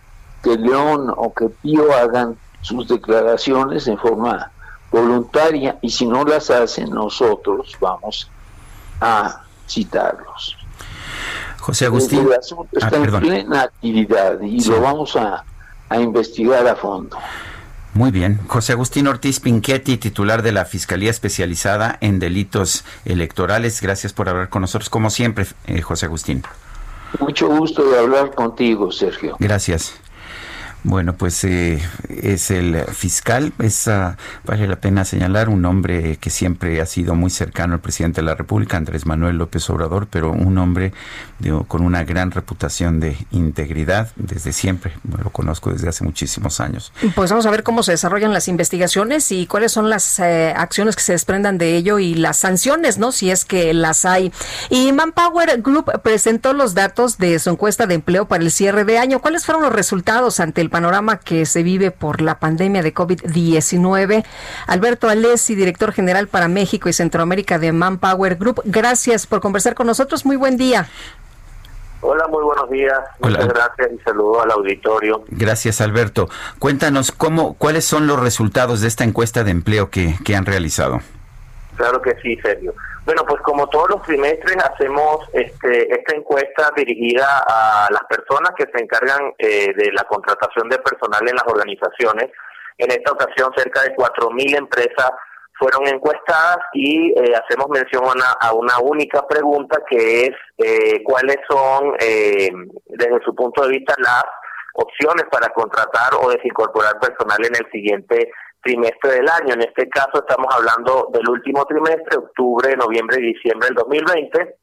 [0.44, 4.52] que León o que Pío hagan sus declaraciones en forma
[4.93, 8.31] voluntaria y si no las hacen nosotros vamos
[9.03, 10.57] a citarlos.
[11.59, 12.29] José Agustín.
[12.73, 15.45] está ah, en plena actividad y lo vamos a,
[15.89, 17.16] a investigar a fondo.
[17.95, 18.41] Muy bien.
[18.47, 23.83] José Agustín Ortiz Pinchetti, titular de la Fiscalía Especializada en Delitos Electorales.
[23.83, 26.43] Gracias por hablar con nosotros, como siempre, eh, José Agustín.
[27.20, 29.37] Mucho gusto de hablar contigo, Sergio.
[29.39, 29.95] Gracias.
[30.84, 33.88] Bueno, pues eh, es el fiscal, es,
[34.44, 38.26] vale la pena señalar, un hombre que siempre ha sido muy cercano al presidente de
[38.26, 40.92] la República, Andrés Manuel López Obrador, pero un hombre
[41.68, 44.92] con una gran reputación de integridad desde siempre,
[45.22, 46.92] lo conozco desde hace muchísimos años.
[47.14, 50.96] Pues vamos a ver cómo se desarrollan las investigaciones y cuáles son las eh, acciones
[50.96, 53.12] que se desprendan de ello y las sanciones, ¿no?
[53.12, 54.32] Si es que las hay.
[54.70, 58.98] Y Manpower Group presentó los datos de su encuesta de empleo para el cierre de
[58.98, 59.20] año.
[59.20, 64.24] ¿Cuáles fueron los resultados ante el panorama que se vive por la pandemia de COVID-19.
[64.66, 69.86] Alberto Alessi, director general para México y Centroamérica de Manpower Group, gracias por conversar con
[69.86, 70.27] nosotros.
[70.27, 70.89] Muy buen día.
[72.01, 72.99] Hola, muy buenos días.
[73.20, 75.24] Muchas gracias y saludo al auditorio.
[75.28, 76.28] Gracias, Alberto.
[76.59, 81.01] Cuéntanos cómo, cuáles son los resultados de esta encuesta de empleo que, que han realizado.
[81.82, 82.72] Claro que sí, Sergio.
[83.04, 88.66] Bueno, pues como todos los trimestres hacemos este, esta encuesta dirigida a las personas que
[88.72, 92.30] se encargan eh, de la contratación de personal en las organizaciones.
[92.78, 95.10] En esta ocasión cerca de 4.000 empresas
[95.59, 101.94] fueron encuestadas y eh, hacemos mención a una, única pregunta que es eh, cuáles son,
[101.98, 104.22] desde su punto de vista, las
[104.74, 108.30] opciones para contratar o desincorporar personal en el siguiente
[108.62, 109.55] trimestre del año.
[109.55, 114.56] En este caso estamos hablando del último trimestre, octubre, noviembre y diciembre del 2020.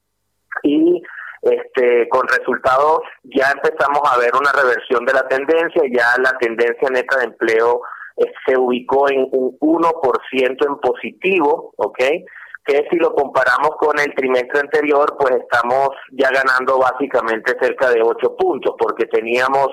[0.63, 1.01] Y
[1.41, 6.89] este, con resultados ya empezamos a ver una reversión de la tendencia, ya la tendencia
[6.89, 7.81] neta de empleo
[8.17, 11.99] eh, se ubicó en un 1% en positivo, ¿ok?
[12.65, 18.01] Que si lo comparamos con el trimestre anterior, pues estamos ya ganando básicamente cerca de
[18.03, 19.69] 8 puntos, porque teníamos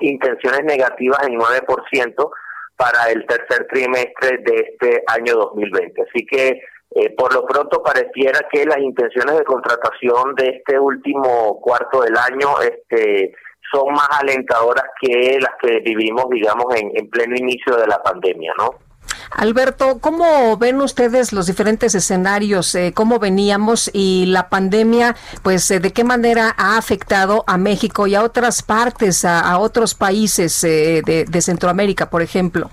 [0.00, 2.30] intenciones negativas en 9%,
[2.78, 6.00] para el tercer trimestre de este año 2020.
[6.02, 6.62] Así que
[6.94, 12.16] eh, por lo pronto pareciera que las intenciones de contratación de este último cuarto del
[12.16, 13.34] año este,
[13.70, 18.70] son más alentadoras que las que vivimos, digamos, en, pleno inicio de la pandemia, ¿no?
[19.30, 22.74] Alberto, ¿cómo ven ustedes los diferentes escenarios?
[22.74, 28.06] Eh, ¿Cómo veníamos y la pandemia, pues, eh, de qué manera ha afectado a México
[28.06, 32.70] y a otras partes, a, otros países eh, de, Centroamérica, por ejemplo?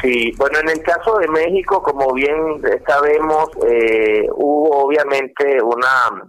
[0.00, 3.50] Sí, bueno, en el caso de México, como bien sabemos,
[4.34, 6.28] hubo obviamente una,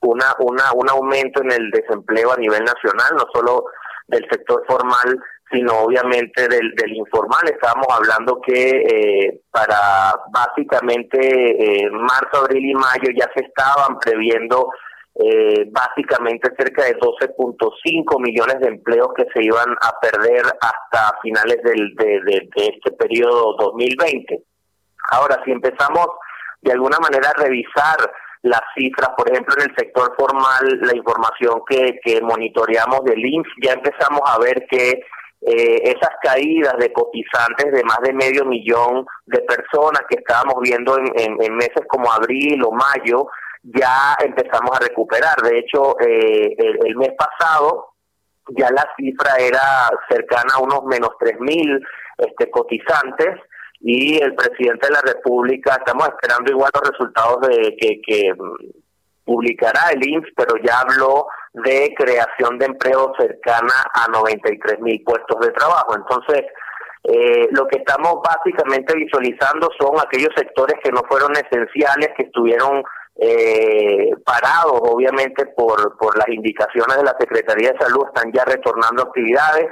[0.00, 3.64] una, una, un aumento en el desempleo a nivel nacional, no solo
[4.06, 5.18] del sector formal,
[5.54, 7.42] sino obviamente del, informal.
[7.46, 14.68] Estábamos hablando que eh, para básicamente eh, marzo, abril y mayo ya se estaban previendo
[15.14, 21.58] eh, básicamente cerca de 12.5 millones de empleos que se iban a perder hasta finales
[21.62, 24.42] del, de, de, este periodo 2020.
[25.12, 26.06] Ahora, si empezamos
[26.62, 27.98] de alguna manera a revisar
[28.42, 33.48] las cifras, por ejemplo, en el sector formal, la información que, que monitoreamos del INSS,
[33.62, 35.00] ya empezamos a ver que
[35.46, 40.96] eh, esas caídas de cotizantes de más de medio millón de personas que estábamos viendo
[40.96, 43.26] en, meses como abril o mayo,
[43.62, 45.36] ya empezamos a recuperar.
[45.42, 46.54] De hecho, eh,
[46.86, 47.90] el, mes pasado
[48.56, 51.78] ya la cifra era cercana a unos menos tres mil
[52.18, 53.36] este, cotizantes
[53.80, 58.32] y el presidente de la República, estamos esperando igual los resultados de que, que
[59.24, 65.40] publicará el INSS, pero ya habló de creación de empleo cercana a 93 mil puestos
[65.40, 65.94] de trabajo.
[65.96, 66.42] Entonces,
[67.04, 72.82] eh, lo que estamos básicamente visualizando son aquellos sectores que no fueron esenciales, que estuvieron
[73.16, 79.02] eh, parados, obviamente, por, por las indicaciones de la Secretaría de Salud, están ya retornando
[79.04, 79.66] actividades.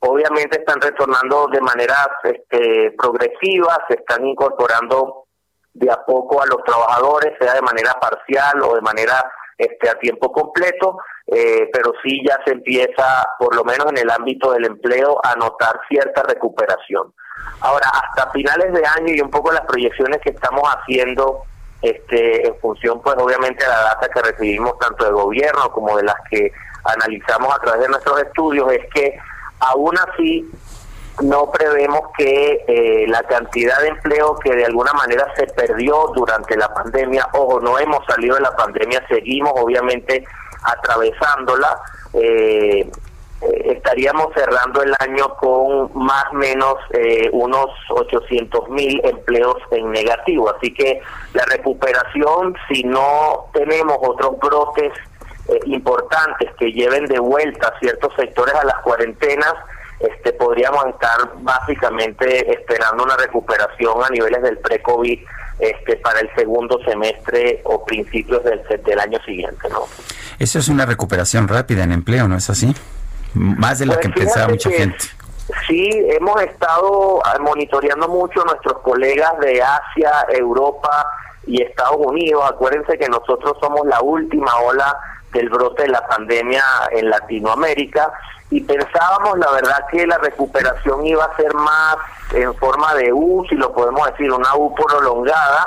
[0.00, 1.94] Obviamente están retornando de manera
[2.24, 5.24] este, progresiva, se están incorporando
[5.72, 9.24] de a poco a los trabajadores, sea de manera parcial o de manera
[9.58, 14.10] este, a tiempo completo, eh, pero sí ya se empieza, por lo menos en el
[14.10, 17.12] ámbito del empleo, a notar cierta recuperación.
[17.60, 21.42] Ahora, hasta finales de año y un poco las proyecciones que estamos haciendo
[21.82, 26.04] este, en función, pues obviamente, de la data que recibimos tanto del gobierno como de
[26.04, 26.50] las que
[26.84, 29.18] analizamos a través de nuestros estudios, es que
[29.60, 30.50] aún así
[31.22, 36.56] no prevemos que eh, la cantidad de empleo que de alguna manera se perdió durante
[36.56, 40.24] la pandemia, ojo, no hemos salido de la pandemia, seguimos obviamente
[40.64, 41.78] atravesándola,
[42.14, 42.90] eh,
[43.42, 46.74] eh, estaríamos cerrando el año con más o menos
[47.32, 50.52] unos 800 mil empleos en negativo.
[50.54, 51.00] Así que
[51.32, 54.92] la recuperación, si no tenemos otros brotes
[55.66, 59.54] importantes que lleven de vuelta ciertos sectores a las cuarentenas,
[60.00, 65.18] este, podríamos estar básicamente esperando una recuperación a niveles del pre-COVID
[65.58, 69.84] este, para el segundo semestre o principios del, del año siguiente, ¿no?
[70.38, 72.74] Eso es una recuperación rápida en empleo, ¿no es así?
[73.34, 74.98] Más de lo pues que pensaba mucha gente.
[75.68, 81.06] Sí, hemos estado ah, monitoreando mucho a nuestros colegas de Asia, Europa
[81.46, 82.42] y Estados Unidos.
[82.48, 84.96] Acuérdense que nosotros somos la última ola
[85.32, 86.62] del brote de la pandemia
[86.92, 88.12] en Latinoamérica
[88.54, 91.96] y pensábamos la verdad que la recuperación iba a ser más
[92.32, 95.66] en forma de U, si lo podemos decir, una U prolongada,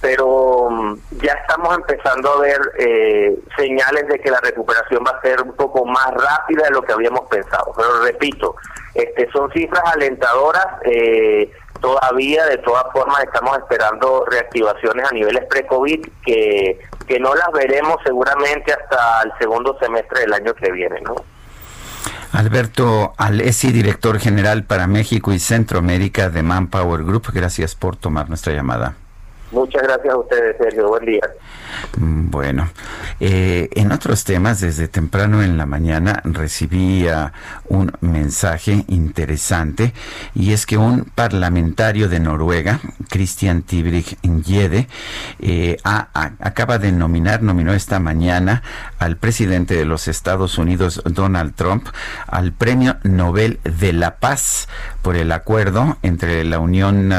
[0.00, 5.20] pero mm, ya estamos empezando a ver eh, señales de que la recuperación va a
[5.22, 7.72] ser un poco más rápida de lo que habíamos pensado.
[7.76, 8.54] Pero repito,
[8.94, 10.68] este son cifras alentadoras.
[10.84, 11.50] Eh,
[11.80, 16.78] todavía, de todas formas, estamos esperando reactivaciones a niveles pre-COVID que,
[17.08, 21.16] que no las veremos seguramente hasta el segundo semestre del año que viene, ¿no?
[22.40, 28.54] Alberto Alessi, director general para México y Centroamérica de Manpower Group, gracias por tomar nuestra
[28.54, 28.94] llamada.
[29.52, 30.88] Muchas gracias a ustedes, Sergio.
[30.88, 31.20] Buen día.
[31.98, 32.70] Mm, bueno,
[33.20, 37.06] eh, en otros temas, desde temprano en la mañana recibí
[37.68, 39.92] un mensaje interesante
[40.34, 44.88] y es que un parlamentario de Noruega, Christian Tibrig Yede,
[45.38, 48.62] eh, acaba de nominar, nominó esta mañana
[48.98, 51.88] al presidente de los Estados Unidos, Donald Trump,
[52.26, 54.68] al Premio Nobel de la Paz
[55.02, 57.12] por el acuerdo entre la Unión,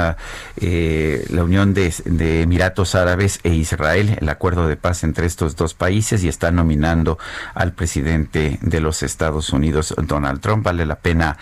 [0.57, 6.27] eh, la Unión de Emiratos Árabes e Israel, de paz entre estos dos países y
[6.27, 7.19] está nominando
[7.53, 10.65] al presidente de los Estados Unidos, Donald Trump.
[10.65, 11.37] Vale la pena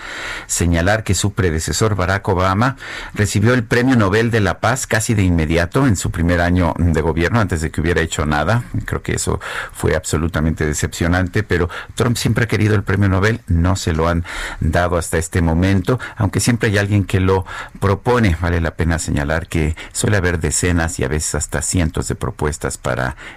[0.47, 2.75] señalar que su predecesor, Barack Obama,
[3.13, 6.99] recibió el Premio Nobel de la Paz casi de inmediato en su primer año de
[6.99, 8.63] gobierno, antes de que hubiera hecho nada.
[8.83, 9.39] Creo que eso
[9.71, 14.25] fue absolutamente decepcionante, pero Trump siempre ha querido el Premio Nobel, no se lo han
[14.59, 17.45] dado hasta este momento, aunque siempre hay alguien que lo
[17.79, 18.35] propone.
[18.41, 22.77] Vale la pena señalar que suele haber decenas y a veces hasta cientos de propuestas
[22.77, 22.88] para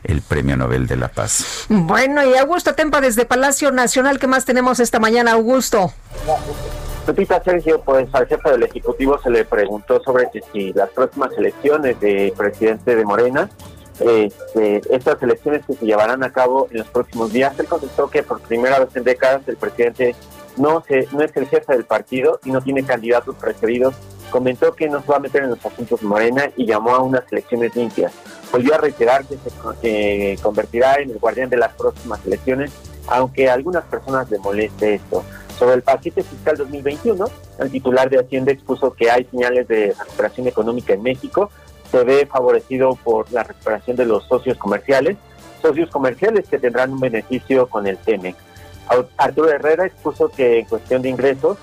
[0.04, 1.66] el Premio Nobel de la Paz.
[1.68, 5.92] Bueno, y Augusto Tempa desde Palacio Nacional, ¿qué más tenemos esta mañana, Augusto?
[7.06, 11.98] Lupita Sergio, pues al jefe del Ejecutivo se le preguntó sobre si, las próximas elecciones
[12.00, 13.50] de presidente de Morena,
[13.98, 18.22] este, estas elecciones que se llevarán a cabo en los próximos días, él contestó que
[18.22, 20.14] por primera vez en décadas el presidente
[20.56, 23.94] no, se, no es el jefe del partido y no tiene candidatos preferidos
[24.32, 27.30] comentó que no se va a meter en los asuntos Morena y llamó a unas
[27.30, 28.12] elecciones limpias.
[28.50, 32.72] Volvió a reiterar que se convertirá en el guardián de las próximas elecciones,
[33.06, 35.22] aunque a algunas personas le moleste esto.
[35.58, 37.26] Sobre el paquete fiscal 2021,
[37.60, 41.50] el titular de Hacienda expuso que hay señales de recuperación económica en México,
[41.90, 45.18] se ve favorecido por la recuperación de los socios comerciales,
[45.60, 48.38] socios comerciales que tendrán un beneficio con el TEMEX.
[49.18, 51.58] Arturo Herrera expuso que en cuestión de ingresos,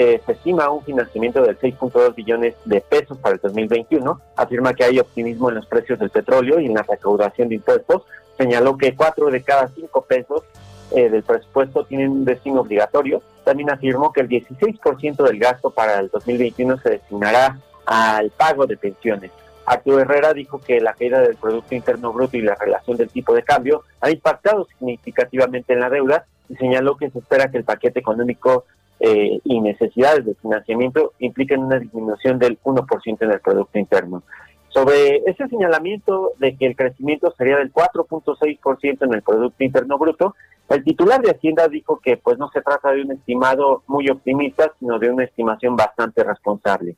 [0.00, 4.20] eh, se estima un financiamiento de 6.2 billones de pesos para el 2021.
[4.36, 8.02] Afirma que hay optimismo en los precios del petróleo y en la recaudación de impuestos.
[8.36, 10.44] Señaló que cuatro de cada cinco pesos
[10.92, 13.22] eh, del presupuesto tienen un destino obligatorio.
[13.42, 18.76] También afirmó que el 16% del gasto para el 2021 se destinará al pago de
[18.76, 19.32] pensiones.
[19.66, 23.34] Arturo Herrera dijo que la caída del Producto Interno Bruto y la relación del tipo
[23.34, 27.64] de cambio ha impactado significativamente en la deuda y señaló que se espera que el
[27.64, 28.64] paquete económico
[29.00, 34.22] eh, y necesidades de financiamiento implican una disminución del 1% en el Producto Interno.
[34.68, 40.34] Sobre ese señalamiento de que el crecimiento sería del 4.6% en el Producto Interno Bruto,
[40.68, 44.70] el titular de Hacienda dijo que pues no se trata de un estimado muy optimista,
[44.78, 46.96] sino de una estimación bastante responsable.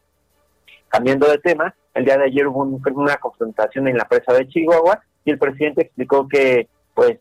[0.88, 5.00] Cambiando de tema, el día de ayer hubo una confrontación en la presa de Chihuahua
[5.24, 7.20] y el presidente explicó que pues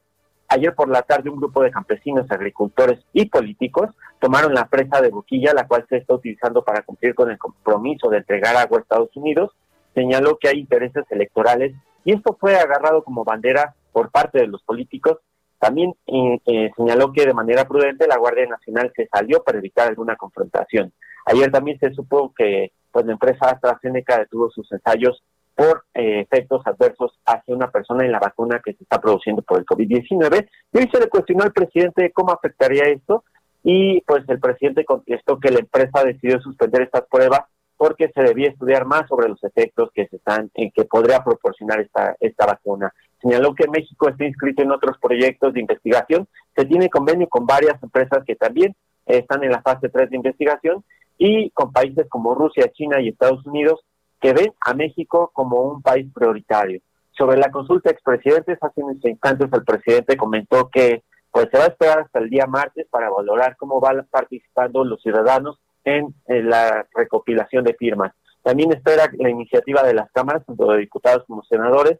[0.50, 3.90] ayer por la tarde un grupo de campesinos, agricultores y políticos
[4.20, 8.10] tomaron la presa de Boquilla, la cual se está utilizando para cumplir con el compromiso
[8.10, 9.52] de entregar agua a Estados Unidos
[9.94, 11.74] señaló que hay intereses electorales
[12.06, 15.18] y esto fue agarrado como bandera por parte de los políticos.
[15.60, 19.90] También eh, eh, señaló que de manera prudente la Guardia Nacional se salió para evitar
[19.90, 20.94] alguna confrontación.
[21.26, 25.22] Ayer también se supo que pues la empresa AstraZeneca detuvo sus ensayos
[25.60, 29.60] por eh, efectos adversos hacia una persona en la vacuna que se está produciendo por
[29.60, 30.48] el COVID-19.
[30.72, 33.26] Y hoy se le cuestionó al presidente cómo afectaría esto
[33.61, 37.41] y pues el presidente contestó que la empresa decidió suspender estas pruebas
[37.76, 41.81] porque se debía estudiar más sobre los efectos que se están en que podría proporcionar
[41.81, 42.94] esta esta vacuna.
[43.22, 46.26] Señaló que México está inscrito en otros proyectos de investigación,
[46.56, 50.86] se tiene convenio con varias empresas que también están en la fase 3 de investigación
[51.18, 53.81] y con países como Rusia, China y Estados Unidos
[54.20, 56.82] que ven a México como un país prioritario.
[57.12, 61.66] Sobre la consulta de expresidentes, hace unos instantes el presidente comentó que pues se va
[61.66, 66.88] a esperar hasta el día martes para valorar cómo van participando los ciudadanos en, la
[66.94, 68.14] recopilación de firmas.
[68.41, 72.00] También espera la iniciativa de las cámaras, tanto de diputados como senadores,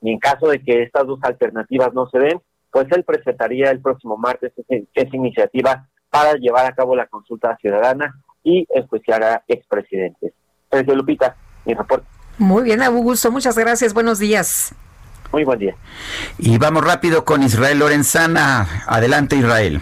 [0.00, 2.40] y en caso de que estas dos alternativas no se den,
[2.70, 8.14] pues él presentaría el próximo martes esa, iniciativa para llevar a cabo la consulta ciudadana
[8.42, 10.32] y enjuiciar a expresidentes.
[10.70, 12.06] Sergio Lupita, mi reporte.
[12.38, 14.74] Muy bien, Augusto, muchas gracias, buenos días.
[15.32, 15.74] Muy buen día.
[16.38, 18.84] Y vamos rápido con Israel Lorenzana.
[18.86, 19.80] Adelante, Israel.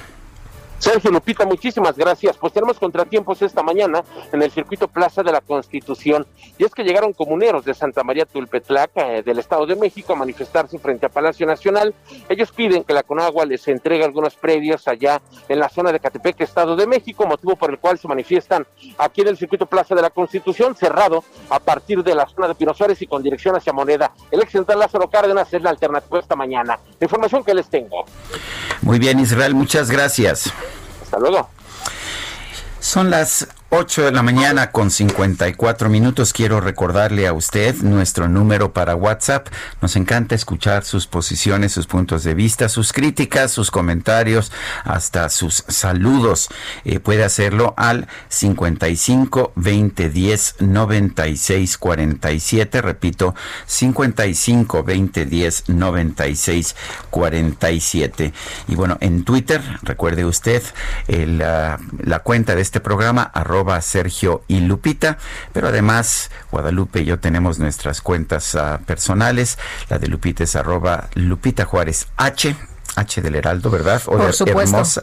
[0.84, 2.36] Sergio Lupita, muchísimas gracias.
[2.36, 6.26] Pues tenemos contratiempos esta mañana en el circuito Plaza de la Constitución.
[6.58, 10.16] Y es que llegaron comuneros de Santa María Tulpetlaca, eh, del Estado de México, a
[10.16, 11.94] manifestarse frente a Palacio Nacional.
[12.28, 16.42] Ellos piden que la Conagua les entregue algunos predios allá en la zona de Catepec,
[16.42, 18.66] Estado de México, motivo por el cual se manifiestan
[18.98, 22.56] aquí en el circuito Plaza de la Constitución, cerrado a partir de la zona de
[22.56, 24.12] Pino Suárez y con dirección hacia Moneda.
[24.30, 26.78] El ex central Lázaro Cárdenas es la alternativa esta mañana.
[27.00, 28.04] Información que les tengo.
[28.82, 30.52] Muy bien, Israel, muchas gracias.
[31.14, 31.48] Hasta luego.
[32.80, 33.46] Son las
[33.76, 36.32] 8 de la mañana con 54 minutos.
[36.32, 39.48] Quiero recordarle a usted nuestro número para WhatsApp.
[39.82, 44.52] Nos encanta escuchar sus posiciones, sus puntos de vista, sus críticas, sus comentarios,
[44.84, 46.50] hasta sus saludos.
[46.84, 52.80] Eh, puede hacerlo al 55 20 10 96 47.
[52.80, 53.34] Repito,
[53.66, 56.76] 55 20 10 96
[57.10, 58.32] 47.
[58.68, 60.62] Y bueno, en Twitter, recuerde usted
[61.08, 65.18] la, la cuenta de este programa, arroba Sergio y Lupita,
[65.52, 69.58] pero además Guadalupe y yo tenemos nuestras cuentas uh, personales,
[69.88, 72.54] la de Lupita es arroba Lupita Juárez H,
[72.96, 74.00] H del Heraldo, ¿verdad?
[74.06, 74.60] O Por supuesto.
[74.60, 75.02] Hermosa,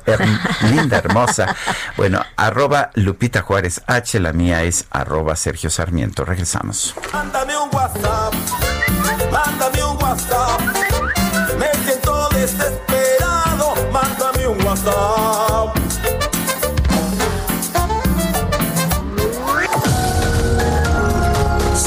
[0.70, 1.56] linda, hermosa.
[1.98, 6.24] Bueno, arroba Lupita Juárez H, la mía es arroba Sergio Sarmiento.
[6.24, 6.96] Regresamos.
[7.12, 8.34] Mándame un WhatsApp,
[9.32, 10.62] mándame un WhatsApp.
[11.60, 15.81] Me siento desesperado, mándame un WhatsApp.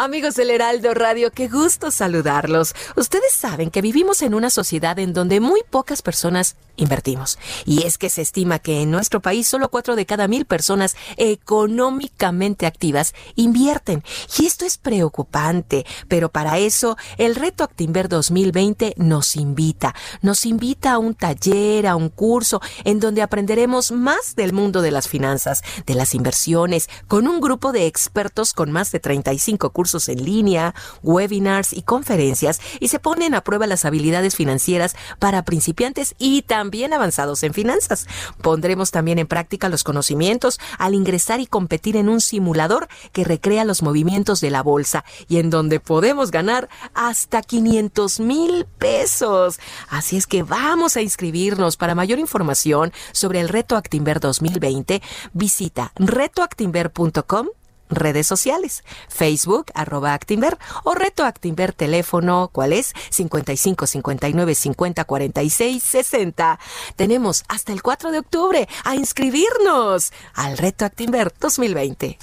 [0.00, 2.72] Amigos del Heraldo Radio, qué gusto saludarlos.
[2.94, 7.38] Ustedes saben que vivimos en una sociedad en donde muy pocas personas invertimos.
[7.66, 10.96] Y es que se estima que en nuestro país solo cuatro de cada mil personas
[11.16, 14.02] económicamente activas invierten.
[14.38, 19.94] Y esto es preocupante, pero para eso el reto Actinver 2020 nos invita.
[20.22, 24.92] Nos invita a un taller, a un curso, en donde aprenderemos más del mundo de
[24.92, 30.08] las finanzas, de las inversiones, con un grupo de expertos con más de 35 cursos
[30.08, 36.14] en línea, webinars y conferencias, y se ponen a prueba las habilidades financieras para principiantes
[36.18, 38.06] y también bien avanzados en finanzas.
[38.42, 43.64] Pondremos también en práctica los conocimientos al ingresar y competir en un simulador que recrea
[43.64, 49.60] los movimientos de la bolsa y en donde podemos ganar hasta 500 mil pesos.
[49.88, 51.76] Así es que vamos a inscribirnos.
[51.76, 57.48] Para mayor información sobre el reto Actinver 2020, visita retoactinver.com
[57.88, 62.92] redes sociales, Facebook, arroba Actinver o Reto Actinver teléfono, ¿cuál es?
[63.10, 66.58] 55 59 50 46 60.
[66.96, 72.18] Tenemos hasta el 4 de octubre a inscribirnos al Reto Actinver 2020.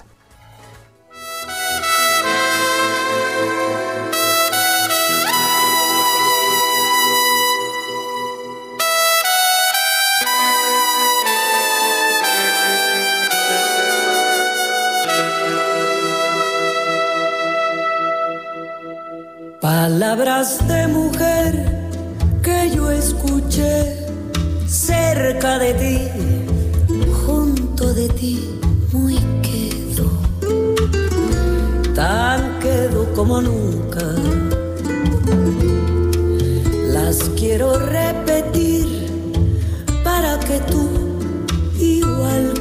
[19.66, 21.90] Palabras de mujer
[22.44, 23.98] que yo escuché
[24.68, 25.98] cerca de ti,
[27.26, 28.60] junto de ti,
[28.92, 30.08] muy quedo,
[31.96, 34.06] tan quedo como nunca.
[36.94, 38.86] Las quiero repetir
[40.04, 40.88] para que tú,
[41.80, 42.55] igual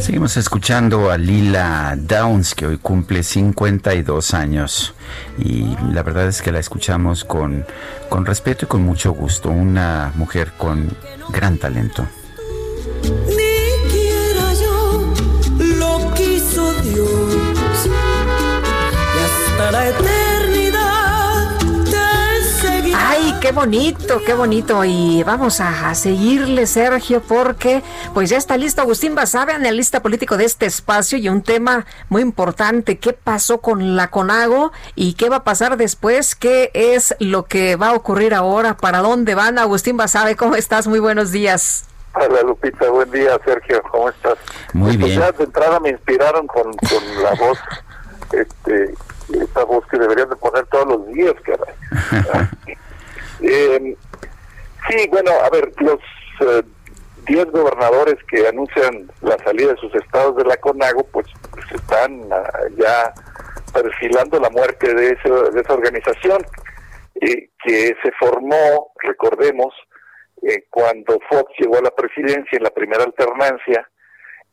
[0.00, 4.94] Seguimos escuchando a Lila Downs, que hoy cumple 52 años.
[5.38, 7.66] Y la verdad es que la escuchamos con,
[8.08, 9.50] con respeto y con mucho gusto.
[9.50, 10.96] Una mujer con
[11.30, 12.06] gran talento.
[23.50, 24.84] Qué bonito, qué bonito.
[24.84, 27.82] Y vamos a, a seguirle, Sergio, porque
[28.14, 32.22] pues ya está listo Agustín Basabe, analista político de este espacio y un tema muy
[32.22, 32.98] importante.
[32.98, 36.36] ¿Qué pasó con la CONAGO y qué va a pasar después?
[36.36, 38.76] ¿Qué es lo que va a ocurrir ahora?
[38.76, 39.58] ¿Para dónde van?
[39.58, 40.86] Agustín Basabe, ¿cómo estás?
[40.86, 41.86] Muy buenos días.
[42.14, 44.36] Hola Lupita, buen día Sergio, ¿cómo estás?
[44.74, 45.20] Muy Pues bien.
[45.20, 47.58] ya de entrada me inspiraron con, con la voz,
[48.32, 48.94] este,
[49.42, 52.76] esta voz que deberían de poner todos los días, caray.
[53.42, 53.96] Eh,
[54.88, 55.98] sí, bueno, a ver, los
[56.40, 56.62] eh,
[57.26, 62.22] 10 gobernadores que anuncian la salida de sus estados de la CONAGO, pues, pues están
[62.32, 63.12] ah, ya
[63.72, 66.42] perfilando la muerte de, ese- de esa organización
[67.20, 69.72] eh, que se formó, recordemos,
[70.42, 73.88] eh, cuando Fox llegó a la presidencia en la primera alternancia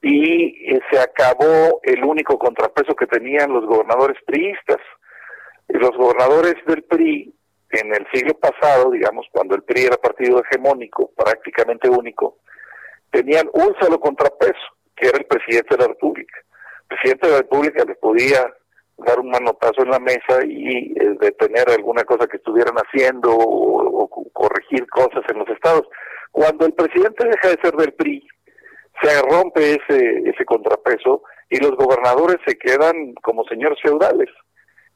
[0.01, 4.77] y eh, se acabó el único contrapeso que tenían los gobernadores priistas.
[5.69, 7.33] Los gobernadores del PRI
[7.71, 12.37] en el siglo pasado, digamos, cuando el PRI era partido hegemónico, prácticamente único,
[13.11, 16.37] tenían un solo contrapeso, que era el presidente de la República.
[16.89, 18.53] El presidente de la República les podía
[18.97, 24.03] dar un manotazo en la mesa y eh, detener alguna cosa que estuvieran haciendo o,
[24.03, 25.87] o co- corregir cosas en los estados.
[26.31, 28.27] Cuando el presidente deja de ser del PRI,
[29.01, 34.29] se rompe ese, ese contrapeso y los gobernadores se quedan como señores feudales,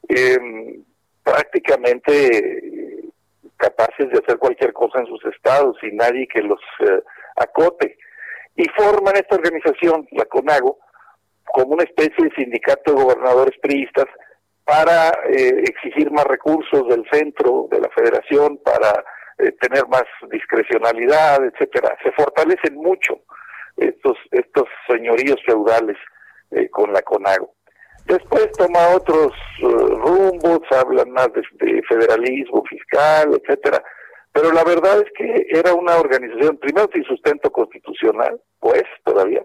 [0.08, 0.84] em,
[1.22, 3.10] prácticamente
[3.56, 7.02] capaces de hacer cualquier cosa en sus estados y nadie que los eh,
[7.36, 7.96] acote.
[8.56, 10.78] Y forman esta organización, la CONAGO,
[11.44, 14.06] como una especie de sindicato de gobernadores priistas
[14.64, 19.04] para eh, exigir más recursos del centro, de la federación, para
[19.38, 21.96] eh, tener más discrecionalidad, etcétera.
[22.02, 23.20] Se fortalecen mucho
[23.76, 25.96] estos estos señoríos feudales
[26.50, 27.54] eh, con la CONAGO.
[28.06, 33.82] Después toma otros eh, rumbos, hablan más de, de federalismo fiscal, etcétera.
[34.32, 39.44] Pero la verdad es que era una organización, primero sin sustento constitucional, pues todavía,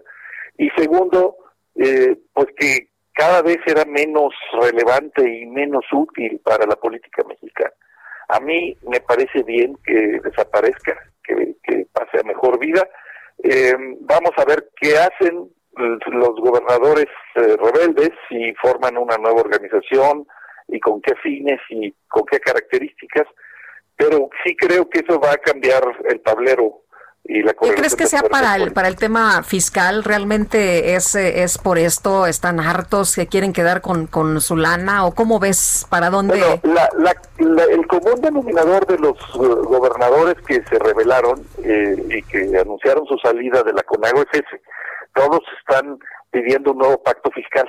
[0.56, 1.36] y segundo,
[1.76, 7.72] eh, pues que cada vez era menos relevante y menos útil para la política mexicana.
[8.28, 12.88] A mí me parece bien que desaparezca, que, que pase a mejor vida.
[13.42, 17.06] Eh, vamos a ver qué hacen los gobernadores
[17.36, 20.26] eh, rebeldes si forman una nueva organización
[20.68, 23.26] y con qué fines y con qué características,
[23.96, 26.82] pero sí creo que eso va a cambiar el tablero
[27.24, 30.02] y la ¿Qué crees que sea para el, para el tema fiscal?
[30.04, 32.26] ¿Realmente es, eh, es por esto?
[32.26, 35.04] ¿Están hartos que quieren quedar con, con su lana?
[35.04, 35.86] ¿O cómo ves?
[35.90, 36.38] ¿Para dónde?
[36.38, 41.96] Bueno, la- la- la- el común denominador de los eh, gobernadores que se rebelaron eh,
[42.08, 44.62] y que anunciaron su salida de la CONAGO es ese.
[45.18, 45.98] Todos están
[46.30, 47.68] pidiendo un nuevo pacto fiscal.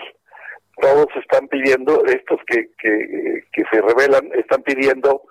[0.80, 5.24] Todos están pidiendo, estos que, que, que se rebelan, están pidiendo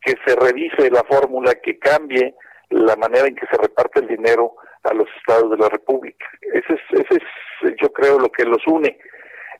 [0.00, 2.34] que se revise la fórmula, que cambie
[2.70, 6.26] la manera en que se reparte el dinero a los estados de la República.
[6.40, 8.96] Ese es, ese es yo creo, lo que los une.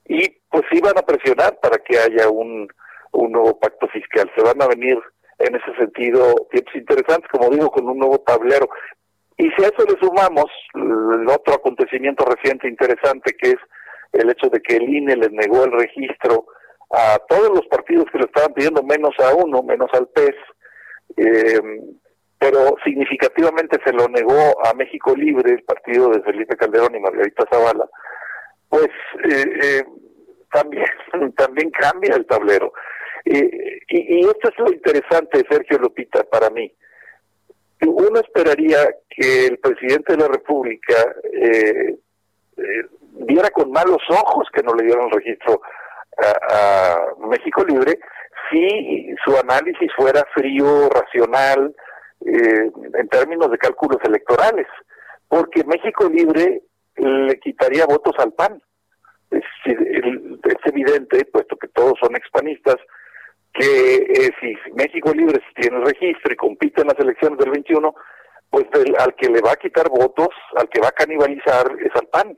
[0.06, 2.68] Y pues iban a presionar para que haya un,
[3.12, 4.30] un nuevo pacto fiscal.
[4.36, 5.00] Se van a venir
[5.38, 8.68] en ese sentido tiempos interesantes, como digo, con un nuevo tablero.
[9.36, 13.56] Y si a eso le sumamos el otro acontecimiento reciente interesante, que es
[14.12, 16.46] el hecho de que el INE les negó el registro
[16.90, 20.36] a todos los partidos que lo estaban pidiendo, menos a uno, menos al PES,
[21.16, 21.60] eh,
[22.38, 27.44] pero significativamente se lo negó a México Libre, el partido de Felipe Calderón y Margarita
[27.50, 27.88] Zavala,
[28.68, 28.88] pues
[29.24, 29.84] eh, eh,
[30.52, 30.86] también,
[31.36, 32.72] también cambia el tablero.
[33.24, 36.72] Eh, y, y esto es lo interesante, Sergio Lupita, para mí.
[37.82, 38.78] Uno esperaría
[39.10, 40.94] que el presidente de la República
[41.32, 41.96] eh,
[42.56, 42.86] eh,
[43.26, 45.60] viera con malos ojos que no le dieron registro
[46.18, 46.96] a,
[47.28, 47.98] México Libre
[48.50, 51.74] si su análisis fuera frío, racional,
[52.24, 54.66] eh, en términos de cálculos electorales,
[55.28, 56.62] porque México Libre
[56.96, 58.62] le quitaría votos al PAN.
[59.30, 62.76] Es, es evidente, puesto que todos son expanistas,
[63.54, 67.94] que eh, si México Libre tiene registro y compite en las elecciones del 21,
[68.50, 68.66] pues
[68.98, 72.36] al que le va a quitar votos, al que va a canibalizar es al PAN.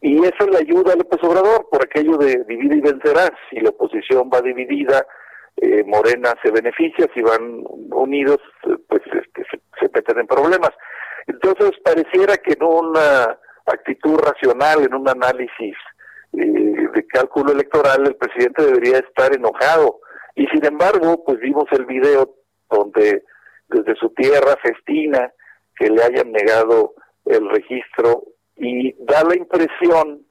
[0.00, 3.32] Y eso le ayuda a López Obrador por aquello de divide y vencerás.
[3.48, 5.06] Si la oposición va dividida,
[5.56, 8.38] eh, Morena se beneficia, si van unidos,
[8.88, 10.72] pues este, se, se meten en problemas.
[11.26, 15.74] Entonces pareciera que en una actitud racional, en un análisis
[16.32, 20.00] eh, de cálculo electoral, el presidente debería estar enojado.
[20.34, 22.34] Y sin embargo, pues vimos el video
[22.70, 23.22] donde
[23.68, 25.32] desde su tierra festina
[25.76, 26.94] que le hayan negado
[27.24, 28.24] el registro
[28.56, 30.24] y da la impresión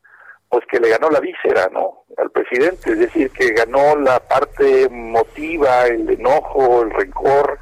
[0.54, 2.06] pues que le ganó la víscera, ¿no?
[2.16, 7.58] Al presidente, es decir, que ganó la parte motiva, el enojo, el rencor,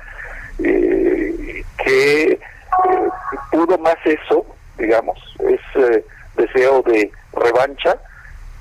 [0.61, 2.39] eh, que eh,
[3.49, 4.45] pudo más eso,
[4.77, 6.03] digamos, es eh,
[6.35, 7.97] deseo de revancha,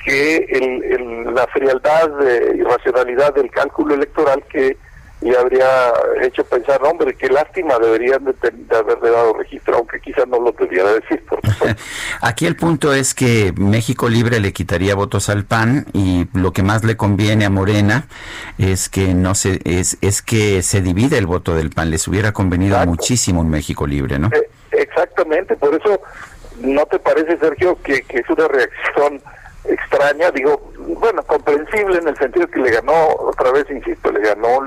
[0.05, 2.10] que el, el, la frialdad
[2.55, 4.77] y racionalidad del cálculo electoral que
[5.22, 10.27] y habría hecho pensar, hombre, qué lástima, deberían de, de haberle dado registro, aunque quizás
[10.27, 11.22] no lo debiera decir.
[11.27, 11.40] Por
[12.22, 16.62] Aquí el punto es que México Libre le quitaría votos al PAN y lo que
[16.62, 18.06] más le conviene a Morena
[18.56, 21.90] es que no se es, es que se divide el voto del PAN.
[21.90, 22.90] Les hubiera convenido Exacto.
[22.90, 24.28] muchísimo un México Libre, ¿no?
[24.28, 26.01] Eh, exactamente, por eso
[26.62, 29.20] no te parece, Sergio, que, que es una reacción
[29.65, 34.61] extraña, digo, bueno, comprensible en el sentido que le ganó, otra vez insisto, le ganó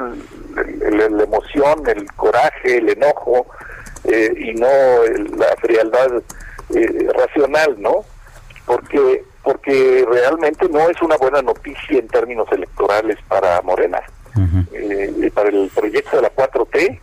[0.56, 3.48] la emoción, el coraje, el enojo
[4.04, 4.68] eh, y no
[5.04, 6.22] el, la frialdad
[6.76, 8.06] eh, racional, ¿no?
[8.66, 14.00] Porque porque realmente no es una buena noticia en términos electorales para Morena,
[14.38, 14.68] uh -huh.
[14.72, 17.00] eh, para el proyecto de la 4T.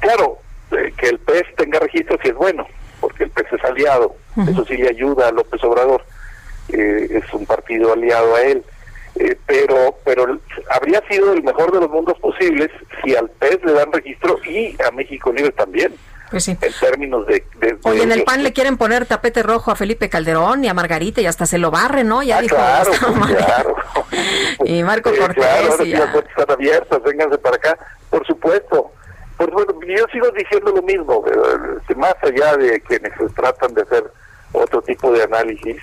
[0.00, 0.38] claro,
[0.70, 2.66] que el PES tenga registro sí es bueno,
[3.00, 4.50] porque el PES es aliado, uh -huh.
[4.50, 6.04] eso sí le ayuda a López Obrador,
[6.70, 8.62] eh, es un partido aliado a él,
[9.16, 10.38] eh, pero pero
[10.70, 12.70] habría sido el mejor de los mundos posibles
[13.02, 15.94] si al PES le dan registro y a México Libre también.
[16.30, 16.56] Pues sí.
[16.60, 17.44] En términos de...
[17.58, 20.68] de, de Oye, en el PAN le quieren poner tapete rojo a Felipe Calderón y
[20.68, 22.22] a Margarita y hasta se lo barre, ¿no?
[22.22, 22.56] Ya ah, dijo...
[22.56, 23.76] Claro, pues, claro.
[24.64, 25.36] y Marco Cortés.
[25.36, 27.78] claro, ahora y sí las puertas están abiertas, vénganse para acá.
[28.10, 28.92] Por supuesto,
[29.38, 34.04] pues bueno, yo sigo diciendo lo mismo, eh, más allá de quienes tratan de hacer
[34.52, 35.76] otro tipo de análisis,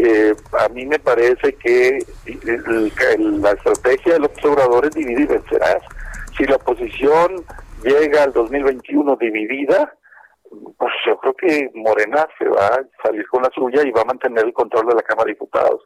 [0.00, 5.26] eh, a mí me parece que el, el, la estrategia de los obradores divide y
[5.26, 5.82] vencerás.
[6.36, 7.44] Si la oposición
[7.82, 9.92] llega al 2021 dividida,
[10.78, 14.06] pues yo creo que Morena se va a salir con la suya y va a
[14.06, 15.82] mantener el control de la Cámara de Diputados.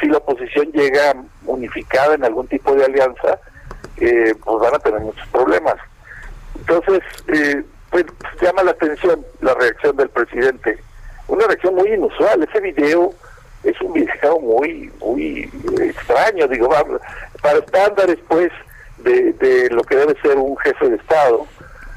[0.00, 1.14] Si la oposición llega
[1.46, 3.38] unificada en algún tipo de alianza,
[3.98, 5.74] eh, pues van a tener muchos problemas.
[6.66, 8.04] Entonces, eh, pues
[8.40, 10.78] llama la atención la reacción del presidente.
[11.28, 12.42] Una reacción muy inusual.
[12.42, 13.12] Ese video
[13.62, 15.50] es un video muy, muy
[15.80, 16.70] extraño, digo,
[17.42, 18.50] para estándares, pues,
[18.98, 21.46] de, de lo que debe ser un jefe de Estado,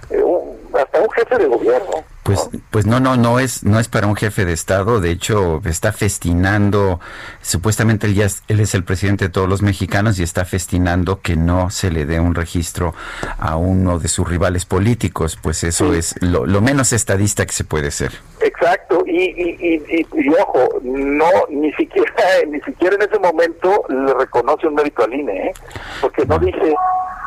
[0.09, 2.03] eh, un, hasta un jefe de gobierno.
[2.27, 4.99] Pues, pues no, no, no es, no es para un jefe de Estado.
[4.99, 6.99] De hecho, está festinando,
[7.41, 11.21] supuestamente él, ya es, él es el presidente de todos los mexicanos y está festinando
[11.21, 12.93] que no se le dé un registro
[13.39, 15.39] a uno de sus rivales políticos.
[15.41, 15.99] Pues eso sí.
[15.99, 18.11] es lo, lo, menos estadista que se puede ser.
[18.41, 22.11] Exacto, y, y, y, y, ojo, no, ni siquiera,
[22.47, 25.53] ni siquiera en ese momento le reconoce un mérito al INE, ¿eh?
[26.01, 26.75] porque no dice,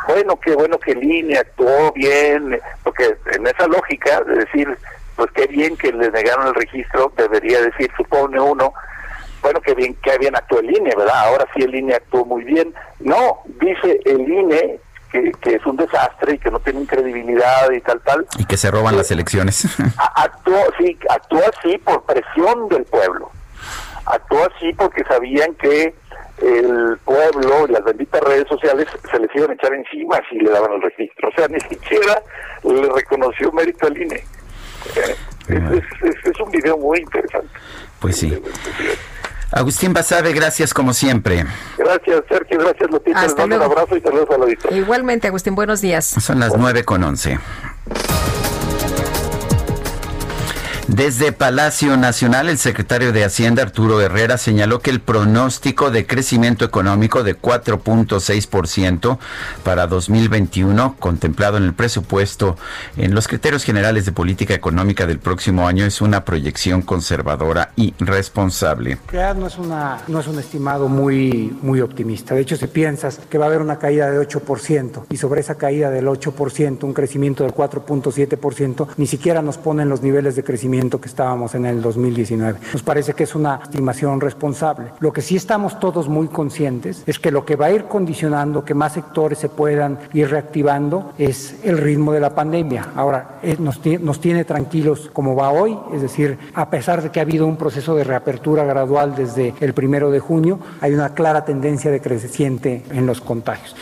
[0.09, 4.77] bueno, qué bueno que el INE actuó bien, porque en esa lógica de decir,
[5.21, 8.73] pues qué bien que le negaron el registro, debería decir, supone uno,
[9.43, 11.27] bueno, qué bien, qué bien actuó el INE, ¿verdad?
[11.27, 12.73] Ahora sí el INE actuó muy bien.
[13.01, 14.81] No, dice el INE
[15.13, 18.27] que, que, es un desastre y que no tienen credibilidad y tal, tal.
[18.39, 19.67] Y que se roban las elecciones.
[20.15, 23.31] actuó, sí, actuó así por presión del pueblo.
[24.07, 25.95] Actuó así porque sabían que
[26.39, 30.51] el pueblo y las benditas redes sociales se les iban a echar encima si le
[30.51, 31.29] daban el registro.
[31.29, 32.23] O sea, ni siquiera
[32.63, 34.25] le reconoció mérito al INE.
[35.49, 37.49] Es, es, es, un video muy interesante.
[37.99, 38.41] Pues sí.
[39.53, 41.45] Agustín Basabe, gracias como siempre.
[41.77, 43.23] Gracias, Sergio, gracias, Lupita.
[43.23, 44.77] Les mando un abrazo y saludos a la.
[44.77, 46.07] Igualmente, Agustín, buenos días.
[46.07, 47.39] Son las nueve con once.
[50.93, 56.65] Desde Palacio Nacional, el secretario de Hacienda, Arturo Herrera, señaló que el pronóstico de crecimiento
[56.65, 59.19] económico de 4.6%
[59.63, 62.57] para 2021, contemplado en el presupuesto
[62.97, 67.95] en los criterios generales de política económica del próximo año, es una proyección conservadora y
[68.01, 68.99] responsable.
[69.13, 72.35] No es, una, no es un estimado muy, muy optimista.
[72.35, 75.55] De hecho, se piensa que va a haber una caída de 8% y sobre esa
[75.55, 80.80] caída del 8%, un crecimiento del 4.7%, ni siquiera nos ponen los niveles de crecimiento
[80.89, 82.59] que estábamos en el 2019.
[82.73, 84.93] Nos parece que es una estimación responsable.
[85.01, 88.65] Lo que sí estamos todos muy conscientes es que lo que va a ir condicionando
[88.65, 92.89] que más sectores se puedan ir reactivando es el ritmo de la pandemia.
[92.97, 97.21] Ahora, eh, nos, nos tiene tranquilos como va hoy, es decir, a pesar de que
[97.21, 101.45] ha habido un proceso de reapertura gradual desde el primero de junio, hay una clara
[101.45, 103.77] tendencia decreciente en los contagios.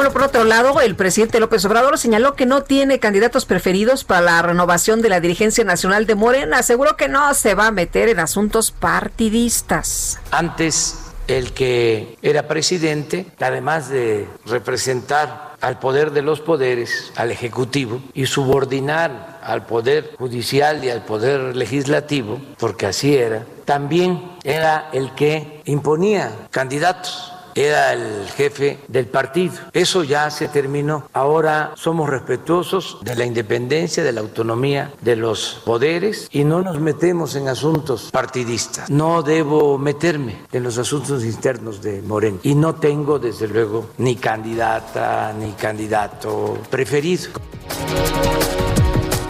[0.00, 4.22] Bueno, por otro lado, el presidente López Obrador señaló que no tiene candidatos preferidos para
[4.22, 6.60] la renovación de la dirigencia nacional de Morena.
[6.60, 10.18] Aseguró que no se va a meter en asuntos partidistas.
[10.30, 10.96] Antes,
[11.28, 18.24] el que era presidente, además de representar al poder de los poderes, al Ejecutivo, y
[18.24, 25.60] subordinar al Poder Judicial y al Poder Legislativo, porque así era, también era el que
[25.66, 27.34] imponía candidatos
[27.64, 29.54] era el jefe del partido.
[29.72, 31.04] Eso ya se terminó.
[31.12, 36.80] Ahora somos respetuosos de la independencia, de la autonomía de los poderes y no nos
[36.80, 38.90] metemos en asuntos partidistas.
[38.90, 44.16] No debo meterme en los asuntos internos de Moreno y no tengo desde luego ni
[44.16, 47.30] candidata ni candidato preferido.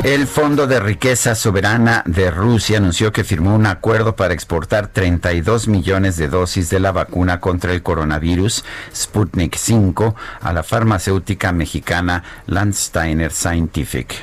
[0.02, 5.68] El Fondo de Riqueza Soberana de Rusia anunció que firmó un acuerdo para exportar 32
[5.68, 8.64] millones de dosis de la vacuna contra el coronavirus
[8.94, 14.14] Sputnik 5 a la farmacéutica mexicana Landsteiner Scientific.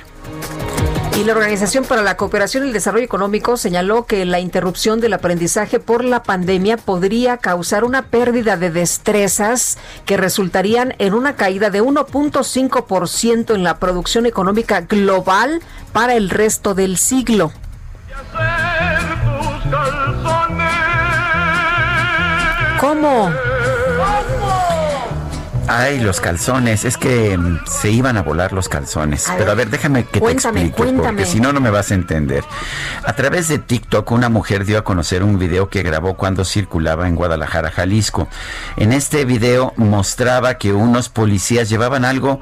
[1.17, 5.13] Y la Organización para la Cooperación y el Desarrollo Económico señaló que la interrupción del
[5.13, 11.71] aprendizaje por la pandemia podría causar una pérdida de destrezas que resultarían en una caída
[11.71, 15.59] de 1.5% en la producción económica global
[15.91, 17.51] para el resto del siglo.
[22.79, 23.31] ¿Cómo?
[25.67, 29.25] Ay, los calzones, es que mm, se iban a volar los calzones.
[29.37, 32.43] Pero a ver, déjame que te explique, porque si no, no me vas a entender.
[33.03, 37.07] A través de TikTok, una mujer dio a conocer un video que grabó cuando circulaba
[37.07, 38.29] en Guadalajara, Jalisco.
[38.77, 42.39] En este video mostraba que unos policías llevaban algo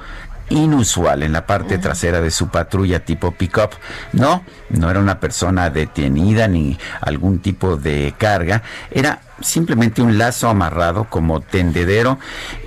[0.50, 3.72] inusual en la parte trasera de su patrulla tipo pickup.
[4.14, 10.50] No, no era una persona detenida ni algún tipo de carga, era simplemente un lazo
[10.50, 12.20] amarrado como tendedero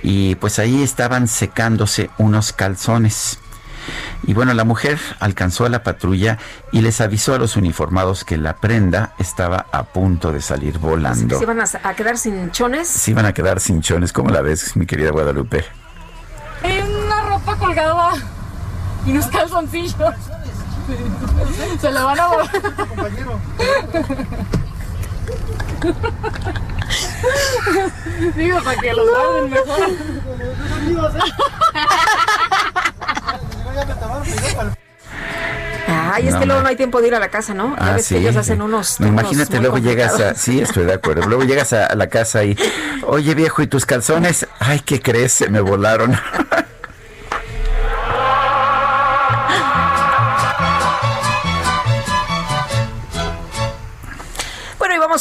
[0.03, 3.39] y pues ahí estaban secándose unos calzones.
[4.23, 6.37] Y bueno, la mujer alcanzó a la patrulla
[6.71, 11.37] y les avisó a los uniformados que la prenda estaba a punto de salir volando.
[11.37, 12.87] ¿Se iban a, quedar sin chones?
[12.87, 14.13] Se iban a quedar sin chones.
[14.13, 15.65] ¿Cómo la ves, mi querida Guadalupe?
[16.61, 16.98] ropa
[17.59, 18.11] colgada
[19.05, 19.95] y unos calzoncillos.
[21.79, 22.27] Se lo van a
[22.75, 23.39] compañero.
[28.35, 29.79] Digo, para que los guarden mejor.
[35.87, 37.75] Ay, es que luego no hay tiempo de ir a la casa, ¿no?
[37.75, 38.99] Ya ah, ves sí, que ellos hacen unos.
[38.99, 40.33] Imagínate, luego llegas a.
[40.35, 41.27] Sí, estoy de acuerdo.
[41.27, 42.57] Luego llegas a la casa y.
[43.05, 44.47] Oye, viejo, ¿y tus calzones?
[44.59, 45.33] Ay, ¿qué crees?
[45.33, 46.17] Se me volaron.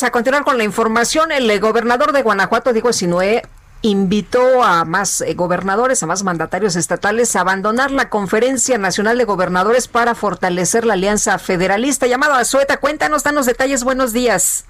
[0.02, 1.32] A continuar con la información.
[1.32, 3.42] El eh, gobernador de Guanajuato, Diego Sinué,
[3.82, 9.24] invitó a más eh, gobernadores, a más mandatarios estatales a abandonar la Conferencia Nacional de
[9.24, 12.06] Gobernadores para fortalecer la alianza federalista.
[12.06, 14.64] Llamado a Sueta, cuéntanos, danos detalles, buenos días.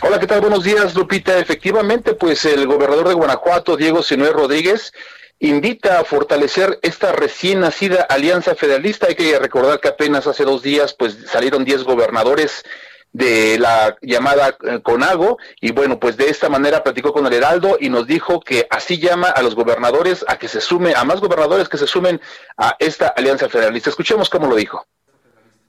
[0.00, 0.40] Hola, ¿qué tal?
[0.40, 1.38] Buenos días, Lupita.
[1.38, 4.92] Efectivamente, pues el gobernador de Guanajuato, Diego Sinué Rodríguez,
[5.40, 9.06] invita a fortalecer esta recién nacida alianza federalista.
[9.08, 12.64] Hay que recordar que apenas hace dos días, pues salieron 10 gobernadores
[13.14, 17.78] de la llamada eh, CONAGO y bueno, pues de esta manera platicó con el Heraldo
[17.80, 21.20] y nos dijo que así llama a los gobernadores a que se sumen, a más
[21.20, 22.20] gobernadores que se sumen
[22.56, 23.88] a esta alianza federalista.
[23.88, 24.84] Escuchemos cómo lo dijo.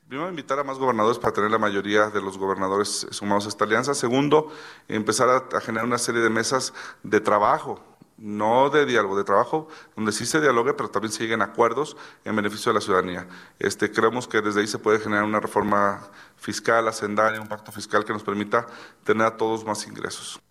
[0.08, 3.66] Primero, invitar a más gobernadores para tener la mayoría de los gobernadores sumados a esta
[3.66, 3.94] alianza.
[3.94, 4.52] Segundo,
[4.88, 6.74] empezar a generar una serie de mesas
[7.04, 11.42] de trabajo no de diálogo, de trabajo, donde sí se dialogue, pero también se lleguen
[11.42, 13.28] acuerdos en beneficio de la ciudadanía.
[13.60, 16.02] Este, creemos que desde ahí se puede generar una reforma
[16.38, 18.68] fiscal, hacendaria, un pacto fiscal que nos permita
[19.04, 20.42] tener a todos más ingresos.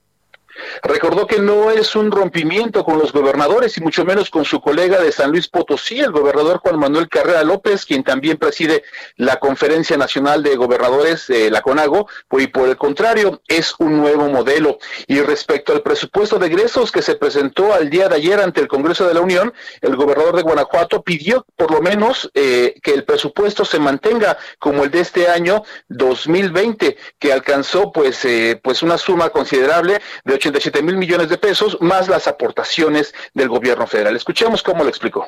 [0.83, 5.01] Recordó que no es un rompimiento con los gobernadores y mucho menos con su colega
[5.01, 8.85] de San Luis Potosí, el gobernador Juan Manuel Carrera López, quien también preside
[9.17, 12.09] la Conferencia Nacional de Gobernadores de la CONAGO,
[12.39, 14.79] y por el contrario, es un nuevo modelo.
[15.07, 18.69] Y respecto al presupuesto de egresos que se presentó al día de ayer ante el
[18.69, 23.05] Congreso de la Unión, el gobernador de Guanajuato pidió por lo menos eh, que el
[23.05, 28.99] presupuesto se mantenga como el de este año 2020, que alcanzó pues, eh, pues una
[28.99, 34.15] suma considerable de 87 mil millones de pesos, más las aportaciones del gobierno federal.
[34.15, 35.27] Escuchemos cómo lo explicó.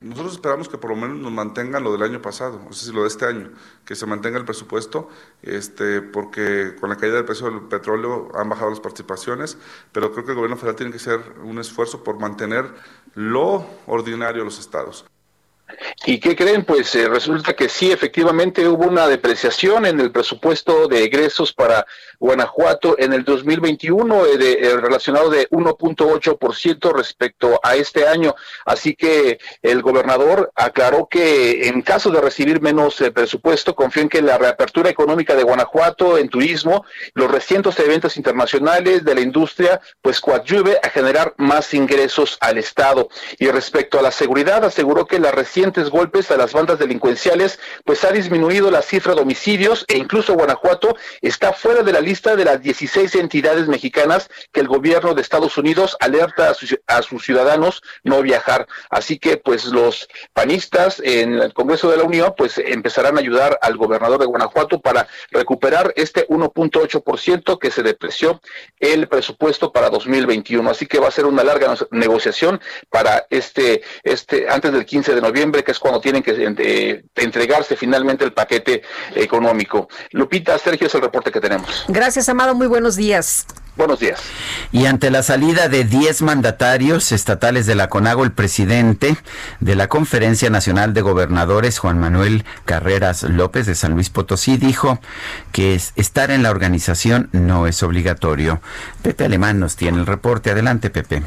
[0.00, 3.02] Nosotros esperamos que por lo menos nos mantengan lo del año pasado, es decir, lo
[3.02, 3.50] de este año,
[3.84, 5.08] que se mantenga el presupuesto,
[5.42, 9.56] este, porque con la caída del precio del petróleo han bajado las participaciones,
[9.90, 12.72] pero creo que el gobierno federal tiene que hacer un esfuerzo por mantener
[13.14, 15.04] lo ordinario a los estados.
[16.06, 16.64] ¿Y qué creen?
[16.64, 21.86] Pues eh, resulta que sí, efectivamente hubo una depreciación en el presupuesto de egresos para
[22.18, 28.34] Guanajuato en el 2021 eh, de, eh, relacionado de 1.8% respecto a este año.
[28.64, 34.22] Así que el gobernador aclaró que en caso de recibir menos presupuesto, confío en que
[34.22, 36.84] la reapertura económica de Guanajuato en turismo,
[37.14, 43.08] los recientes eventos internacionales de la industria, pues coadyuve a generar más ingresos al Estado.
[43.38, 45.57] Y respecto a la seguridad, aseguró que la reciente
[45.90, 50.96] golpes a las bandas delincuenciales, pues ha disminuido la cifra de homicidios e incluso Guanajuato
[51.20, 55.56] está fuera de la lista de las 16 entidades mexicanas que el gobierno de Estados
[55.58, 56.52] Unidos alerta
[56.86, 58.66] a, sus ciudadanos no viajar.
[58.90, 63.58] Así que pues los panistas en el Congreso de la Unión pues empezarán a ayudar
[63.62, 68.40] al gobernador de Guanajuato para recuperar este 1.8% que se depreció
[68.78, 70.70] el presupuesto para 2021.
[70.70, 72.60] Así que va a ser una larga negociación
[72.90, 77.76] para este este antes del 15 de noviembre que es cuando tienen que eh, entregarse
[77.76, 78.82] finalmente el paquete
[79.14, 79.88] económico.
[80.12, 81.84] Lupita, Sergio, es el reporte que tenemos.
[81.88, 82.54] Gracias, Amado.
[82.54, 83.46] Muy buenos días.
[83.78, 84.20] Buenos días.
[84.72, 89.16] Y ante la salida de 10 mandatarios estatales de la CONAGO, el presidente
[89.60, 94.98] de la Conferencia Nacional de Gobernadores, Juan Manuel Carreras López de San Luis Potosí, dijo
[95.52, 98.60] que estar en la organización no es obligatorio.
[99.02, 100.50] Pepe Alemán nos tiene el reporte.
[100.50, 101.22] Adelante, Pepe.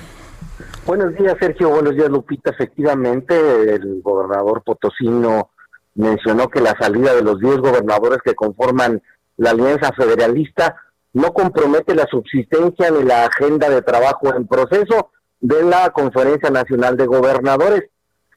[0.92, 1.70] Buenos días, Sergio.
[1.70, 2.52] Buenos días, Lupita.
[2.52, 3.34] Efectivamente,
[3.76, 5.52] el gobernador potosino
[5.96, 9.02] mencionó que la salida de los 10 gobernadores que conforman
[9.38, 10.76] la alianza federalista
[11.14, 16.98] no compromete la subsistencia ni la agenda de trabajo en proceso de la Conferencia Nacional
[16.98, 17.84] de Gobernadores.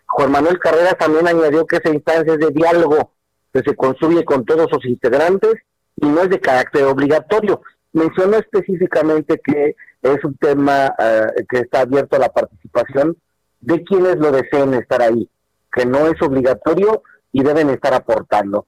[0.07, 3.15] Juan Manuel Carreras también añadió que esa instancia es de diálogo
[3.53, 5.55] que se construye con todos sus integrantes
[5.97, 7.63] y no es de carácter obligatorio.
[7.93, 9.75] Mencionó específicamente que
[10.05, 13.17] es un tema eh, que está abierto a la participación
[13.61, 15.29] de quienes lo deseen estar ahí,
[15.73, 17.03] que no es obligatorio
[17.33, 18.67] y deben estar aportando.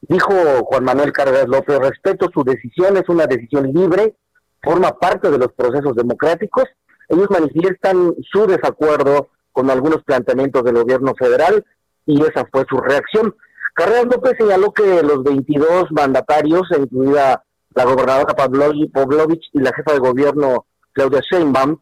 [0.00, 0.32] Dijo
[0.64, 4.16] Juan Manuel Carreras López, respeto su decisión, es una decisión libre,
[4.60, 6.64] forma parte de los procesos democráticos.
[7.08, 11.64] Ellos manifiestan su desacuerdo con algunos planteamientos del gobierno federal
[12.06, 13.36] y esa fue su reacción.
[13.74, 17.44] Carreras López señaló que los 22 mandatarios, incluida
[17.74, 21.78] la gobernadora Pavlovich y la jefa de gobierno Claudia Sheinbaum,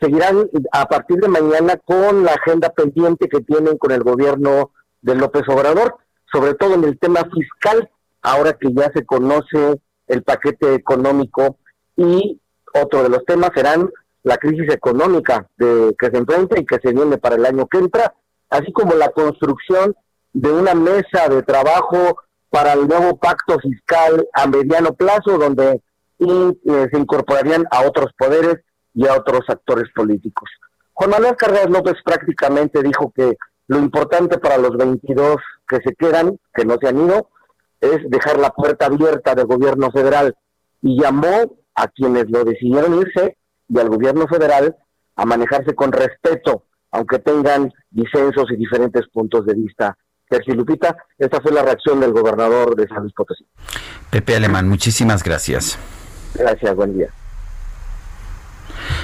[0.00, 4.72] seguirán a partir de mañana con la agenda pendiente que tienen con el gobierno
[5.02, 5.96] de López Obrador,
[6.32, 7.88] sobre todo en el tema fiscal,
[8.22, 11.58] ahora que ya se conoce el paquete económico.
[11.96, 12.40] Y
[12.74, 13.90] otro de los temas serán
[14.22, 17.78] la crisis económica de, que se enfrenta y que se viene para el año que
[17.78, 18.14] entra,
[18.50, 19.94] así como la construcción
[20.32, 22.16] de una mesa de trabajo
[22.50, 25.82] para el nuevo pacto fiscal a mediano plazo, donde
[26.18, 28.56] y eh, se incorporarían a otros poderes
[28.94, 30.48] y a otros actores políticos.
[30.92, 33.36] Juan Manuel Carreras López prácticamente dijo que
[33.66, 35.36] lo importante para los 22
[35.68, 37.30] que se quedan, que no se han ido,
[37.80, 40.34] es dejar la puerta abierta del gobierno federal
[40.82, 43.36] y llamó a quienes lo decidieron irse
[43.68, 44.76] y al gobierno federal
[45.16, 49.96] a manejarse con respeto, aunque tengan disensos y diferentes puntos de vista.
[50.28, 53.46] Sergio Lupita, esta fue la reacción del gobernador de San Luis Potosí.
[54.10, 55.78] Pepe Alemán, muchísimas gracias.
[56.34, 57.08] Gracias, buen día.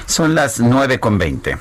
[0.05, 1.57] Son las nueve con veinte.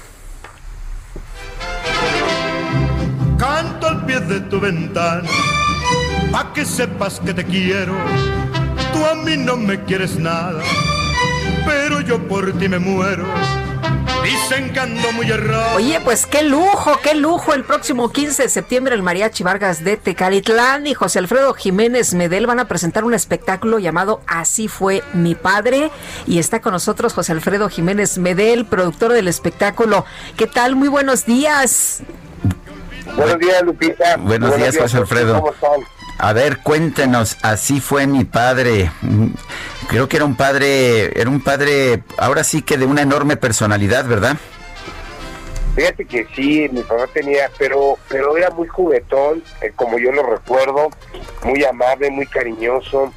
[3.38, 5.28] Canto al pie de tu ventana,
[6.32, 7.94] pa' que sepas que te quiero.
[8.92, 10.62] Tú a mí no me quieres nada,
[11.64, 13.24] pero yo por ti me muero
[14.30, 15.74] Dicen que ando muy errado.
[15.74, 17.52] Oye, pues qué lujo, qué lujo.
[17.52, 22.46] El próximo 15 de septiembre el Mariachi Vargas de Tecalitlán y José Alfredo Jiménez Medel
[22.46, 25.90] van a presentar un espectáculo llamado Así fue mi padre.
[26.28, 30.04] Y está con nosotros José Alfredo Jiménez Medel, productor del espectáculo.
[30.36, 30.76] ¿Qué tal?
[30.76, 32.04] Muy buenos días.
[33.16, 34.16] Buenos días, Lupita.
[34.16, 35.42] Buenos, días, José Alfredo.
[36.22, 38.90] A ver, cuéntenos, así fue mi padre.
[39.88, 44.04] Creo que era un padre, era un padre, ahora sí que de una enorme personalidad,
[44.04, 44.36] ¿verdad?
[45.74, 50.24] Fíjate que sí, mi papá tenía, pero pero era muy juguetón, eh, como yo lo
[50.24, 50.90] recuerdo,
[51.44, 53.12] muy amable, muy cariñoso,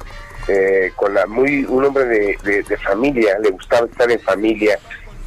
[0.48, 2.04] eh, con la muy un hombre
[2.42, 4.78] de familia, le gustaba estar en familia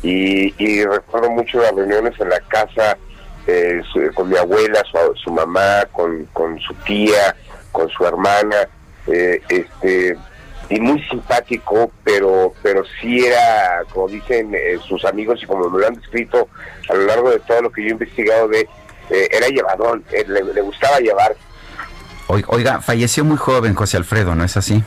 [0.01, 2.97] y, y recuerdo mucho las reuniones en la casa
[3.45, 7.35] eh, su- con mi abuela, su, su mamá, con, con su tía,
[7.71, 8.67] con su hermana,
[9.07, 10.17] eh, este
[10.69, 15.79] y muy simpático, pero pero sí era, como dicen eh, sus amigos y como me
[15.79, 16.49] lo han descrito
[16.89, 18.61] a lo largo de todo lo que yo he investigado de,
[19.09, 21.35] eh, era llevadón, eh, le, le gustaba llevar
[22.27, 24.83] Oi- Oiga, falleció muy joven José Alfredo, ¿no es así?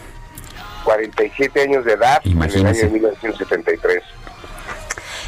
[0.84, 2.80] 47 años de edad Imagínese.
[2.86, 4.02] en el año 1973.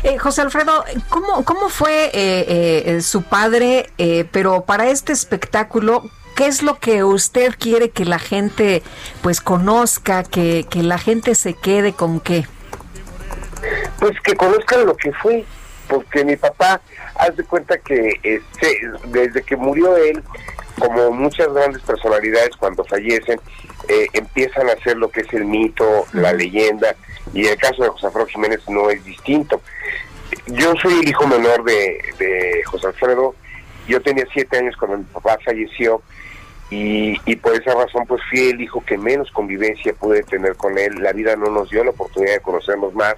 [0.04, 3.86] Eh, José Alfredo, ¿cómo, cómo fue eh, eh, su padre?
[3.98, 8.82] eh, pero para este espectáculo, ¿qué es lo que usted quiere que la gente
[9.22, 12.46] pues conozca, que, que la gente se quede con qué?
[13.98, 15.44] Pues que conozcan lo que fue,
[15.88, 16.80] porque mi papá,
[17.16, 20.22] haz de cuenta que este, desde que murió él,
[20.78, 23.40] como muchas grandes personalidades cuando fallecen,
[23.88, 26.96] eh, empiezan a hacer lo que es el mito, la leyenda,
[27.32, 29.60] y el caso de José Alfredo Jiménez no es distinto.
[30.46, 33.34] Yo soy el hijo menor de, de José Alfredo,
[33.86, 36.02] yo tenía siete años cuando mi papá falleció,
[36.72, 40.78] y, y por esa razón pues fui el hijo que menos convivencia pude tener con
[40.78, 41.02] él.
[41.02, 43.16] La vida no nos dio la oportunidad de conocernos más,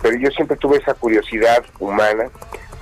[0.00, 2.30] pero yo siempre tuve esa curiosidad humana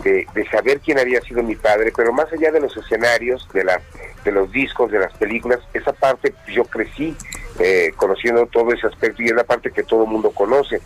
[0.04, 3.64] de, de saber quién había sido mi padre, pero más allá de los escenarios, de,
[3.64, 3.80] la,
[4.22, 7.16] de los discos, de las películas, esa parte pues, yo crecí
[7.58, 10.82] eh, conociendo todo ese aspecto y es la parte que todo el mundo conoce.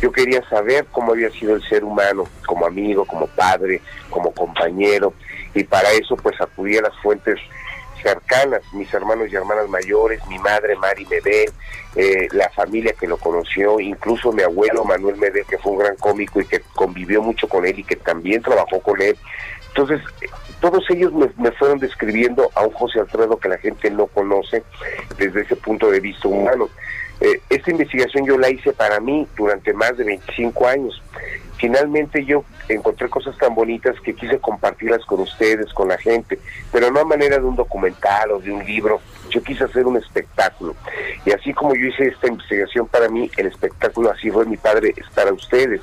[0.00, 5.12] Yo quería saber cómo había sido el ser humano, como amigo, como padre, como compañero,
[5.54, 7.38] y para eso pues acudí a las fuentes
[8.06, 11.50] cercanas, mis hermanos y hermanas mayores, mi madre Mari Medel,
[11.96, 15.96] eh, la familia que lo conoció, incluso mi abuelo Manuel Medel, que fue un gran
[15.96, 19.16] cómico y que convivió mucho con él y que también trabajó con él.
[19.68, 20.00] Entonces,
[20.60, 24.62] todos ellos me, me fueron describiendo a un José Alfredo que la gente no conoce
[25.18, 26.68] desde ese punto de vista humano.
[27.20, 31.02] Eh, esta investigación yo la hice para mí durante más de 25 años.
[31.58, 36.38] Finalmente yo encontré cosas tan bonitas que quise compartirlas con ustedes, con la gente,
[36.70, 39.00] pero no a manera de un documental o de un libro.
[39.30, 40.74] Yo quise hacer un espectáculo.
[41.24, 44.94] Y así como yo hice esta investigación para mí, el espectáculo así fue mi padre
[44.96, 45.80] es para ustedes.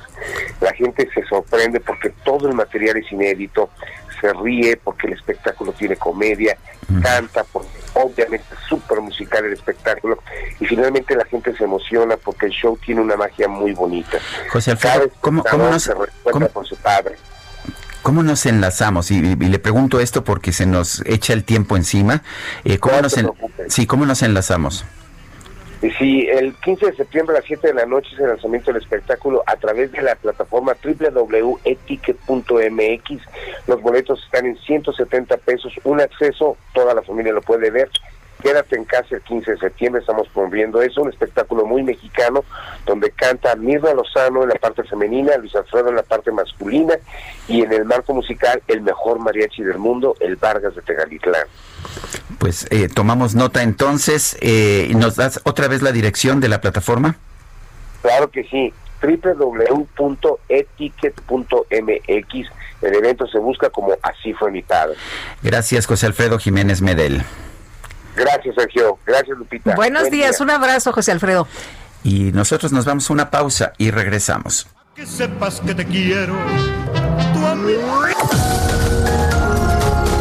[0.60, 3.70] La gente se sorprende porque todo el material es inédito,
[4.24, 6.56] se ríe porque el espectáculo tiene comedia,
[7.02, 10.18] canta porque obviamente es súper musical el espectáculo
[10.58, 14.18] y finalmente la gente se emociona porque el show tiene una magia muy bonita.
[14.50, 17.16] José Alfredo, ¿cómo, nos, se recuerda cómo- por su padre.
[18.02, 19.10] cómo nos enlazamos?
[19.10, 22.22] Y, y le pregunto esto porque se nos echa el tiempo encima.
[22.64, 23.30] Eh, ¿cómo, No nos en-
[23.68, 24.84] sí, ¿Cómo nos enlazamos?
[25.84, 28.72] Y sí, el 15 de septiembre a las 7 de la noche es el lanzamiento
[28.72, 33.22] del espectáculo a través de la plataforma www.eticket.mx.
[33.66, 37.90] Los boletos están en 170 pesos, un acceso, toda la familia lo puede ver.
[38.44, 42.44] Quédate en casa el 15 de septiembre, estamos promoviendo eso, un espectáculo muy mexicano,
[42.84, 46.92] donde canta Mirna Lozano en la parte femenina, Luis Alfredo en la parte masculina,
[47.48, 51.46] y en el marco musical, el mejor mariachi del mundo, el Vargas de Tegalitlán.
[52.38, 54.36] Pues eh, tomamos nota entonces.
[54.42, 57.16] Eh, ¿y ¿Nos das otra vez la dirección de la plataforma?
[58.02, 60.12] Claro que sí, www.eticket.mx.
[62.82, 64.98] El evento se busca como Así fue mi padre.
[65.42, 67.22] Gracias, José Alfredo Jiménez Medel.
[68.16, 68.98] Gracias, Sergio.
[69.06, 69.74] Gracias, Lupita.
[69.74, 70.44] Buenos Buen días, día.
[70.44, 71.46] un abrazo, José Alfredo.
[72.02, 74.66] Y nosotros nos vamos a una pausa y regresamos.
[74.94, 76.36] Que sepas que te quiero.
[77.32, 78.04] Tu amigo.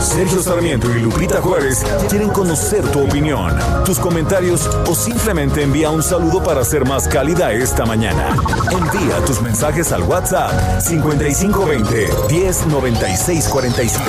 [0.01, 6.03] Sergio Sarmiento y Lupita Juárez quieren conocer tu opinión, tus comentarios o simplemente envía un
[6.03, 8.35] saludo para ser más cálida esta mañana.
[8.71, 14.03] Envía tus mensajes al WhatsApp 5520 109647.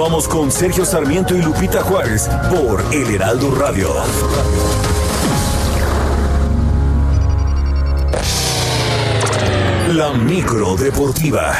[0.00, 3.92] Continuamos con Sergio Sarmiento y Lupita Juárez por El Heraldo Radio.
[9.92, 11.52] La micro deportiva.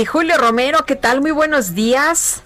[0.00, 1.20] Y Julio Romero, ¿qué tal?
[1.20, 2.42] Muy buenos días.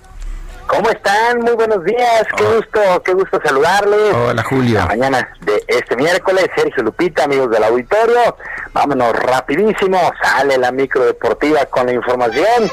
[0.66, 1.38] ¿Cómo están?
[1.38, 2.24] Muy buenos días.
[2.36, 4.12] Qué gusto, qué gusto saludarles.
[4.12, 4.78] Hola, Julio.
[4.80, 8.36] La mañana de este miércoles, Sergio Lupita, amigos del auditorio.
[8.72, 9.98] Vámonos rapidísimo.
[10.22, 12.70] Sale la micro deportiva con la información.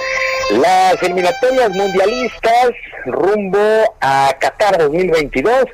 [0.51, 2.71] Las eliminatorias mundialistas
[3.05, 5.65] rumbo a Qatar 2022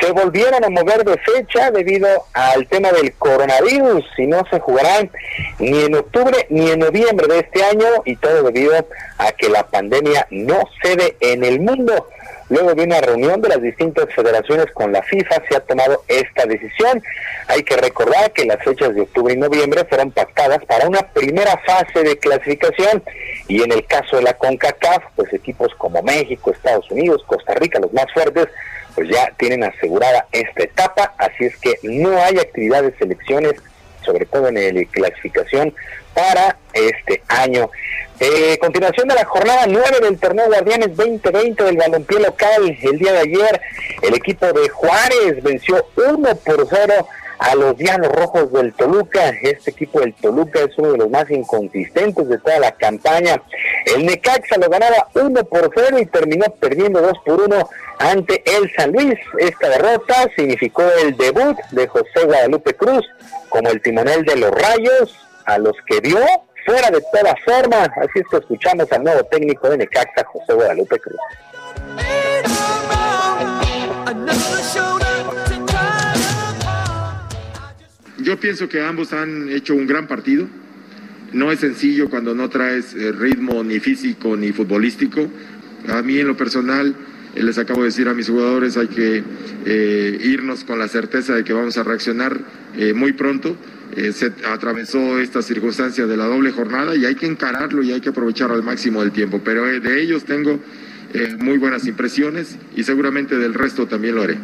[0.00, 5.10] se volvieron a mover de fecha debido al tema del coronavirus y no se jugarán
[5.58, 8.86] ni en octubre ni en noviembre de este año y todo debido
[9.18, 12.08] a que la pandemia no cede en el mundo.
[12.48, 16.44] Luego de una reunión de las distintas federaciones con la FIFA se ha tomado esta
[16.46, 17.02] decisión.
[17.48, 21.56] Hay que recordar que las fechas de octubre y noviembre fueron pactadas para una primera
[21.64, 23.02] fase de clasificación
[23.48, 27.80] y en el caso de la CONCACAF, pues equipos como México, Estados Unidos, Costa Rica,
[27.80, 28.48] los más fuertes,
[28.94, 33.54] pues ya tienen asegurada esta etapa, así es que no hay actividad de selecciones,
[34.04, 35.74] sobre todo en la clasificación,
[36.14, 37.70] para este año.
[38.20, 43.12] Eh, continuación de la jornada 9 del torneo Guardianes 2020 del balompié local, el día
[43.12, 43.60] de ayer
[44.02, 47.08] el equipo de Juárez venció 1 por 0
[47.42, 49.30] a los Dianos Rojos del Toluca.
[49.42, 53.42] Este equipo del Toluca es uno de los más inconsistentes de toda la campaña.
[53.86, 57.68] El Necaxa lo ganaba 1 por 0 y terminó perdiendo 2 por 1
[57.98, 59.18] ante el San Luis.
[59.38, 63.04] Esta derrota significó el debut de José Guadalupe Cruz
[63.48, 65.16] como el timonel de los Rayos,
[65.46, 66.18] a los que dio
[66.64, 67.84] fuera de toda forma.
[67.84, 71.20] Así es que escuchamos al nuevo técnico de Necaxa, José Guadalupe Cruz.
[78.18, 80.46] Yo pienso que ambos han hecho un gran partido.
[81.32, 85.28] No es sencillo cuando no traes eh, ritmo ni físico ni futbolístico.
[85.88, 86.94] A mí en lo personal,
[87.34, 89.24] eh, les acabo de decir a mis jugadores, hay que
[89.66, 92.38] eh, irnos con la certeza de que vamos a reaccionar
[92.94, 93.54] muy pronto.
[94.12, 98.08] Se atravesó esta circunstancia de la doble jornada y hay que encararlo y hay que
[98.08, 99.40] aprovechar al máximo del tiempo.
[99.44, 100.58] Pero de ellos tengo
[101.38, 104.38] muy buenas impresiones y seguramente del resto también lo haré.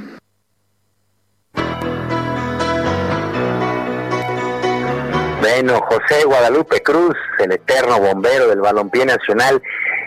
[5.41, 9.61] Bueno, José Guadalupe Cruz, el eterno bombero del balompié nacional.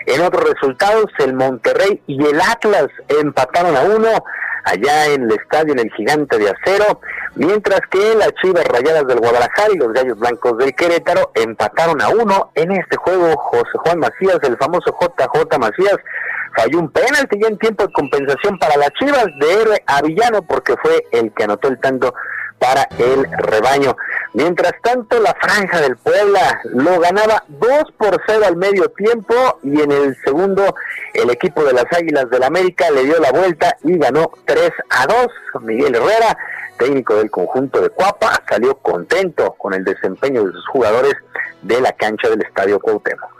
[0.06, 4.08] En otros resultados, el Monterrey y el Atlas empataron a uno
[4.64, 7.00] allá en el estadio en el Gigante de Acero,
[7.34, 12.08] mientras que las Chivas Rayadas del Guadalajara y los Gallos Blancos del Querétaro empataron a
[12.08, 12.50] uno.
[12.54, 15.96] En este juego, José Juan Macías, el famoso JJ Macías,
[16.56, 20.42] falló un penalti ya en tiempo de compensación para las Chivas de héroe a villano
[20.42, 22.14] porque fue el que anotó el tanto
[22.62, 23.96] para el rebaño.
[24.34, 27.68] Mientras tanto, la franja del Puebla lo ganaba 2
[27.98, 29.34] por 0 al medio tiempo
[29.64, 30.74] y en el segundo
[31.12, 35.06] el equipo de las Águilas del América le dio la vuelta y ganó 3 a
[35.06, 35.26] 2.
[35.62, 36.38] Miguel Herrera,
[36.82, 41.14] técnico del conjunto de Cuapa, salió contento con el desempeño de sus jugadores
[41.62, 43.30] de la cancha del Estadio Cuauhtémoc.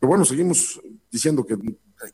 [0.00, 0.78] bueno, seguimos
[1.10, 1.54] diciendo que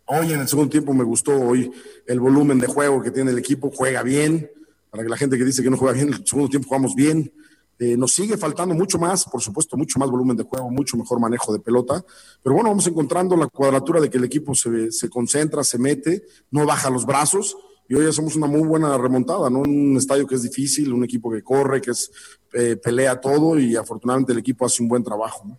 [0.05, 1.73] hoy en el segundo tiempo me gustó hoy
[2.07, 4.53] el volumen de juego que tiene el equipo, juega bien,
[4.91, 7.33] para que la gente que dice que no juega bien, el segundo tiempo jugamos bien.
[7.81, 11.21] Eh, nos sigue faltando mucho más, por supuesto, mucho más volumen de juego, mucho mejor
[11.21, 12.05] manejo de pelota,
[12.43, 16.25] pero bueno, vamos encontrando la cuadratura de que el equipo se, se concentra, se mete,
[16.51, 17.57] no baja los brazos
[17.89, 19.61] y hoy hacemos una muy buena remontada, ¿no?
[19.61, 22.11] Un estadio que es difícil, un equipo que corre, que es
[22.53, 25.57] eh, pelea todo y afortunadamente el equipo hace un buen trabajo.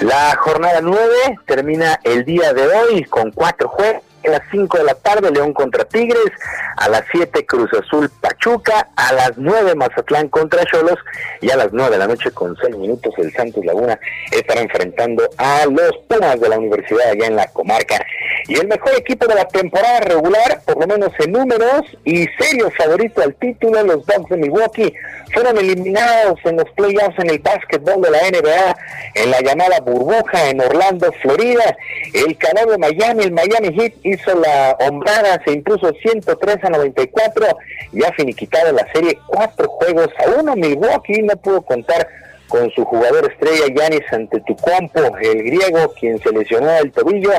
[0.00, 4.84] La jornada 9 termina el día de hoy con cuatro juegos a las 5 de
[4.84, 6.30] la tarde León contra Tigres,
[6.76, 10.98] a las 7 Cruz Azul Pachuca, a las 9 Mazatlán contra Cholos
[11.40, 13.98] y a las 9 de la noche con 6 minutos el Santos Laguna
[14.32, 18.04] estará enfrentando a los Pumas de la Universidad allá en la comarca.
[18.46, 22.70] Y el mejor equipo de la temporada regular, por lo menos en números y serio
[22.76, 24.94] favorito al título, los Bucks de Milwaukee,
[25.32, 28.76] fueron eliminados en los playoffs en el básquetbol de la NBA,
[29.14, 31.76] en la llamada burbuja en Orlando, Florida.
[32.14, 37.46] El canal de Miami, el Miami Heat, hizo la hombrada, se impuso 103 a 94
[37.92, 40.54] y ha finiquitado la serie cuatro juegos a uno.
[40.56, 42.08] Milwaukee no pudo contar
[42.48, 47.32] con su jugador estrella Yanis Antetokounmpo, el griego, quien se lesionó el tobillo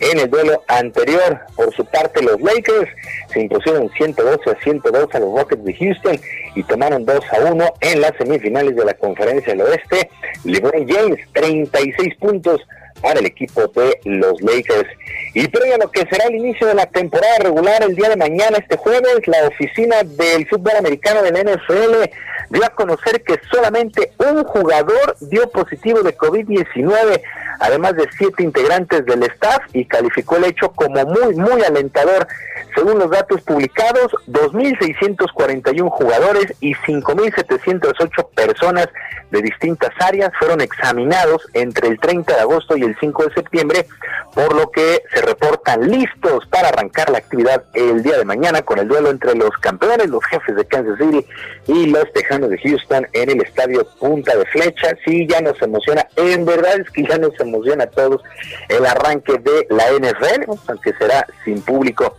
[0.00, 1.40] en el duelo anterior.
[1.54, 2.90] Por su parte, los Lakers
[3.32, 6.20] se impusieron 112 a 102 a los Rockets de Houston
[6.54, 10.10] y tomaron 2 a 1 en las semifinales de la Conferencia del Oeste.
[10.44, 12.60] LeBron James, 36 puntos
[13.00, 14.88] para el equipo de los Lakers.
[15.34, 18.16] Y previo a lo que será el inicio de la temporada regular el día de
[18.16, 22.10] mañana, este jueves, la oficina del fútbol americano del NFL
[22.50, 27.20] dio a conocer que solamente un jugador dio positivo de COVID-19
[27.60, 32.26] además de siete integrantes del staff, y calificó el hecho como muy, muy alentador.
[32.74, 38.88] Según los datos publicados, 2.641 jugadores y 5.708 personas
[39.30, 43.86] de distintas áreas fueron examinados entre el 30 de agosto y el 5 de septiembre,
[44.34, 48.78] por lo que se reportan listos para arrancar la actividad el día de mañana con
[48.78, 51.26] el duelo entre los campeones, los jefes de Kansas City
[51.66, 54.96] y los Tejanos de Houston en el estadio Punta de Flecha.
[55.04, 58.22] Sí, ya nos emociona, en verdad es que ya nos emociona a todos
[58.68, 62.16] el arranque de la NFL, aunque será sin público.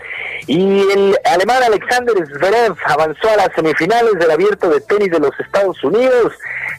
[0.48, 5.31] Y el alemán Alexander Zverev avanzó a las semifinales del abierto de tenis de los
[5.39, 6.34] Estados Unidos.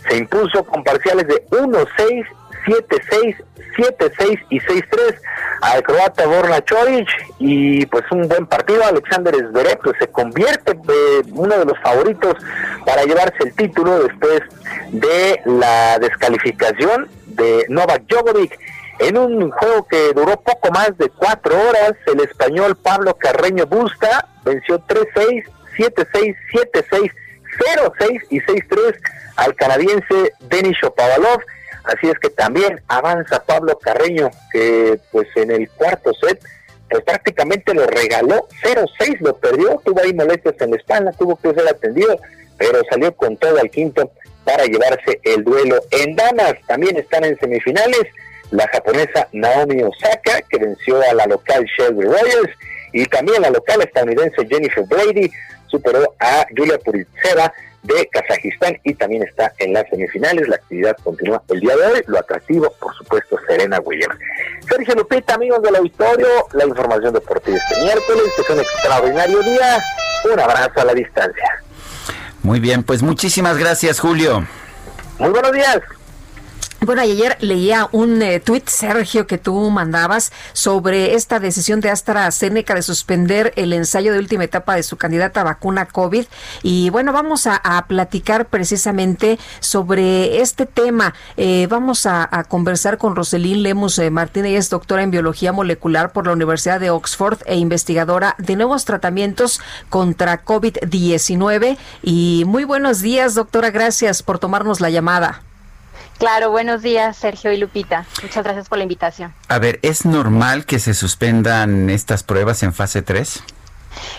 [0.09, 2.27] Se impuso con parciales de 1-6,
[2.67, 3.37] 7-6,
[3.77, 5.21] 7-6 y 6-3
[5.61, 7.09] al croata Borna Choric
[7.39, 8.85] y pues un buen partido.
[8.85, 12.35] Alexander Zverev pues, se convierte eh, uno de los favoritos
[12.85, 14.43] para llevarse el título después
[14.91, 18.59] de la descalificación de Novak Djokovic.
[18.99, 24.27] En un juego que duró poco más de cuatro horas, el español Pablo Carreño Busta
[24.45, 25.45] venció 3-6,
[25.77, 27.13] 7-6, 7-6,
[28.01, 28.97] 0-6 y 6-3
[29.37, 31.41] al canadiense Denis Shopavalov.
[31.89, 36.39] Así es que también avanza Pablo Carreño, que pues en el cuarto set
[36.91, 41.53] pues prácticamente lo regaló, 0-6 lo perdió, tuvo ahí molestias en la espalda, tuvo que
[41.53, 42.19] ser atendido,
[42.59, 44.11] pero salió con todo al quinto
[44.45, 45.77] para llevarse el duelo.
[45.91, 48.05] En damas también están en semifinales
[48.51, 52.53] la japonesa Naomi Osaka, que venció a la local Shelby Rogers,
[52.93, 55.31] y también la local estadounidense Jennifer Brady
[55.67, 57.53] superó a Julia Puritseva
[57.83, 60.49] de Kazajistán y también está en las semifinales.
[60.49, 62.03] La actividad continúa el día de hoy.
[62.07, 64.17] Lo atractivo, por supuesto, Serena Williams.
[64.69, 69.83] Sergio Lupita, amigos del auditorio, la información deportiva este miércoles, que es un extraordinario día.
[70.33, 71.63] Un abrazo a la distancia.
[72.43, 74.47] Muy bien, pues muchísimas gracias, Julio.
[75.19, 75.81] Muy buenos días.
[76.81, 82.73] Bueno, ayer leía un eh, tuit, Sergio, que tú mandabas sobre esta decisión de AstraZeneca
[82.73, 86.27] de suspender el ensayo de última etapa de su candidata a vacuna COVID.
[86.63, 91.15] Y bueno, vamos a, platicar precisamente sobre este tema.
[91.37, 96.27] Eh, vamos a, conversar con Roselín Lemus eh, Martínez, es doctora en biología molecular por
[96.27, 101.77] la Universidad de Oxford e investigadora de nuevos tratamientos contra COVID-19.
[102.05, 103.71] Y muy buenos días, doctora.
[103.71, 105.43] Gracias por tomarnos la llamada.
[106.19, 108.05] Claro, buenos días, Sergio y Lupita.
[108.23, 109.33] Muchas gracias por la invitación.
[109.47, 113.41] A ver, ¿es normal que se suspendan estas pruebas en fase 3?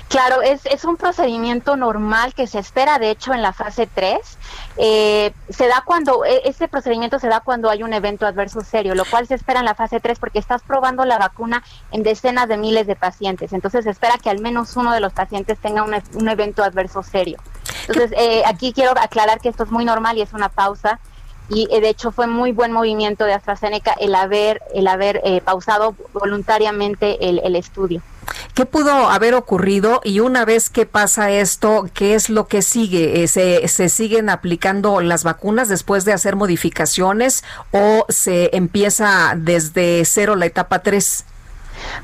[0.08, 4.18] Claro, es, es un procedimiento normal que se espera, de hecho, en la fase 3.
[4.78, 8.96] Eh, se da cuando, e, este procedimiento se da cuando hay un evento adverso serio,
[8.96, 12.48] lo cual se espera en la fase 3 porque estás probando la vacuna en decenas
[12.48, 13.52] de miles de pacientes.
[13.52, 17.04] Entonces se espera que al menos uno de los pacientes tenga un, un evento adverso
[17.04, 17.40] serio.
[17.88, 21.00] Entonces, eh, aquí quiero aclarar que esto es muy normal y es una pausa
[21.50, 25.42] y eh, de hecho fue muy buen movimiento de AstraZeneca el haber el haber eh,
[25.42, 28.02] pausado voluntariamente el, el, estudio.
[28.54, 33.24] ¿Qué pudo haber ocurrido y una vez que pasa esto, qué es lo que sigue?
[33.24, 40.04] Eh, ¿Se, ¿Se siguen aplicando las vacunas después de hacer modificaciones o se empieza desde
[40.06, 41.26] cero la etapa 3?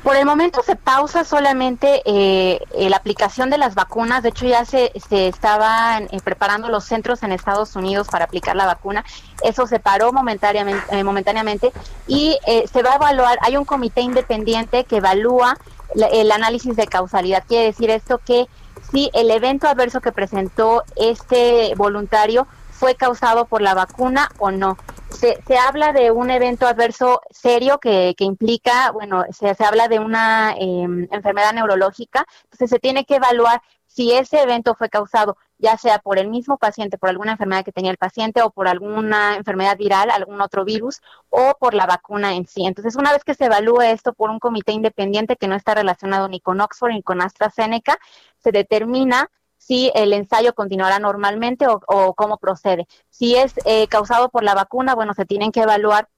[0.02, 4.22] Por el momento se pausa solamente eh, eh, la aplicación de las vacunas.
[4.22, 8.56] De hecho, ya se, se estaban eh, preparando los centros en Estados Unidos para aplicar
[8.56, 9.04] la vacuna.
[9.42, 11.72] Eso se paró momentáneamente, momentáneamente
[12.06, 12.38] y
[12.72, 13.38] se va a evaluar.
[13.42, 15.58] Hay un comité independiente que evalúa
[15.94, 17.44] el análisis de causalidad.
[17.46, 18.46] Quiere decir esto que
[18.90, 24.76] si el evento adverso que presentó este voluntario fue causado por la vacuna o no
[25.16, 29.88] se, se habla de un evento adverso serio que, que implica, bueno, se, se habla
[29.88, 35.36] de una em, enfermedad neurológica, entonces se tiene que evaluar si ese evento fue causado
[35.58, 38.68] ya sea por el mismo paciente, por alguna enfermedad que tenía el paciente o por
[38.68, 42.66] alguna enfermedad viral, algún otro virus o por la vacuna en sí.
[42.66, 46.28] Entonces, una vez que se evalúe esto por un comité independiente que no está relacionado
[46.28, 47.98] ni con Oxford ni con AstraZeneca,
[48.38, 49.30] se determina
[49.66, 52.86] si el ensayo continuará normalmente o, cómo procede.
[53.10, 56.08] Si es eh, causado por la vacuna, bueno, se tienen que evaluar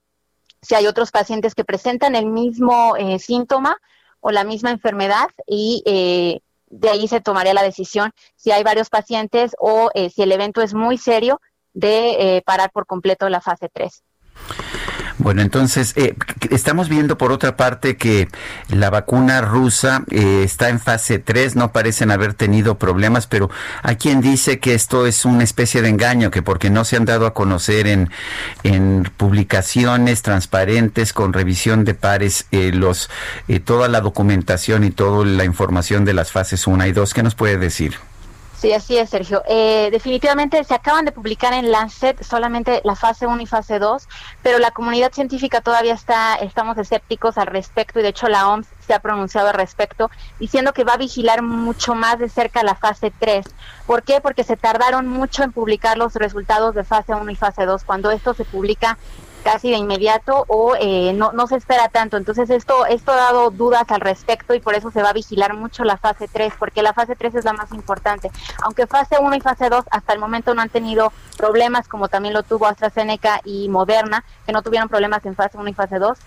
[0.61, 3.79] si hay otros pacientes que presentan el mismo eh, síntoma
[4.21, 8.91] o la misma enfermedad y eh, de ahí se tomaría la decisión si hay varios
[8.91, 11.41] pacientes o si el evento es muy serio
[11.73, 14.03] de parar por completo la fase 3.
[15.19, 16.15] Bueno, entonces eh,
[16.51, 18.29] estamos viendo por otra parte que
[18.69, 23.51] la vacuna rusa eh, está en fase 3, no parecen haber tenido problemas, pero
[23.83, 27.05] hay quien dice que esto es una especie de engaño, que porque no se han
[27.05, 28.11] dado a conocer en,
[28.63, 33.11] en publicaciones transparentes con revisión de pares eh, los
[33.65, 37.35] toda la documentación y toda la información de las fases 1 y 2, ¿qué nos
[37.35, 37.97] puede decir?
[38.59, 39.45] Sí, así es, Sergio.
[39.47, 44.09] Eh, definitivamente se acaban de publicar en Lancet solamente la fase 1 y fase 2,
[44.43, 48.67] pero la comunidad científica todavía está, estamos escépticos al respecto y de hecho la OMS
[48.85, 52.75] se ha pronunciado al respecto diciendo que va a vigilar mucho más de cerca la
[52.75, 53.47] fase 3.
[53.87, 54.21] ¿Por qué?
[54.21, 57.85] Porque se tardaron mucho en publicar los resultados de fase 1 y fase 2.
[57.85, 58.99] Cuando esto se publica
[59.53, 62.19] casi de inmediato o eh, no, no se espera tanto.
[62.19, 65.55] Entonces esto, esto ha dado dudas al respecto y por eso se va a vigilar
[65.55, 68.31] mucho la fase 3, porque la fase 3 es la más importante.
[68.63, 72.35] Aunque fase 1 y fase 2 hasta el momento no han tenido problemas como también
[72.35, 76.19] lo tuvo AstraZeneca y Moderna, que no tuvieron problemas en fase 1 y fase 2.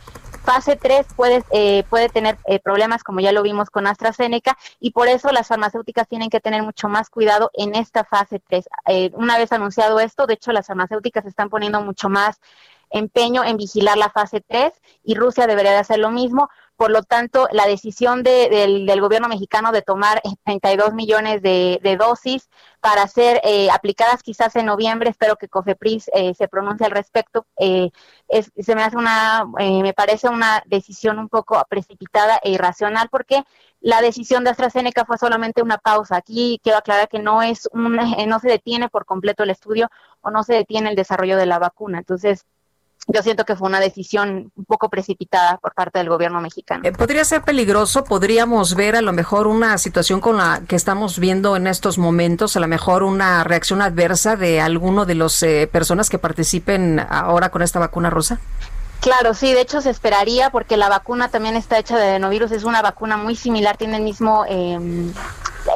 [0.43, 4.89] Fase 3 puede, eh, puede tener eh, problemas como ya lo vimos con AstraZeneca y
[4.91, 8.65] por eso las farmacéuticas tienen que tener mucho más cuidado en esta fase 3.
[9.13, 12.39] una vez anunciado esto, de hecho las farmacéuticas están poniendo mucho más
[12.91, 14.71] empeño en vigilar la fase 3
[15.03, 16.49] y Rusia debería de hacer lo mismo.
[16.75, 23.07] Por lo tanto, la decisión del, gobierno mexicano de tomar 32 millones de, dosis para
[23.07, 27.91] ser eh, aplicadas quizás en noviembre, espero que COFEPRIS eh, se pronuncie al respecto, eh,
[28.57, 33.43] se me hace una, me parece una decisión un poco precipitada e irracional porque
[33.79, 36.15] la decisión de AstraZeneca fue solamente una pausa.
[36.15, 37.95] Aquí quiero aclarar que no es un,
[38.27, 39.89] no se detiene por completo el estudio
[40.21, 41.99] o no se detiene el desarrollo de la vacuna.
[41.99, 42.45] Entonces,
[43.07, 46.81] yo siento que fue una decisión un poco precipitada por parte del gobierno mexicano.
[46.85, 48.03] Eh, ¿Podría ser peligroso?
[48.03, 52.55] ¿Podríamos ver a lo mejor una situación con la que estamos viendo en estos momentos,
[52.55, 57.49] a lo mejor una reacción adversa de alguno de las eh, personas que participen ahora
[57.49, 58.39] con esta vacuna rusa?
[59.01, 62.63] Claro, sí, de hecho se esperaría porque la vacuna también está hecha de adenovirus, es
[62.63, 64.79] una vacuna muy similar, tiene el mismo, eh,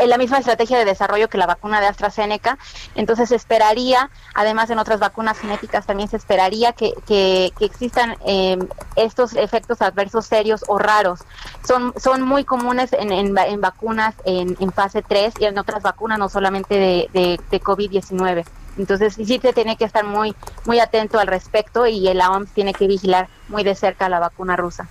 [0.05, 2.57] la misma estrategia de desarrollo que la vacuna de AstraZeneca,
[2.95, 8.57] entonces se esperaría, además en otras vacunas genéticas también se esperaría que, que, existan eh,
[8.95, 11.21] estos efectos adversos serios o raros.
[11.67, 16.19] Son, son muy comunes en, en, vacunas en, en, fase 3 y en otras vacunas,
[16.19, 18.45] no solamente de, de, de COVID-19.
[18.77, 22.73] Entonces sí se tiene que estar muy, muy atento al respecto y el OMS tiene
[22.73, 24.87] que vigilar muy de cerca la vacuna rusa.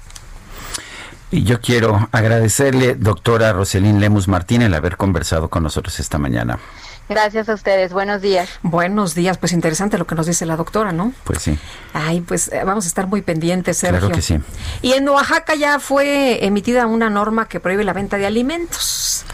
[1.34, 6.60] Y yo quiero agradecerle, doctora Roselín Lemus Martín, el haber conversado con nosotros esta mañana.
[7.08, 7.92] Gracias a ustedes.
[7.92, 8.48] Buenos días.
[8.62, 9.36] Buenos días.
[9.36, 11.12] Pues interesante lo que nos dice la doctora, ¿no?
[11.24, 11.58] Pues sí.
[11.92, 13.98] Ay, pues eh, vamos a estar muy pendientes, Sergio.
[13.98, 14.38] Claro que sí.
[14.80, 19.26] Y en Oaxaca ya fue emitida una norma que prohíbe la venta de alimentos.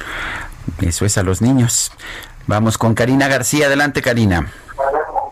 [0.80, 1.92] Eso es a los niños.
[2.46, 3.66] Vamos con Karina García.
[3.66, 4.50] Adelante, Karina.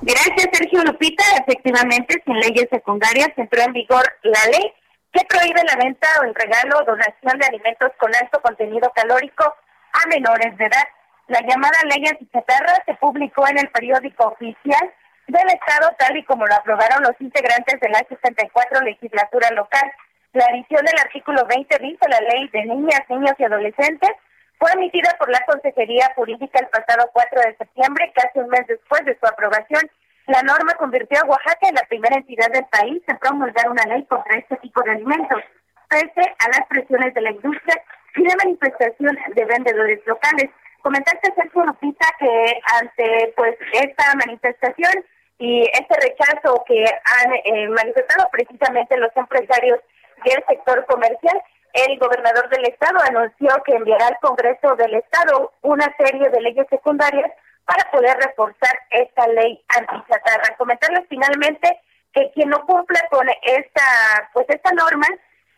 [0.02, 1.24] Gracias, Sergio Lupita.
[1.46, 4.72] Efectivamente, sin leyes secundarias entró en vigor la ley
[5.12, 9.44] que prohíbe la venta o el regalo o donación de alimentos con alto contenido calórico
[9.92, 10.88] a menores de edad.
[11.28, 14.92] La llamada ley antichatarra se publicó en el periódico oficial
[15.26, 19.92] del Estado, tal y como lo aprobaron los integrantes de la 64 legislatura local.
[20.32, 24.10] La edición del artículo 20 dice la ley de niñas, niños y adolescentes
[24.58, 29.04] fue emitida por la Consejería Jurídica el pasado 4 de septiembre, casi un mes después
[29.04, 29.88] de su aprobación.
[30.28, 34.04] La norma convirtió a Oaxaca en la primera entidad del país en promulgar una ley
[34.04, 35.42] contra este tipo de alimentos,
[35.88, 37.82] pese a las presiones de la industria
[38.14, 40.50] y de manifestación de vendedores locales.
[40.82, 45.02] Comentaste, Sergio Lupita, que ante pues esta manifestación
[45.38, 49.80] y este rechazo que han eh, manifestado precisamente los empresarios
[50.26, 51.40] del sector comercial,
[51.72, 56.66] el gobernador del estado anunció que enviará al Congreso del Estado una serie de leyes
[56.68, 57.32] secundarias
[57.68, 60.56] para poder reforzar esta ley antichatarra.
[60.56, 61.80] Comentarles finalmente
[62.14, 65.06] que quien no cumpla con esta pues esta norma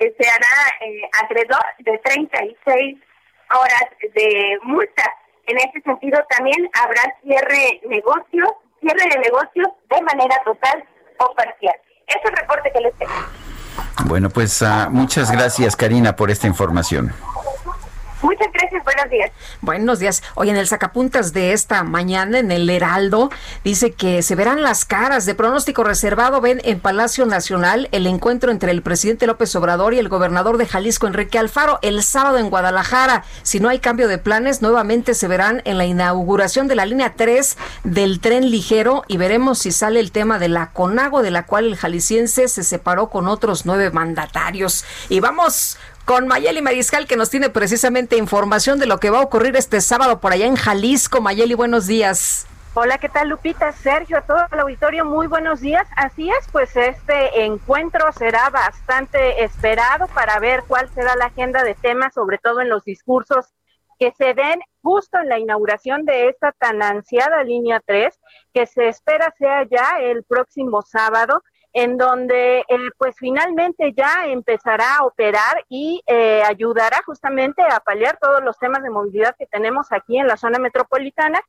[0.01, 2.99] eh, se hará eh, alrededor de 36
[3.55, 5.05] horas de multa.
[5.47, 8.49] En ese sentido también habrá cierre negocios,
[8.81, 10.85] cierre de negocios de manera total
[11.19, 11.77] o parcial.
[12.09, 13.13] Ese es el reporte que les tengo.
[14.07, 17.13] Bueno, pues uh, muchas gracias Karina por esta información.
[18.23, 19.31] Muchas gracias, buenos días.
[19.63, 20.23] Buenos días.
[20.35, 23.31] Hoy en el sacapuntas de esta mañana, en el Heraldo,
[23.65, 26.43] dice que se verán las caras de pronóstico reservado.
[26.43, 30.67] Ven en Palacio Nacional el encuentro entre el presidente López Obrador y el gobernador de
[30.67, 33.25] Jalisco, Enrique Alfaro, el sábado en Guadalajara.
[33.43, 37.15] Si no hay cambio de planes, nuevamente se verán en la inauguración de la línea
[37.17, 41.47] 3 del tren ligero y veremos si sale el tema de la CONAGO, de la
[41.47, 44.85] cual el jalisciense se separó con otros nueve mandatarios.
[45.09, 45.79] Y vamos
[46.11, 49.81] con Mayeli Mariscal, que nos tiene precisamente información de lo que va a ocurrir este
[49.81, 51.21] sábado por allá en Jalisco.
[51.21, 52.49] Mayeli, buenos días.
[52.75, 53.71] Hola, ¿qué tal Lupita?
[53.71, 55.87] Sergio, a todo el auditorio, muy buenos días.
[55.95, 61.77] Así es, pues este encuentro será bastante esperado para ver cuál será la agenda de
[61.77, 63.47] temas, sobre todo en los discursos
[64.01, 68.19] que se den justo en la inauguración de esta tan ansiada línea 3,
[68.53, 72.65] que se espera sea ya el próximo sábado en donde eh,
[72.99, 78.83] pues finalmente ya empezará a operar y eh, ayudará justamente a paliar todos los temas
[78.83, 81.41] de movilidad que tenemos aquí en la zona metropolitana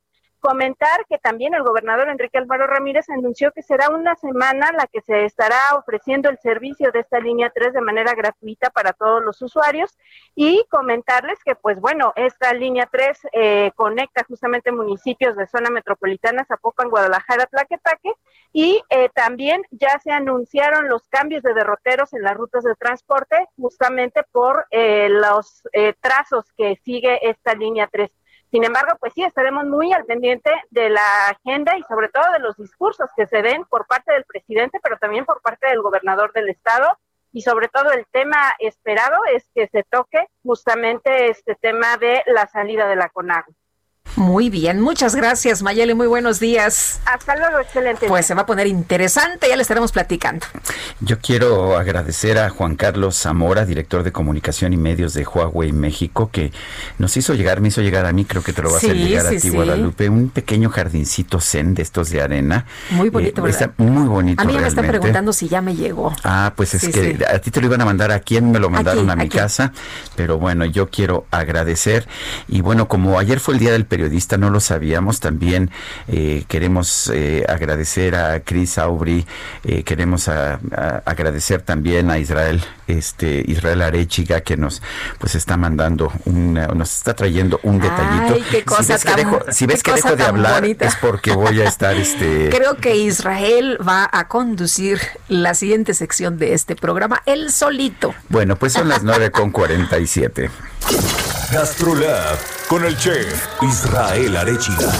[0.42, 5.00] Comentar que también el gobernador Enrique Álvaro Ramírez anunció que será una semana la que
[5.00, 9.40] se estará ofreciendo el servicio de esta línea 3 de manera gratuita para todos los
[9.40, 9.96] usuarios
[10.34, 16.44] y comentarles que pues bueno, esta línea 3 eh, conecta justamente municipios de zona metropolitana,
[16.44, 18.12] Zapopan, Guadalajara, Tlaquepaque
[18.52, 23.36] y eh, también ya se anunciaron los cambios de derroteros en las rutas de transporte
[23.56, 25.62] justamente por eh, los
[26.00, 28.10] trazos que sigue esta línea 3.
[28.52, 32.38] Sin embargo, pues sí, estaremos muy al pendiente de la agenda y sobre todo de
[32.38, 36.34] los discursos que se den por parte del presidente, pero también por parte del gobernador
[36.34, 36.86] del estado.
[37.32, 42.46] Y sobre todo el tema esperado es que se toque justamente este tema de la
[42.46, 43.54] salida de la CONAGO.
[44.16, 47.00] Muy bien, muchas gracias Mayeli, muy buenos días.
[47.06, 48.06] Hasta luego, excelente.
[48.08, 50.46] Pues se va a poner interesante, ya le estaremos platicando.
[51.00, 56.28] Yo quiero agradecer a Juan Carlos Zamora, director de comunicación y medios de Huawei México,
[56.30, 56.52] que
[56.98, 58.96] nos hizo llegar, me hizo llegar a mí, creo que te lo va a hacer
[58.96, 62.66] llegar a ti, Guadalupe, un pequeño jardincito zen de estos de arena.
[62.90, 64.42] Muy bonito, eh, Está muy bonito.
[64.42, 66.14] A mí me está preguntando si ya me llegó.
[66.22, 68.68] Ah, pues es que a ti te lo iban a mandar a quién me lo
[68.68, 69.72] mandaron a mi casa,
[70.16, 72.06] pero bueno, yo quiero agradecer
[72.46, 75.20] y bueno, como ayer fue el día del periodista, no lo sabíamos.
[75.20, 75.70] También
[76.08, 79.26] eh, queremos eh, agradecer a Chris Aubry,
[79.64, 84.80] eh, queremos agradecer también a Israel, este Israel Arechiga, que nos
[85.18, 88.38] pues está mandando una, nos está trayendo un detallito.
[89.50, 93.76] si ves que dejo, de hablar es porque voy a estar este Creo que Israel
[93.86, 98.14] va a conducir la siguiente sección de este programa, él solito.
[98.30, 100.48] Bueno, pues son las nueve con 47.
[101.52, 104.90] GastroLab con el chef Israel Arechiga.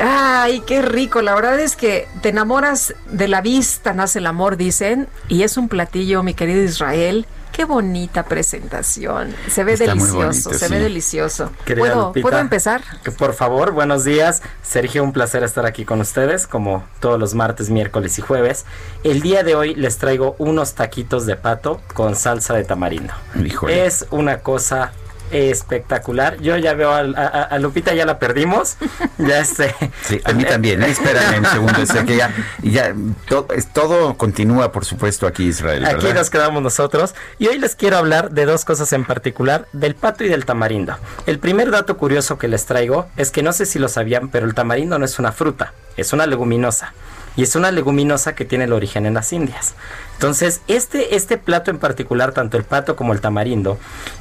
[0.00, 1.20] Ay, qué rico.
[1.20, 5.08] La verdad es que te enamoras de la vista, nace el amor, dicen.
[5.26, 9.32] Y es un platillo, mi querido Israel, Qué bonita presentación.
[9.48, 11.52] Se ve delicioso, se ve delicioso.
[11.64, 12.82] ¿Puedo, ¿Puedo empezar?
[13.04, 14.42] Que por favor, buenos días.
[14.64, 18.64] Sergio, un placer estar aquí con ustedes, como todos los martes, miércoles y jueves.
[19.04, 23.14] El día de hoy les traigo unos taquitos de pato con salsa de tamarindo.
[23.68, 24.90] Es una cosa
[25.30, 26.40] espectacular.
[26.40, 28.76] Yo ya veo a, Lupita, ya la perdimos.
[29.18, 29.74] ya este.
[30.02, 30.82] Sí, a mí también.
[30.82, 32.04] Espérame un segundo.
[32.06, 32.94] Que ya, ya
[33.28, 35.84] todo, todo, continúa, por supuesto, aquí Israel.
[35.84, 37.14] Aquí nos quedamos nosotros.
[37.38, 40.96] Y hoy les quiero hablar de dos cosas en particular: del pato y del tamarindo.
[41.26, 44.46] El primer dato curioso que les traigo es que no sé si lo sabían, pero
[44.46, 46.92] el tamarindo no es una fruta, es una leguminosa
[47.36, 49.74] y es una leguminosa que tiene el origen en las Indias.
[50.14, 53.78] Entonces, este, este plato en particular, tanto el pato como el tamarindo,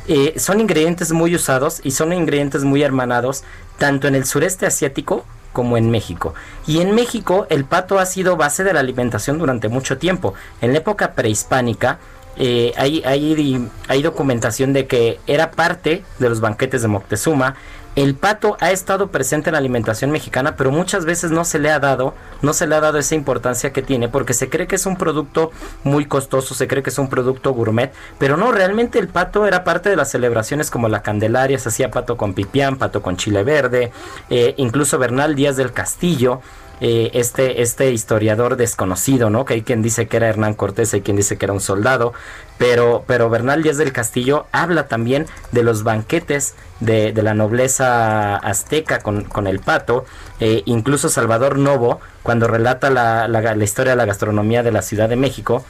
[0.08, 3.44] eh, son ingredientes muy usados y son ingredientes muy hermanados
[3.78, 6.34] tanto en el sureste asiático como en México.
[6.66, 10.34] Y en México el pato ha sido base de la alimentación durante mucho tiempo.
[10.62, 12.00] En la época prehispánica,
[12.36, 17.56] eh, hay, hay, hay, documentación de que era parte de los banquetes de Moctezuma,
[17.96, 21.70] el pato ha estado presente en la alimentación mexicana, pero muchas veces no se le
[21.70, 24.76] ha dado, no se le ha dado esa importancia que tiene, porque se cree que
[24.76, 25.52] es un producto
[25.84, 29.64] muy costoso, se cree que es un producto gourmet, pero no, realmente el pato era
[29.64, 33.44] parte de las celebraciones como la Candelaria, se hacía pato con pipián, pato con chile
[33.44, 33.92] verde,
[34.30, 36.42] eh, incluso Bernal Díaz del Castillo,
[36.82, 39.46] eh, este, este historiador desconocido, ¿no?
[39.46, 42.14] Que hay quien dice que era Hernán Cortés, hay quien dice que era un soldado,
[42.58, 49.00] pero, pero Bernal Díaz del Castillo habla también de los banquetes de, la nobleza azteca
[49.00, 50.06] con, el pato,
[50.40, 55.08] eh, incluso Salvador Novo, cuando relata la, la historia de la gastronomía de la Ciudad
[55.08, 55.64] de México,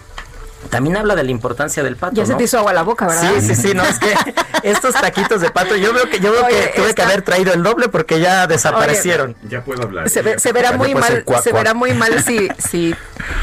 [0.69, 2.15] también habla de la importancia del pato.
[2.15, 3.33] Ya se te hizo agua la boca, ¿verdad?
[3.39, 4.13] Sí, sí, sí, no, es que
[4.63, 7.63] estos taquitos de pato, yo veo que yo veo que tuve que haber traído el
[7.63, 9.35] doble porque ya desaparecieron.
[9.47, 10.09] ya puedo hablar.
[10.09, 12.95] Se, verá muy mal, se verá muy mal si, si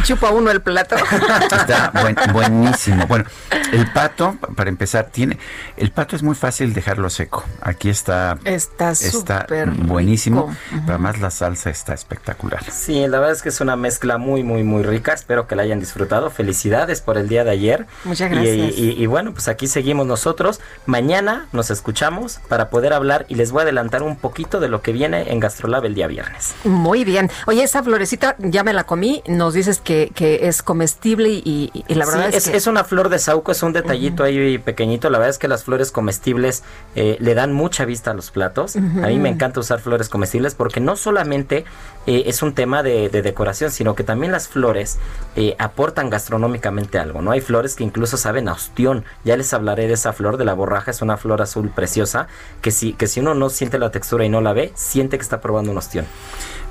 [0.05, 0.97] chupa uno el plato.
[0.97, 1.93] Está
[2.33, 3.07] buenísimo.
[3.07, 3.25] Bueno,
[3.73, 5.39] el pato, para empezar, tiene
[5.77, 7.45] el pato es muy fácil dejarlo seco.
[7.61, 10.55] Aquí está está, está buenísimo.
[10.87, 12.65] Además la salsa está espectacular.
[12.71, 15.13] Sí, la verdad es que es una mezcla muy muy muy rica.
[15.13, 16.31] Espero que la hayan disfrutado.
[16.31, 17.87] Felicidades por el día de ayer.
[18.05, 18.75] Muchas gracias.
[18.77, 20.61] Y, bueno, pues aquí seguimos nosotros.
[20.87, 24.81] Mañana nos escuchamos para poder hablar y les voy a adelantar un poquito de lo
[24.81, 26.55] que viene en Gastrolab el día viernes.
[26.63, 27.29] Muy bien.
[27.49, 29.25] Oye, esa florecita ya me la comí.
[29.27, 32.57] Nos dices que, que es comestible y, la verdad es, que...
[32.57, 35.11] es una flor de sauco, es un detallito ahí pequeñito.
[35.11, 36.63] La verdad es que las flores comestibles
[36.95, 38.77] eh, le dan mucha vista a los platos.
[38.77, 41.65] A mí me encanta usar flores comestibles porque no solamente
[42.07, 44.99] eh, es un tema de, decoración, sino que también las flores
[45.37, 47.31] eh, aportan gastronómicamente algo, ¿no?
[47.31, 49.05] Hay flores que incluso saben a ostión.
[49.25, 52.29] Ya les hablaré de esa flor, de la borraja, es una flor azul preciosa,
[52.63, 55.23] que si, que si uno no siente la textura y no la ve, siente que
[55.23, 56.07] está probando un ostión.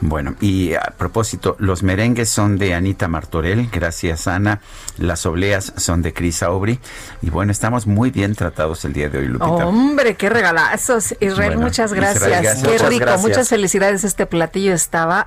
[0.02, 4.62] Bueno, y a propósito, los merengues son de Anita Martorell, gracias Ana.
[4.98, 6.80] Las obleas son de Cris Aubry.
[7.22, 9.68] Y bueno, estamos muy bien tratados el día de hoy, Lupita.
[9.68, 11.16] Hombre, qué regalazos.
[11.20, 12.64] Israel, muchas gracias.
[12.64, 14.06] Qué rico, muchas felicidades.
[14.06, 15.19] Este platillo estaba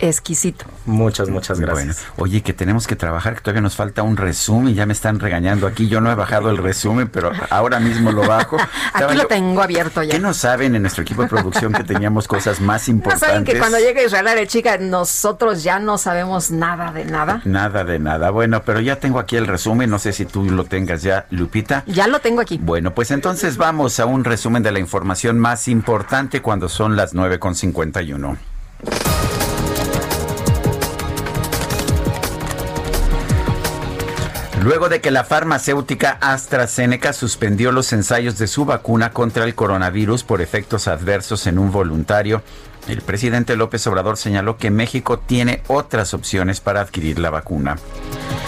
[0.00, 0.64] exquisito.
[0.86, 1.86] Muchas, muchas gracias.
[1.86, 5.18] Bueno, oye, que tenemos que trabajar, que todavía nos falta un resumen, ya me están
[5.20, 8.56] regañando aquí, yo no he bajado el resumen, pero ahora mismo lo bajo.
[8.92, 10.12] aquí lo tengo abierto ya.
[10.12, 13.28] ¿Qué no saben en nuestro equipo de producción que teníamos cosas más importantes?
[13.28, 17.40] No saben que cuando llega Israel de chica, nosotros ya no sabemos nada de nada.
[17.44, 18.30] Nada de nada.
[18.30, 21.84] Bueno, pero ya tengo aquí el resumen, no sé si tú lo tengas ya, Lupita.
[21.86, 22.58] Ya lo tengo aquí.
[22.60, 27.14] Bueno, pues entonces vamos a un resumen de la información más importante cuando son las
[27.14, 28.36] 9.51.
[34.64, 40.24] Luego de que la farmacéutica AstraZeneca suspendió los ensayos de su vacuna contra el coronavirus
[40.24, 42.42] por efectos adversos en un voluntario,
[42.88, 47.78] el presidente López Obrador señaló que México tiene otras opciones para adquirir la vacuna.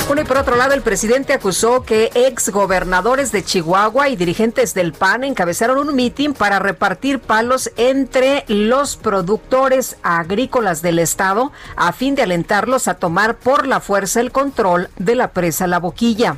[0.06, 4.72] Bueno, y por otro lado, el presidente acusó que ex gobernadores de Chihuahua y dirigentes
[4.72, 11.92] del PAN encabezaron un mitin para repartir palos entre los productores agrícolas del estado a
[11.92, 16.36] fin de alentarlos a tomar por la fuerza el control de la presa La Boquilla.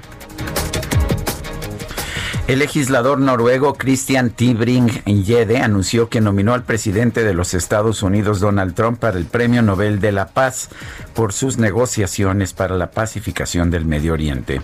[2.49, 8.75] El legislador noruego Christian Tibring-Yede anunció que nominó al presidente de los Estados Unidos Donald
[8.75, 10.71] Trump para el Premio Nobel de la Paz
[11.13, 14.63] por sus negociaciones para la pacificación del Medio Oriente.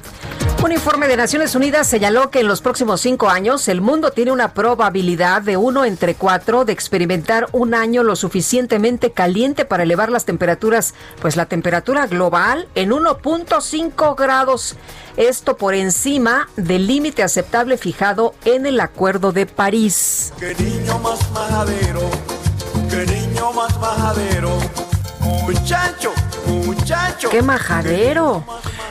[0.64, 4.32] Un informe de Naciones Unidas señaló que en los próximos cinco años el mundo tiene
[4.32, 10.10] una probabilidad de uno entre cuatro de experimentar un año lo suficientemente caliente para elevar
[10.10, 14.74] las temperaturas, pues la temperatura global en 1.5 grados.
[15.16, 20.32] Esto por encima del límite aceptable fijado en el Acuerdo de París.
[20.40, 22.10] Qué niño más majadero,
[22.90, 24.58] qué niño más majadero,
[26.64, 27.30] muchacho.
[27.30, 28.44] Qué majadero.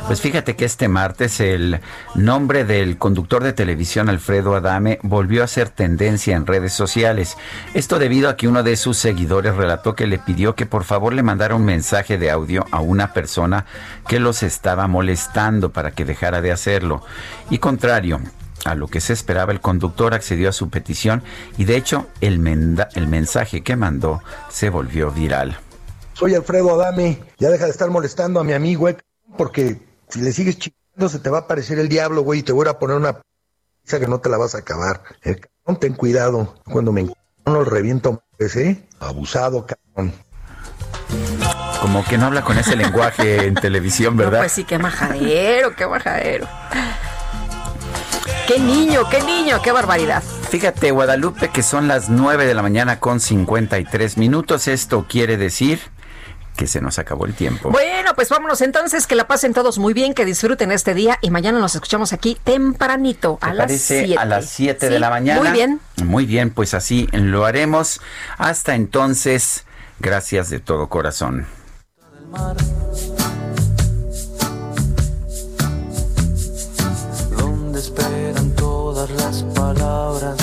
[0.08, 1.80] Pues fíjate que este martes el
[2.14, 7.38] nombre del conductor de televisión Alfredo Adame volvió a ser tendencia en redes sociales.
[7.74, 11.14] Esto debido a que uno de sus seguidores relató que le pidió que por favor
[11.14, 13.66] le mandara un mensaje de audio a una persona
[14.08, 17.02] que los estaba molestando para que dejara de hacerlo.
[17.50, 18.20] Y contrario,
[18.66, 21.24] a lo que se esperaba, el conductor accedió a su petición
[21.58, 22.36] y de hecho el,
[22.96, 25.58] el mensaje que mandó se volvió viral.
[26.24, 28.88] Soy Alfredo Adame, ya deja de estar molestando a mi amigo
[29.38, 32.54] porque si le sigues chingando, se te va a aparecer el diablo, güey, y te
[32.54, 33.20] voy a poner una
[33.82, 35.04] pizza que no te la vas a acabar.
[35.22, 36.56] El cabrón, ten cuidado.
[36.64, 37.14] Cuando me no
[37.46, 38.88] lo reviento, ¿eh?
[39.02, 40.14] Abusado, cabrón.
[41.82, 44.40] Como que no habla con ese lenguaje en televisión, ¿verdad?
[44.40, 46.48] pues sí, qué majadero, qué majadero.
[48.48, 50.24] Qué niño, qué niño, qué barbaridad.
[50.24, 54.70] Fíjate, Guadalupe, que son las 9 de la mañana con 53 minutos.
[54.70, 55.82] Esto quiere decir
[56.56, 57.70] que se nos acabó el tiempo.
[57.70, 61.30] Bueno, pues vámonos entonces, que la pasen todos muy bien, que disfruten este día y
[61.30, 64.18] mañana nos escuchamos aquí tempranito a las 7.
[64.18, 65.42] A las 7 de la mañana.
[65.42, 65.80] Muy bien.
[66.04, 68.02] Muy bien, pues así lo haremos.
[68.38, 69.66] Hasta entonces,
[70.00, 71.48] gracias de todo corazón.
[77.38, 80.43] Donde esperan todas las palabras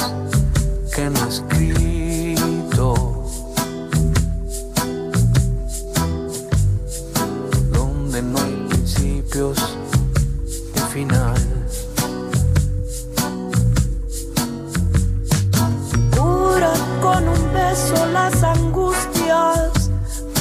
[17.80, 19.90] un beso las angustias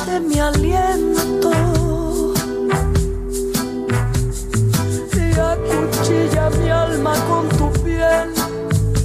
[0.05, 1.51] de mi aliento.
[5.13, 8.33] Y acuchilla mi alma con tu piel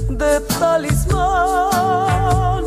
[0.09, 2.63] de talismán.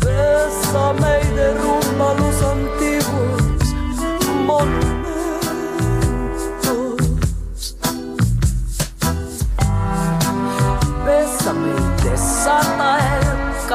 [0.00, 2.75] Bésame y derrumba los Bésame